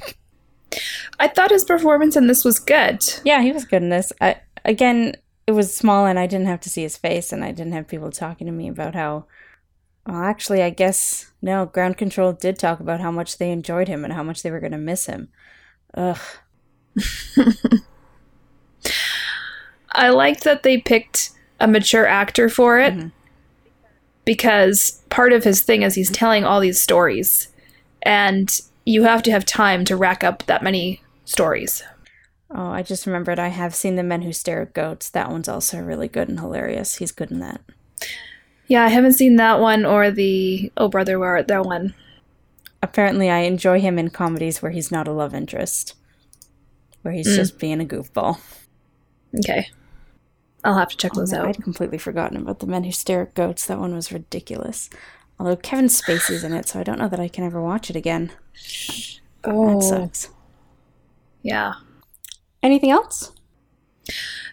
I 1.21 1.29
thought 1.29 1.51
his 1.51 1.65
performance 1.65 2.17
in 2.17 2.27
this 2.27 2.45
was 2.45 2.59
good. 2.59 3.03
Yeah, 3.25 3.43
he 3.43 3.53
was 3.53 3.65
good 3.65 3.83
in 3.83 3.89
this. 3.91 4.13
I 4.21 4.37
again, 4.65 5.15
it 5.47 5.53
was 5.53 5.75
small 5.77 6.07
and 6.07 6.19
I 6.19 6.27
didn't 6.27 6.47
have 6.47 6.61
to 6.61 6.71
see 6.71 6.83
his 6.83 6.97
face 6.97 7.33
and 7.33 7.45
I 7.45 7.53
didn't 7.53 7.73
have 7.75 7.89
people 7.89 8.11
talking 8.11 8.47
to 8.47 8.53
me 8.53 8.69
about 8.69 8.95
how 8.95 9.27
well, 10.07 10.23
actually, 10.23 10.63
I 10.63 10.71
guess 10.71 11.31
no, 11.41 11.67
Ground 11.67 11.97
Control 11.97 12.33
did 12.33 12.59
talk 12.59 12.81
about 12.81 13.01
how 13.01 13.11
much 13.11 13.39
they 13.39 13.51
enjoyed 13.51 13.89
him 13.89 14.05
and 14.05 14.13
how 14.13 14.23
much 14.23 14.43
they 14.43 14.51
were 14.51 14.61
going 14.61 14.73
to 14.73 14.79
miss 14.79 15.07
him. 15.07 15.29
Ugh. 15.95 16.19
I 19.93 20.09
like 20.09 20.41
that 20.41 20.63
they 20.63 20.79
picked 20.79 21.31
a 21.61 21.67
mature 21.69 22.07
actor 22.07 22.49
for 22.49 22.79
it 22.81 22.95
Mhm. 22.95 23.13
because 24.25 25.03
part 25.11 25.33
of 25.33 25.45
his 25.45 25.61
thing 25.63 25.83
is 25.83 25.95
he's 25.95 26.11
telling 26.11 26.45
all 26.45 26.61
these 26.61 26.81
stories 26.81 27.49
and 28.03 28.61
you 28.85 29.05
have 29.05 29.23
to 29.25 29.31
have 29.31 29.45
time 29.45 29.85
to 29.85 29.97
rack 29.97 30.25
up 30.25 30.45
that 30.47 30.63
many 30.63 31.03
stories. 31.25 31.83
Oh, 32.51 32.71
I 32.71 32.83
just 32.83 33.07
remembered 33.07 33.39
I 33.39 33.49
have 33.49 33.75
seen 33.75 33.97
The 33.97 34.03
Men 34.03 34.23
Who 34.23 34.33
Stare 34.33 34.63
at 34.63 34.75
Goats. 34.75 35.09
That 35.11 35.31
one's 35.31 35.49
also 35.49 35.79
really 35.81 36.09
good 36.09 36.29
and 36.29 36.41
hilarious. 36.41 36.97
He's 36.97 37.13
good 37.13 37.31
in 37.31 37.39
that. 37.41 37.61
Yeah, 38.73 38.85
I 38.85 38.89
haven't 38.89 39.13
seen 39.13 39.37
that 39.37 39.61
one 39.61 39.85
or 39.85 40.11
the 40.11 40.73
Oh 40.79 40.89
Brother 40.89 41.19
Where 41.19 41.37
Art 41.37 41.47
Thou 41.47 41.63
one. 41.63 41.93
Apparently, 42.83 43.29
I 43.29 43.41
enjoy 43.41 43.81
him 43.81 43.99
in 43.99 44.09
comedies 44.09 44.63
where 44.63 44.73
he's 44.73 44.91
not 44.91 45.07
a 45.07 45.13
love 45.13 45.35
interest, 45.35 45.95
where 47.03 47.13
he's 47.13 47.29
Mm. 47.29 47.37
just 47.37 47.59
being 47.59 47.83
a 47.83 47.85
goofball. 47.85 48.41
Okay. 49.39 49.69
I'll 50.65 50.79
have 50.79 50.89
to 50.89 50.97
check 50.97 51.13
Oh, 51.15 51.21
those 51.21 51.33
no, 51.33 51.41
out. 51.41 51.49
I'd 51.49 51.63
completely 51.63 51.99
forgotten 51.99 52.39
about 52.39 52.61
The 52.61 52.67
Men 52.67 52.85
Who 52.85 52.93
Stare 52.93 53.21
at 53.21 53.35
Goats. 53.35 53.67
That 53.67 53.79
one 53.79 53.95
was 53.95 54.11
ridiculous. 54.11 54.89
Although 55.39 55.57
Kevin 55.57 55.89
Spacey's 55.89 56.43
in 56.43 56.55
it, 56.55 56.67
so 56.67 56.81
I 56.81 56.83
don't 56.83 56.99
know 56.99 57.09
that 57.09 57.21
I 57.21 57.29
can 57.29 57.45
ever 57.45 57.61
watch 57.61 57.91
it 57.91 57.97
again. 57.97 58.33
Oh, 59.45 59.75
That 59.75 59.83
sucks. 59.83 60.31
yeah. 61.43 61.75
Anything 62.63 62.91
else? 62.91 63.33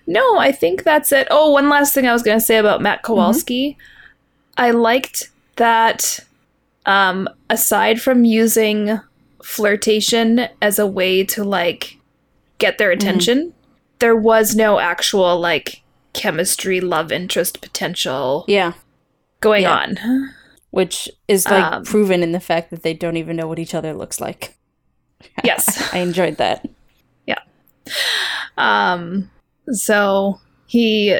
No, 0.06 0.38
I 0.40 0.52
think 0.52 0.84
that's 0.84 1.14
it. 1.14 1.28
Oh, 1.32 1.52
one 1.52 1.70
last 1.70 1.94
thing 1.94 2.06
I 2.06 2.12
was 2.12 2.24
going 2.24 2.38
to 2.40 2.46
say 2.46 2.58
about 2.58 2.82
Matt 2.82 3.02
Kowalski. 3.04 3.78
I 4.60 4.72
liked 4.72 5.30
that 5.56 6.20
um 6.86 7.28
aside 7.50 8.02
from 8.02 8.24
using 8.26 9.00
flirtation 9.44 10.48
as 10.62 10.78
a 10.80 10.86
way 10.88 11.24
to 11.24 11.44
like 11.44 11.98
get 12.60 12.78
their 12.78 12.92
attention, 12.92 13.54
there 14.00 14.16
was 14.16 14.56
no 14.56 14.80
actual 14.80 15.40
like 15.40 15.82
chemistry 16.14 16.82
love 16.82 17.12
interest 17.12 17.62
potential 17.62 18.44
Yeah. 18.48 18.74
going 19.40 19.64
Yeah. 19.64 19.74
on. 19.76 20.34
Which 20.72 21.10
is 21.28 21.46
like 21.48 21.64
Um, 21.64 21.84
proven 21.86 22.22
in 22.22 22.32
the 22.32 22.40
fact 22.40 22.70
that 22.70 22.84
they 22.84 22.94
don't 22.94 23.18
even 23.18 23.36
know 23.38 23.48
what 23.48 23.60
each 23.60 23.74
other 23.74 23.94
looks 23.94 24.20
like. 24.22 24.56
Yes. 25.44 25.92
I 25.94 26.00
enjoyed 26.00 26.38
that. 26.38 26.68
Yeah. 27.26 27.40
Um, 28.58 29.30
so 29.72 30.40
he, 30.68 31.18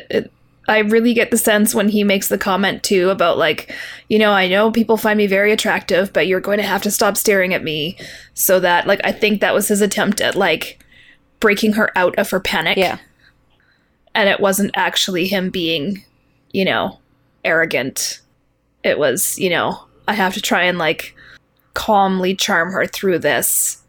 I 0.70 0.80
really 0.80 1.14
get 1.14 1.32
the 1.32 1.38
sense 1.38 1.76
when 1.76 1.90
he 1.90 2.04
makes 2.04 2.30
the 2.30 2.38
comment 2.38 2.84
too 2.84 3.10
about 3.10 3.38
like, 3.38 3.76
you 4.08 4.18
know, 4.20 4.32
I 4.32 4.48
know 4.48 4.72
people 4.72 4.96
find 4.98 5.18
me 5.18 5.28
very 5.28 5.52
attractive, 5.52 6.14
but 6.14 6.28
you're 6.28 6.40
going 6.40 6.60
to 6.60 6.64
have 6.64 6.82
to 6.84 6.92
stop 6.92 7.18
staring 7.18 7.54
at 7.54 7.64
me, 7.64 7.98
so 8.34 8.60
that 8.62 8.88
like 8.88 9.02
I 9.04 9.12
think 9.12 9.42
that 9.42 9.54
was 9.54 9.68
his 9.68 9.82
attempt 9.82 10.22
at 10.22 10.36
like 10.36 10.80
breaking 11.40 11.74
her 11.74 11.90
out 11.98 12.18
of 12.18 12.30
her 12.30 12.40
panic. 12.40 12.78
Yeah. 12.78 13.00
and 14.16 14.30
it 14.30 14.40
wasn't 14.40 14.72
actually 14.76 15.28
him 15.28 15.50
being, 15.50 16.04
you 16.52 16.66
know, 16.66 17.00
arrogant. 17.46 18.20
It 18.84 18.98
was, 19.00 19.38
you 19.40 19.50
know, 19.50 19.86
I 20.08 20.14
have 20.14 20.34
to 20.34 20.42
try 20.42 20.64
and 20.64 20.78
like 20.78 21.16
calmly 21.74 22.36
charm 22.36 22.72
her 22.72 22.86
through 22.86 23.20
this 23.20 23.82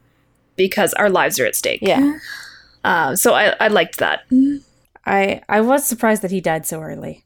because 0.56 0.92
our 0.94 1.10
lives 1.10 1.40
are 1.40 1.46
at 1.46 1.56
stake. 1.56 1.80
Yeah. 1.82 2.18
Uh, 2.84 3.16
so 3.16 3.34
I, 3.34 3.54
I 3.60 3.68
liked 3.68 3.98
that. 3.98 4.20
I 5.06 5.42
I 5.48 5.60
was 5.60 5.84
surprised 5.84 6.22
that 6.22 6.30
he 6.30 6.40
died 6.40 6.66
so 6.66 6.80
early. 6.80 7.24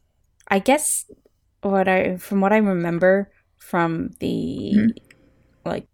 I 0.48 0.58
guess 0.58 1.04
what 1.62 1.88
I 1.88 2.16
from 2.16 2.40
what 2.40 2.52
I 2.52 2.58
remember 2.58 3.30
from 3.58 4.10
the 4.20 4.72
Mhm. 4.76 4.96
like 5.64 5.86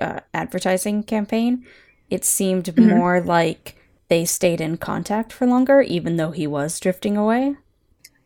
uh, 0.00 0.20
advertising 0.34 1.02
campaign, 1.02 1.64
it 2.10 2.24
seemed 2.24 2.64
Mhm. 2.66 2.96
more 2.96 3.20
like 3.20 3.76
they 4.08 4.24
stayed 4.24 4.60
in 4.60 4.76
contact 4.76 5.32
for 5.32 5.46
longer, 5.46 5.80
even 5.80 6.16
though 6.16 6.30
he 6.30 6.46
was 6.46 6.78
drifting 6.78 7.16
away. 7.16 7.56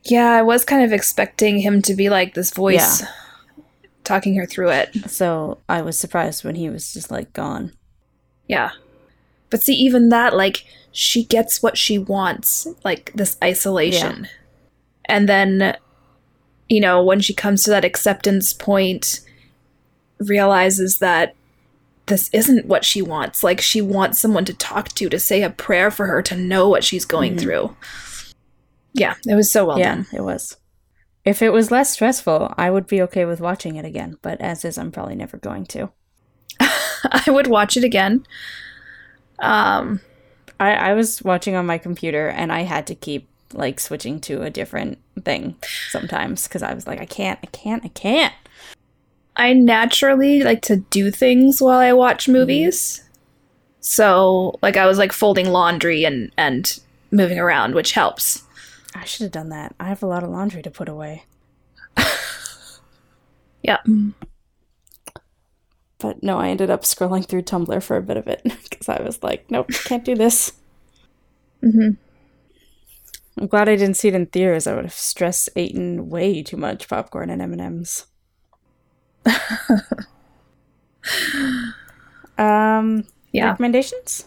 Yeah, 0.04 0.30
I 0.32 0.42
was 0.42 0.64
kind 0.64 0.84
of 0.84 0.92
expecting 0.92 1.58
him 1.61 1.80
to 1.82 1.94
be 1.94 2.08
like 2.11 2.34
this 2.34 2.50
voice 2.52 3.02
talking 4.04 4.34
her 4.36 4.46
through 4.46 4.70
it. 4.70 4.90
So 5.11 5.58
I 5.68 5.82
was 5.82 5.98
surprised 5.98 6.44
when 6.44 6.54
he 6.56 6.68
was 6.68 6.92
just 6.92 7.11
like 7.11 7.32
gone. 7.32 7.72
Yeah. 8.48 8.70
But 9.51 9.62
see, 9.62 9.74
even 9.74 10.09
that, 10.11 10.34
like, 10.36 10.64
she 10.92 11.24
gets 11.24 11.62
what 11.62 11.76
she 11.76 11.98
wants, 11.98 12.66
like 12.84 13.12
this 13.14 13.36
isolation. 13.42 14.28
And 15.07 15.28
then, 15.28 15.76
you 16.68 16.80
know, 16.80 17.03
when 17.03 17.20
she 17.20 17.34
comes 17.34 17.62
to 17.64 17.70
that 17.70 17.84
acceptance 17.84 18.53
point, 18.53 19.20
realizes 20.18 20.98
that 20.98 21.34
this 22.07 22.28
isn't 22.32 22.66
what 22.66 22.84
she 22.84 23.03
wants. 23.03 23.42
Like, 23.44 23.61
she 23.61 23.80
wants 23.80 24.18
someone 24.20 24.44
to 24.46 24.55
talk 24.55 24.88
to, 24.90 25.09
to 25.09 25.18
say 25.18 25.42
a 25.42 25.51
prayer 25.51 25.90
for 25.90 26.07
her, 26.07 26.22
to 26.22 26.36
know 26.36 26.68
what 26.68 26.84
she's 26.84 27.05
going 27.05 27.36
Mhm. 27.36 27.40
through. 27.40 27.76
Yeah, 28.92 29.14
it 29.26 29.34
was 29.36 29.51
so 29.51 29.64
well 29.66 29.78
yeah, 29.78 29.94
done. 29.96 30.07
it 30.12 30.22
was. 30.22 30.57
If 31.24 31.42
it 31.42 31.51
was 31.53 31.70
less 31.70 31.90
stressful, 31.92 32.53
I 32.57 32.70
would 32.70 32.86
be 32.86 33.01
okay 33.03 33.24
with 33.24 33.40
watching 33.40 33.76
it 33.76 33.84
again. 33.84 34.16
But 34.22 34.40
as 34.40 34.64
is, 34.64 34.78
I'm 34.78 34.90
probably 34.90 35.14
never 35.14 35.36
going 35.36 35.66
to. 35.66 35.90
I 36.61 37.24
would 37.28 37.46
watch 37.46 37.76
it 37.76 37.84
again. 37.84 38.26
Um, 39.41 40.01
I, 40.59 40.72
I 40.72 40.93
was 40.95 41.22
watching 41.22 41.55
on 41.55 41.66
my 41.66 41.78
computer 41.78 42.28
and 42.28 42.53
I 42.53 42.62
had 42.62 42.86
to 42.88 42.95
keep 42.95 43.28
like 43.53 43.80
switching 43.80 44.20
to 44.20 44.43
a 44.43 44.51
different 44.51 44.99
thing 45.24 45.57
sometimes 45.91 46.47
because 46.47 46.62
I 46.62 46.74
was 46.74 46.86
like, 46.86 47.01
I 47.01 47.07
can't, 47.07 47.38
I 47.43 47.47
can't, 47.47 47.84
I 47.84 47.88
can't. 47.88 48.34
I 49.36 49.53
naturally 49.55 50.43
like 50.43 50.62
to 50.62 50.76
do 50.76 51.11
things 51.11 51.61
while 51.61 51.78
I 51.78 51.93
watch 51.93 52.28
movies. 52.28 53.03
So, 53.80 54.59
like 54.61 54.76
I 54.76 54.86
was 54.86 54.99
like 54.99 55.12
folding 55.12 55.49
laundry 55.49 56.05
and 56.05 56.30
and 56.36 56.78
moving 57.11 57.38
around, 57.38 57.74
which 57.74 57.93
helps. 57.93 58.45
I 58.95 59.05
should 59.05 59.24
have 59.24 59.32
done 59.32 59.49
that. 59.49 59.74
I 59.80 59.88
have 59.88 60.03
a 60.03 60.07
lot 60.07 60.22
of 60.22 60.30
laundry 60.30 60.62
to 60.62 60.70
put 60.70 60.88
away. 60.88 61.24
Yeah. 63.62 63.78
But 66.01 66.22
no, 66.22 66.38
I 66.38 66.48
ended 66.48 66.70
up 66.70 66.82
scrolling 66.82 67.26
through 67.26 67.42
Tumblr 67.42 67.82
for 67.82 67.96
a 67.96 68.03
bit 68.03 68.16
of 68.16 68.26
it 68.26 68.42
because 68.70 68.88
I 68.88 69.03
was 69.03 69.22
like, 69.22 69.51
nope, 69.51 69.68
can't 69.84 70.05
do 70.05 70.14
this. 70.14 70.53
Mm-hmm. 71.62 71.90
I'm 73.40 73.46
glad 73.46 73.68
I 73.68 73.76
didn't 73.76 73.96
see 73.96 74.09
it 74.09 74.14
in 74.14 74.26
theaters. 74.26 74.66
I 74.66 74.74
would 74.74 74.84
have 74.84 74.92
stress 74.94 75.48
eaten 75.57 76.09
way 76.11 76.42
too 76.42 76.57
much 76.57 76.88
popcorn 76.88 77.30
and 77.30 77.40
M 77.40 77.53
and 77.53 77.61
M's. 77.61 78.07
Um, 82.38 83.05
Yeah. 83.32 83.51
recommendations. 83.51 84.26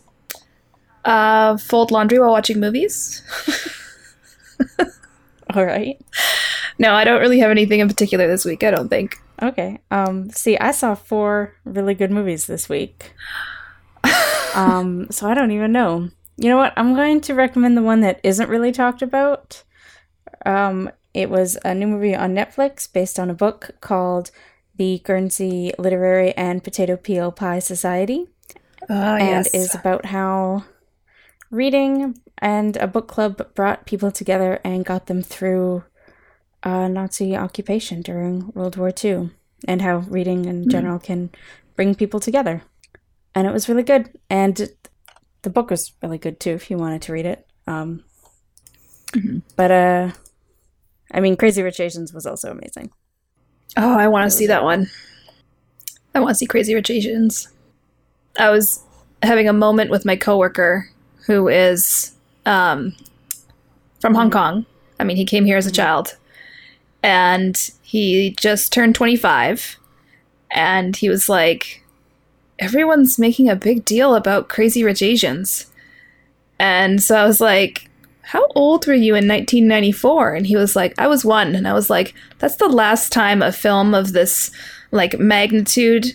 Uh, 1.06 1.58
fold 1.58 1.92
laundry 1.92 2.20
while 2.20 2.32
watching 2.32 2.60
movies. 2.60 3.22
All 5.54 5.66
right. 5.66 6.00
No, 6.80 6.94
I 6.94 7.04
don't 7.04 7.20
really 7.20 7.40
have 7.40 7.52
anything 7.52 7.80
in 7.80 7.88
particular 7.88 8.28
this 8.28 8.46
week. 8.46 8.64
I 8.64 8.72
don't 8.72 8.90
think. 8.90 9.18
Okay. 9.44 9.82
Um, 9.92 10.30
see, 10.30 10.58
I 10.58 10.72
saw 10.72 10.96
four 10.96 11.56
really 11.66 11.94
good 11.94 12.12
movies 12.12 12.48
this 12.48 12.70
week. 12.70 13.14
um, 14.56 15.08
so 15.12 15.30
I 15.30 15.34
don't 15.34 15.52
even 15.52 15.74
know. 15.74 16.10
You 16.38 16.50
know 16.50 16.58
what? 16.58 16.74
I'm 16.78 16.96
going 16.96 17.20
to 17.22 17.34
recommend 17.34 17.76
the 17.76 17.84
one 17.84 18.00
that 18.02 18.22
isn't 18.24 18.50
really 18.50 18.72
talked 18.72 19.02
about. 19.02 19.64
Um, 20.46 20.90
it 21.14 21.30
was 21.30 21.58
a 21.66 21.76
new 21.76 21.88
movie 21.88 22.16
on 22.16 22.34
Netflix 22.34 22.92
based 22.92 23.20
on 23.20 23.30
a 23.30 23.36
book 23.36 23.72
called 23.82 24.32
The 24.78 25.02
Guernsey 25.04 25.74
Literary 25.78 26.32
and 26.34 26.64
Potato 26.64 26.96
Peel 26.96 27.32
Pie 27.32 27.60
Society. 27.60 28.28
Oh 28.90 29.16
and 29.16 29.48
is 29.54 29.76
about 29.76 30.06
how 30.06 30.66
reading 31.52 32.20
and 32.40 32.76
a 32.78 32.88
book 32.88 33.08
club 33.08 33.54
brought 33.54 33.86
people 33.86 34.12
together 34.12 34.60
and 34.64 34.84
got 34.84 35.06
them 35.06 35.22
through 35.22 35.84
uh, 36.64 36.88
Nazi 36.88 37.36
occupation 37.36 38.02
during 38.02 38.52
World 38.54 38.78
War 38.78 38.92
II, 39.04 39.30
and 39.68 39.82
how 39.82 39.98
reading 39.98 40.46
in 40.46 40.70
general 40.70 41.00
can 41.00 41.30
bring 41.76 41.96
people 41.96 42.20
together. 42.20 42.64
And 43.36 43.48
it 43.48 43.54
was 43.54 43.68
really 43.68 43.84
good, 43.84 44.10
and 44.30 44.70
the 45.42 45.50
book 45.50 45.70
was 45.70 45.92
really 46.02 46.18
good 46.18 46.40
too. 46.40 46.52
If 46.52 46.70
you 46.70 46.78
wanted 46.78 47.02
to 47.04 47.14
read 47.14 47.26
it, 47.26 47.48
um, 47.68 48.04
Mhm. 49.12 49.42
but 49.56 49.72
uh, 49.72 50.12
I 51.12 51.20
mean, 51.20 51.36
Crazy 51.38 51.62
Rich 51.62 51.80
Asians 51.80 52.14
was 52.14 52.26
also 52.26 52.50
amazing. 52.52 52.92
Oh, 53.78 53.98
I 53.98 54.08
want 54.08 54.30
to 54.30 54.36
see 54.36 54.48
that 54.48 54.64
one. 54.64 54.88
I 56.16 56.20
want 56.20 56.30
to 56.32 56.36
see 56.36 56.46
Crazy 56.46 56.74
Rich 56.74 56.90
Asians. 56.90 57.48
I 58.40 58.50
was 58.50 58.82
having 59.22 59.48
a 59.48 59.54
moment 59.54 59.90
with 59.92 60.06
my 60.06 60.16
coworker 60.16 60.90
who 61.28 61.48
is 61.48 62.14
um, 62.46 62.96
from 64.00 64.14
Hong 64.16 64.30
Kong. 64.32 64.66
I 65.00 65.04
mean, 65.04 65.18
he 65.18 65.26
came 65.26 65.46
here 65.46 65.58
as 65.58 65.66
a 65.68 65.72
child, 65.72 66.18
and 67.04 67.70
he 67.82 68.32
just 68.40 68.74
turned 68.74 68.96
25, 68.96 69.78
and 70.52 70.96
he 70.96 71.10
was 71.10 71.30
like, 71.30 71.84
"Everyone's 72.60 73.20
making 73.20 73.50
a 73.50 73.56
big 73.56 73.86
deal 73.86 74.16
about 74.16 74.50
Crazy 74.50 74.84
Rich 74.84 75.02
Asians," 75.02 75.68
and 76.60 77.02
so 77.02 77.16
I 77.16 77.26
was 77.26 77.40
like. 77.42 77.90
How 78.26 78.48
old 78.56 78.88
were 78.88 78.94
you 78.94 79.16
in 79.16 79.28
1994? 79.28 80.34
And 80.34 80.48
he 80.48 80.56
was 80.56 80.78
like, 80.78 80.98
I 80.98 81.08
was 81.08 81.26
one. 81.26 81.56
And 81.56 81.68
I 81.68 81.74
was 81.74 81.90
like, 81.90 82.16
that's 82.40 82.56
the 82.56 82.70
last 82.70 83.12
time 83.12 83.42
a 83.42 83.52
film 83.52 83.94
of 83.94 84.14
this 84.14 84.50
like 84.92 85.20
magnitude 85.20 86.06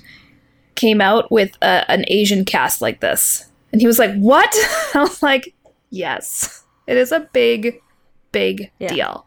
came 0.75 1.03
out 1.03 1.31
with 1.31 1.55
a, 1.61 1.85
an 1.91 2.07
Asian 2.09 2.47
cast 2.47 2.81
like 2.81 3.01
this. 3.01 3.45
And 3.73 3.83
he 3.83 3.87
was 3.87 3.99
like, 3.99 4.15
"What?" 4.17 4.49
I 4.95 5.01
was 5.01 5.23
like, 5.23 5.55
"Yes, 5.91 6.65
it 6.87 6.97
is 6.97 7.13
a 7.13 7.29
big, 7.35 7.79
big 8.33 8.71
Yeah. 8.79 8.89
deal." 8.89 9.27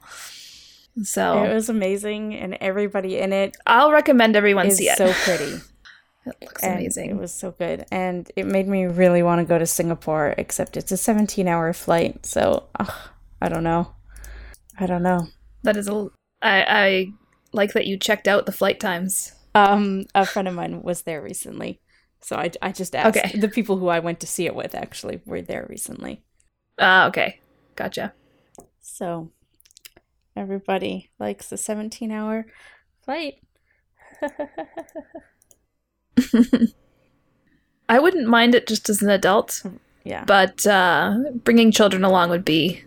So 1.04 1.44
It 1.44 1.54
was 1.54 1.70
amazing, 1.70 2.36
and 2.36 2.58
everybody 2.62 3.18
in 3.20 3.32
it 3.34 3.56
I'll 3.66 3.92
recommend 3.92 4.36
everyone 4.36 4.72
see 4.72 4.90
it. 4.90 4.98
so 4.98 5.12
pretty. 5.14 5.56
it 6.26 6.36
looks 6.42 6.64
and 6.64 6.74
amazing. 6.80 7.10
It 7.12 7.18
was 7.18 7.34
so 7.34 7.52
good. 7.52 7.86
And 7.92 8.30
it 8.36 8.46
made 8.46 8.68
me 8.68 8.86
really 8.86 9.24
want 9.24 9.40
to 9.40 9.46
go 9.46 9.58
to 9.58 9.66
Singapore, 9.66 10.36
except 10.38 10.78
it's 10.78 10.92
a 10.92 10.98
17 10.98 11.48
hour 11.48 11.74
flight. 11.74 12.26
So, 12.26 12.68
ugh, 12.80 12.94
I 13.42 13.50
don't 13.50 13.64
know. 13.64 13.94
I 14.78 14.86
don't 14.86 15.04
know. 15.04 15.28
that 15.64 15.78
is 15.78 15.88
a. 15.88 16.10
I, 16.42 16.64
I 16.68 17.08
like 17.54 17.74
that 17.74 17.86
you 17.88 17.98
checked 17.98 18.28
out 18.28 18.46
the 18.46 18.52
flight 18.52 18.80
times. 18.80 19.34
Um, 19.54 20.06
a 20.16 20.26
friend 20.26 20.48
of 20.48 20.54
mine 20.56 20.82
was 20.82 21.02
there 21.04 21.22
recently. 21.22 21.80
So 22.22 22.36
I, 22.36 22.52
I 22.62 22.72
just 22.72 22.96
asked 22.96 23.18
Okay. 23.18 23.38
the 23.38 23.50
people 23.50 23.78
who 23.78 23.88
I 23.90 24.00
went 24.00 24.20
to 24.22 24.28
see 24.28 24.46
it 24.46 24.56
with 24.56 24.74
actually 24.76 25.22
were 25.26 25.42
there 25.42 25.66
recently. 25.70 26.24
Ah, 26.80 27.08
okay, 27.08 27.40
gotcha. 27.76 28.14
So 28.80 29.32
everybody 30.42 31.10
likes 31.20 31.52
a 31.52 31.58
17 31.58 32.12
hour 32.12 32.46
flight. 33.06 33.36
I 37.90 38.00
wouldn't 38.00 38.28
mind 38.28 38.56
it 38.56 38.68
just 38.68 38.90
as 38.90 39.02
an 39.02 39.10
adult, 39.10 39.62
yeah. 40.04 40.24
but 40.26 40.66
uh, 40.66 41.18
bringing 41.44 41.72
children 41.72 42.04
along 42.04 42.30
would 42.30 42.46
be 42.46 42.84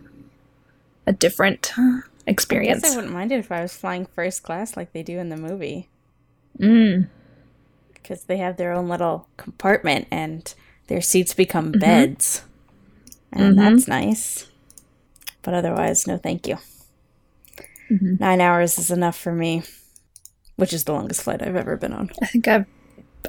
a 1.05 1.13
different 1.13 1.71
I 1.77 2.01
experience. 2.27 2.83
I 2.83 2.95
wouldn't 2.95 3.13
mind 3.13 3.31
it 3.31 3.39
if 3.39 3.51
I 3.51 3.61
was 3.61 3.75
flying 3.75 4.07
first 4.07 4.43
class 4.43 4.75
like 4.75 4.93
they 4.93 5.03
do 5.03 5.19
in 5.19 5.29
the 5.29 5.37
movie. 5.37 5.89
Mm. 6.59 7.09
because 7.93 8.23
they 8.25 8.37
have 8.37 8.55
their 8.55 8.71
own 8.71 8.87
little 8.87 9.27
compartment 9.35 10.07
and 10.09 10.53
their 10.87 11.01
seats 11.01 11.33
become 11.33 11.71
Mm-hmm. 11.73 11.79
beds. 11.79 12.43
And 13.33 13.55
Mhm. 13.55 13.57
that's 13.57 13.87
nice. 13.89 14.47
But 15.41 15.53
otherwise, 15.53 16.07
no 16.07 16.17
thank 16.17 16.47
you. 16.47 16.57
Mhm. 17.89 18.19
Nine 18.19 18.41
hours 18.41 18.77
is 18.77 18.89
enough 18.91 19.17
for 19.17 19.31
me, 19.31 19.63
which 20.55 20.73
is 20.73 20.83
the 20.83 20.93
longest 20.93 21.21
flight 21.23 21.41
I've 21.41 21.55
ever 21.55 21.77
been 21.77 21.93
on. 21.93 22.09
I 22.21 22.25
think 22.25 22.47
I've 22.47 22.65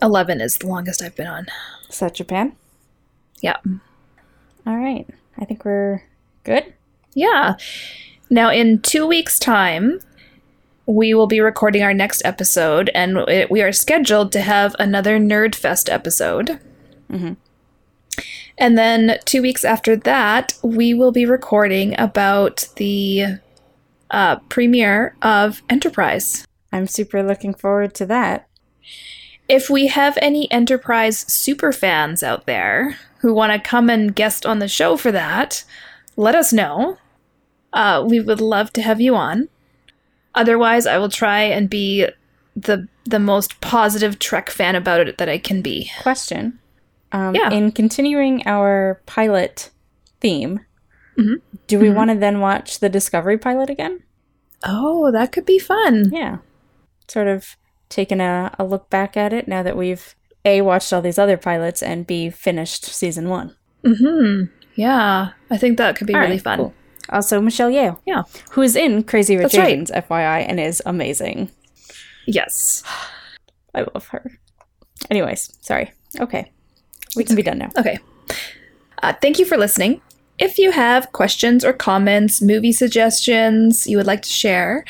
eleven 0.03 0.41
is 0.41 0.57
the 0.57 0.67
longest 0.67 1.03
I've 1.03 1.17
been 1.17 1.27
on. 1.27 1.47
Is 1.89 1.99
that 2.01 2.15
Japan? 2.15 2.53
Yeah. 3.43 3.57
All 4.67 4.77
right. 4.79 5.07
I 5.39 5.45
think 5.45 5.65
we're 5.65 6.03
good. 6.45 6.73
Yeah. 7.15 7.57
Now, 8.31 8.51
in 8.51 8.81
two 8.81 9.07
weeks' 9.07 9.39
time, 9.39 10.01
we 10.87 11.15
will 11.15 11.27
be 11.27 11.41
recording 11.41 11.83
our 11.83 11.95
next 11.95 12.23
episode, 12.25 12.91
and 12.95 13.19
it, 13.29 13.51
we 13.51 13.63
are 13.63 13.73
scheduled 13.73 14.33
to 14.33 14.41
have 14.41 14.75
another 14.79 15.19
Nerd 15.19 15.55
Fest 15.55 15.89
episode. 15.89 16.59
Mhm. 17.11 17.37
And 18.59 18.79
then 18.79 19.19
two 19.25 19.43
weeks 19.43 19.65
after 19.65 19.97
that, 19.97 20.55
we 20.63 20.95
will 20.95 21.13
be 21.13 21.27
recording 21.27 21.95
about 21.99 22.69
the 22.77 23.39
uh, 24.17 24.37
premiere 24.49 25.15
of 25.21 25.63
Enterprise. 25.69 26.47
I'm 26.73 26.87
super 26.87 27.23
looking 27.23 27.53
forward 27.53 27.95
to 27.97 28.07
that. 28.07 28.49
If 29.47 29.69
we 29.69 29.89
have 29.89 30.19
any 30.23 30.51
Enterprise 30.51 31.19
super 31.33 31.71
fans 31.71 32.23
out 32.23 32.47
there 32.47 32.97
who 33.19 33.35
want 33.35 33.53
to 33.53 33.69
come 33.69 33.91
and 33.91 34.17
guest 34.17 34.47
on 34.47 34.59
the 34.59 34.69
show 34.69 34.97
for 34.97 35.13
that, 35.13 35.65
let 36.17 36.35
us 36.35 36.51
know. 36.51 36.97
Uh, 37.75 38.05
we 38.09 38.19
would 38.19 38.41
love 38.41 38.73
to 38.73 38.83
have 38.83 39.03
you 39.03 39.15
on. 39.15 39.49
Otherwise, 40.35 40.87
I 40.87 40.97
will 40.97 41.11
try 41.11 41.43
and 41.43 41.69
be 41.69 42.07
the 42.57 42.89
the 43.05 43.19
most 43.21 43.61
positive 43.61 44.19
Trek 44.19 44.51
fan 44.51 44.75
about 44.75 45.07
it 45.07 45.19
that 45.19 45.29
I 45.29 45.39
can 45.39 45.63
be. 45.63 45.91
Question. 46.03 46.59
Um, 47.13 47.35
Yeah. 47.35 47.51
In 47.51 47.71
continuing 47.71 48.43
our 48.47 49.01
pilot 49.07 49.71
theme, 50.21 50.66
Mhm. 51.19 51.41
do 51.67 51.79
we 51.79 51.89
Mhm. 51.89 51.95
want 51.95 52.11
to 52.11 52.17
then 52.17 52.41
watch 52.41 52.79
the 52.81 52.89
Discovery 52.89 53.39
pilot 53.39 53.71
again? 53.71 54.01
Oh, 54.65 55.11
that 55.13 55.33
could 55.33 55.47
be 55.47 55.59
fun. 55.59 56.11
Yeah. 56.13 56.39
Sort 57.09 57.29
of 57.29 57.57
taking 57.89 58.21
a, 58.21 58.53
a 58.59 58.65
look 58.65 58.91
back 58.91 59.17
at 59.17 59.33
it 59.33 59.47
now 59.49 59.63
that 59.63 59.77
we've 59.77 60.15
A, 60.45 60.61
watched 60.63 60.93
all 60.93 61.03
these 61.03 61.19
other 61.19 61.37
pilots, 61.37 61.83
and 61.83 62.07
B, 62.07 62.31
finished 62.31 62.85
season 62.85 63.29
one. 63.29 63.55
hmm 63.85 64.45
Yeah, 64.75 65.31
I 65.51 65.57
think 65.57 65.79
that 65.79 65.97
could 65.97 66.07
be 66.07 66.15
All 66.15 66.21
really 66.21 66.33
right, 66.33 66.43
fun. 66.43 66.59
cool. 66.59 66.75
Also, 67.11 67.41
Michelle 67.41 67.71
Yeoh. 67.71 67.99
Yeah. 68.05 68.23
Who 68.51 68.63
is 68.63 68.75
in 68.77 69.05
Crazy 69.05 69.37
Rich 69.37 69.55
right. 69.55 69.69
Asians, 69.69 69.91
FYI, 69.93 70.41
and 70.49 70.59
is 70.61 70.83
amazing. 70.85 71.51
Yes. 72.27 72.83
I 73.75 73.87
love 73.95 74.09
her. 74.09 74.33
Anyways, 75.11 75.57
sorry. 75.61 75.93
Okay. 76.21 76.51
We 77.15 77.25
can 77.25 77.37
be 77.37 77.43
done 77.43 77.59
now. 77.59 77.71
Okay. 77.79 77.99
Uh, 79.03 79.13
thank 79.23 79.39
you 79.39 79.45
for 79.45 79.57
listening. 79.57 80.01
If 80.39 80.59
you 80.59 80.73
have 80.73 81.13
questions 81.13 81.65
or 81.65 81.73
comments, 81.73 82.43
movie 82.43 82.73
suggestions 82.73 83.87
you 83.87 83.97
would 83.97 84.07
like 84.07 84.23
to 84.23 84.29
share, 84.29 84.85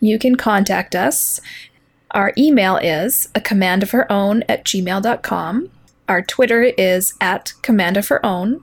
you 0.00 0.18
can 0.18 0.36
contact 0.36 0.94
us. 0.94 1.40
Our 2.12 2.32
email 2.38 2.78
is 2.78 3.28
a 3.34 3.40
command 3.40 3.82
of 3.82 3.90
her 3.90 4.10
own 4.10 4.42
at 4.48 4.64
gmail.com. 4.64 5.70
Our 6.08 6.22
Twitter 6.22 6.62
is 6.62 7.12
at 7.20 7.52
command 7.62 7.96
of 7.96 8.08
her 8.08 8.24
own. 8.24 8.62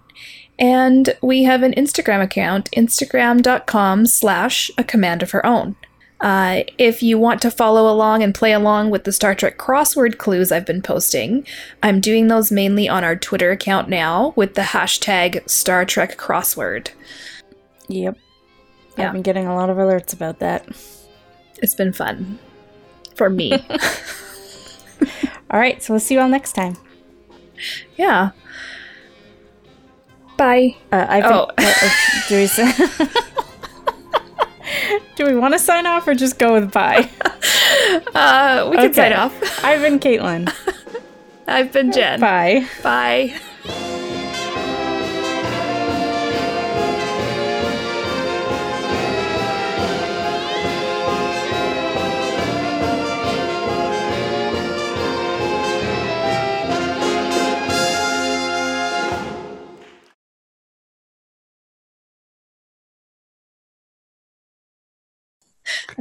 And 0.57 1.15
we 1.21 1.43
have 1.43 1.61
an 1.61 1.73
Instagram 1.73 2.21
account, 2.21 2.69
instagram.com 2.71 4.05
slash 4.05 4.71
a 4.77 4.83
command 4.83 5.21
of 5.21 5.31
her 5.31 5.45
own. 5.45 5.75
Uh, 6.23 6.63
if 6.77 7.03
you 7.03 7.19
want 7.19 7.41
to 7.41 7.51
follow 7.51 7.91
along 7.91 8.23
and 8.23 8.33
play 8.33 8.53
along 8.53 8.89
with 8.89 9.03
the 9.03 9.11
Star 9.11 9.35
Trek 9.35 9.57
crossword 9.57 10.17
clues 10.17 10.51
I've 10.53 10.65
been 10.65 10.81
posting, 10.81 11.45
I'm 11.83 11.99
doing 11.99 12.27
those 12.29 12.49
mainly 12.51 12.87
on 12.87 13.03
our 13.03 13.15
Twitter 13.17 13.51
account 13.51 13.89
now 13.89 14.31
with 14.37 14.55
the 14.55 14.61
hashtag 14.61 15.47
Star 15.49 15.83
Trek 15.83 16.17
crossword. 16.17 16.89
Yep. 17.89 18.17
Yeah. 18.97 19.07
I've 19.07 19.13
been 19.13 19.21
getting 19.21 19.47
a 19.47 19.53
lot 19.55 19.69
of 19.69 19.75
alerts 19.77 20.13
about 20.13 20.39
that. 20.39 20.65
It's 21.61 21.75
been 21.75 21.91
fun 21.91 22.39
for 23.15 23.29
me. 23.29 23.51
All 25.51 25.59
right, 25.59 25.83
so 25.83 25.93
we'll 25.93 25.99
see 25.99 26.13
you 26.15 26.21
all 26.21 26.29
next 26.29 26.53
time. 26.53 26.77
yeah. 27.97 28.31
Bye. 30.37 30.75
Uh, 30.91 31.05
I've 31.09 31.23
been, 31.23 31.33
Oh. 31.33 31.51
uh, 31.57 31.73
uh, 31.83 33.21
do 35.15 35.23
we 35.23 35.29
say? 35.29 35.31
do 35.31 35.35
we 35.35 35.39
want 35.39 35.53
to 35.53 35.59
sign 35.59 35.85
off 35.85 36.07
or 36.07 36.13
just 36.15 36.37
go 36.39 36.53
with 36.53 36.71
bye? 36.71 37.09
Uh, 38.15 38.67
we 38.71 38.77
can 38.77 38.85
Okay. 38.91 38.93
sign 38.93 39.13
off. 39.13 39.63
I've 39.63 39.81
been 39.81 39.99
Caitlin. 39.99 40.51
I've 41.47 41.71
been 41.71 41.91
Jenn. 41.91 42.19
Bye. 42.19 42.67
Bye. 42.81 43.33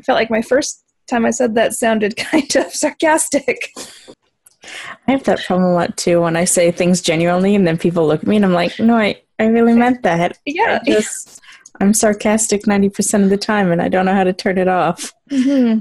I 0.02 0.04
felt 0.04 0.16
like 0.16 0.30
my 0.30 0.42
first 0.42 0.82
time 1.06 1.24
I 1.24 1.30
said 1.30 1.54
that 1.54 1.74
sounded 1.74 2.16
kind 2.32 2.56
of 2.56 2.74
sarcastic. 2.74 3.72
I 5.06 5.12
have 5.12 5.22
that 5.24 5.44
problem 5.44 5.70
a 5.70 5.74
lot 5.74 5.96
too 5.96 6.20
when 6.22 6.36
I 6.36 6.44
say 6.44 6.72
things 6.72 7.00
genuinely 7.00 7.54
and 7.54 7.64
then 7.64 7.78
people 7.78 8.06
look 8.06 8.22
at 8.22 8.26
me 8.26 8.36
and 8.36 8.44
I'm 8.44 8.52
like, 8.52 8.80
no, 8.80 8.96
I, 8.96 9.22
I 9.38 9.44
really 9.44 9.74
meant 9.74 10.02
that. 10.02 10.38
Yeah. 10.44 10.80
I 10.84 10.90
just, 10.90 11.40
I'm 11.80 11.94
sarcastic 11.94 12.64
90% 12.64 13.22
of 13.22 13.30
the 13.30 13.36
time 13.36 13.70
and 13.70 13.80
I 13.80 13.88
don't 13.88 14.04
know 14.06 14.14
how 14.14 14.24
to 14.24 14.32
turn 14.32 14.58
it 14.58 14.68
off. 14.68 15.12
hmm 15.30 15.80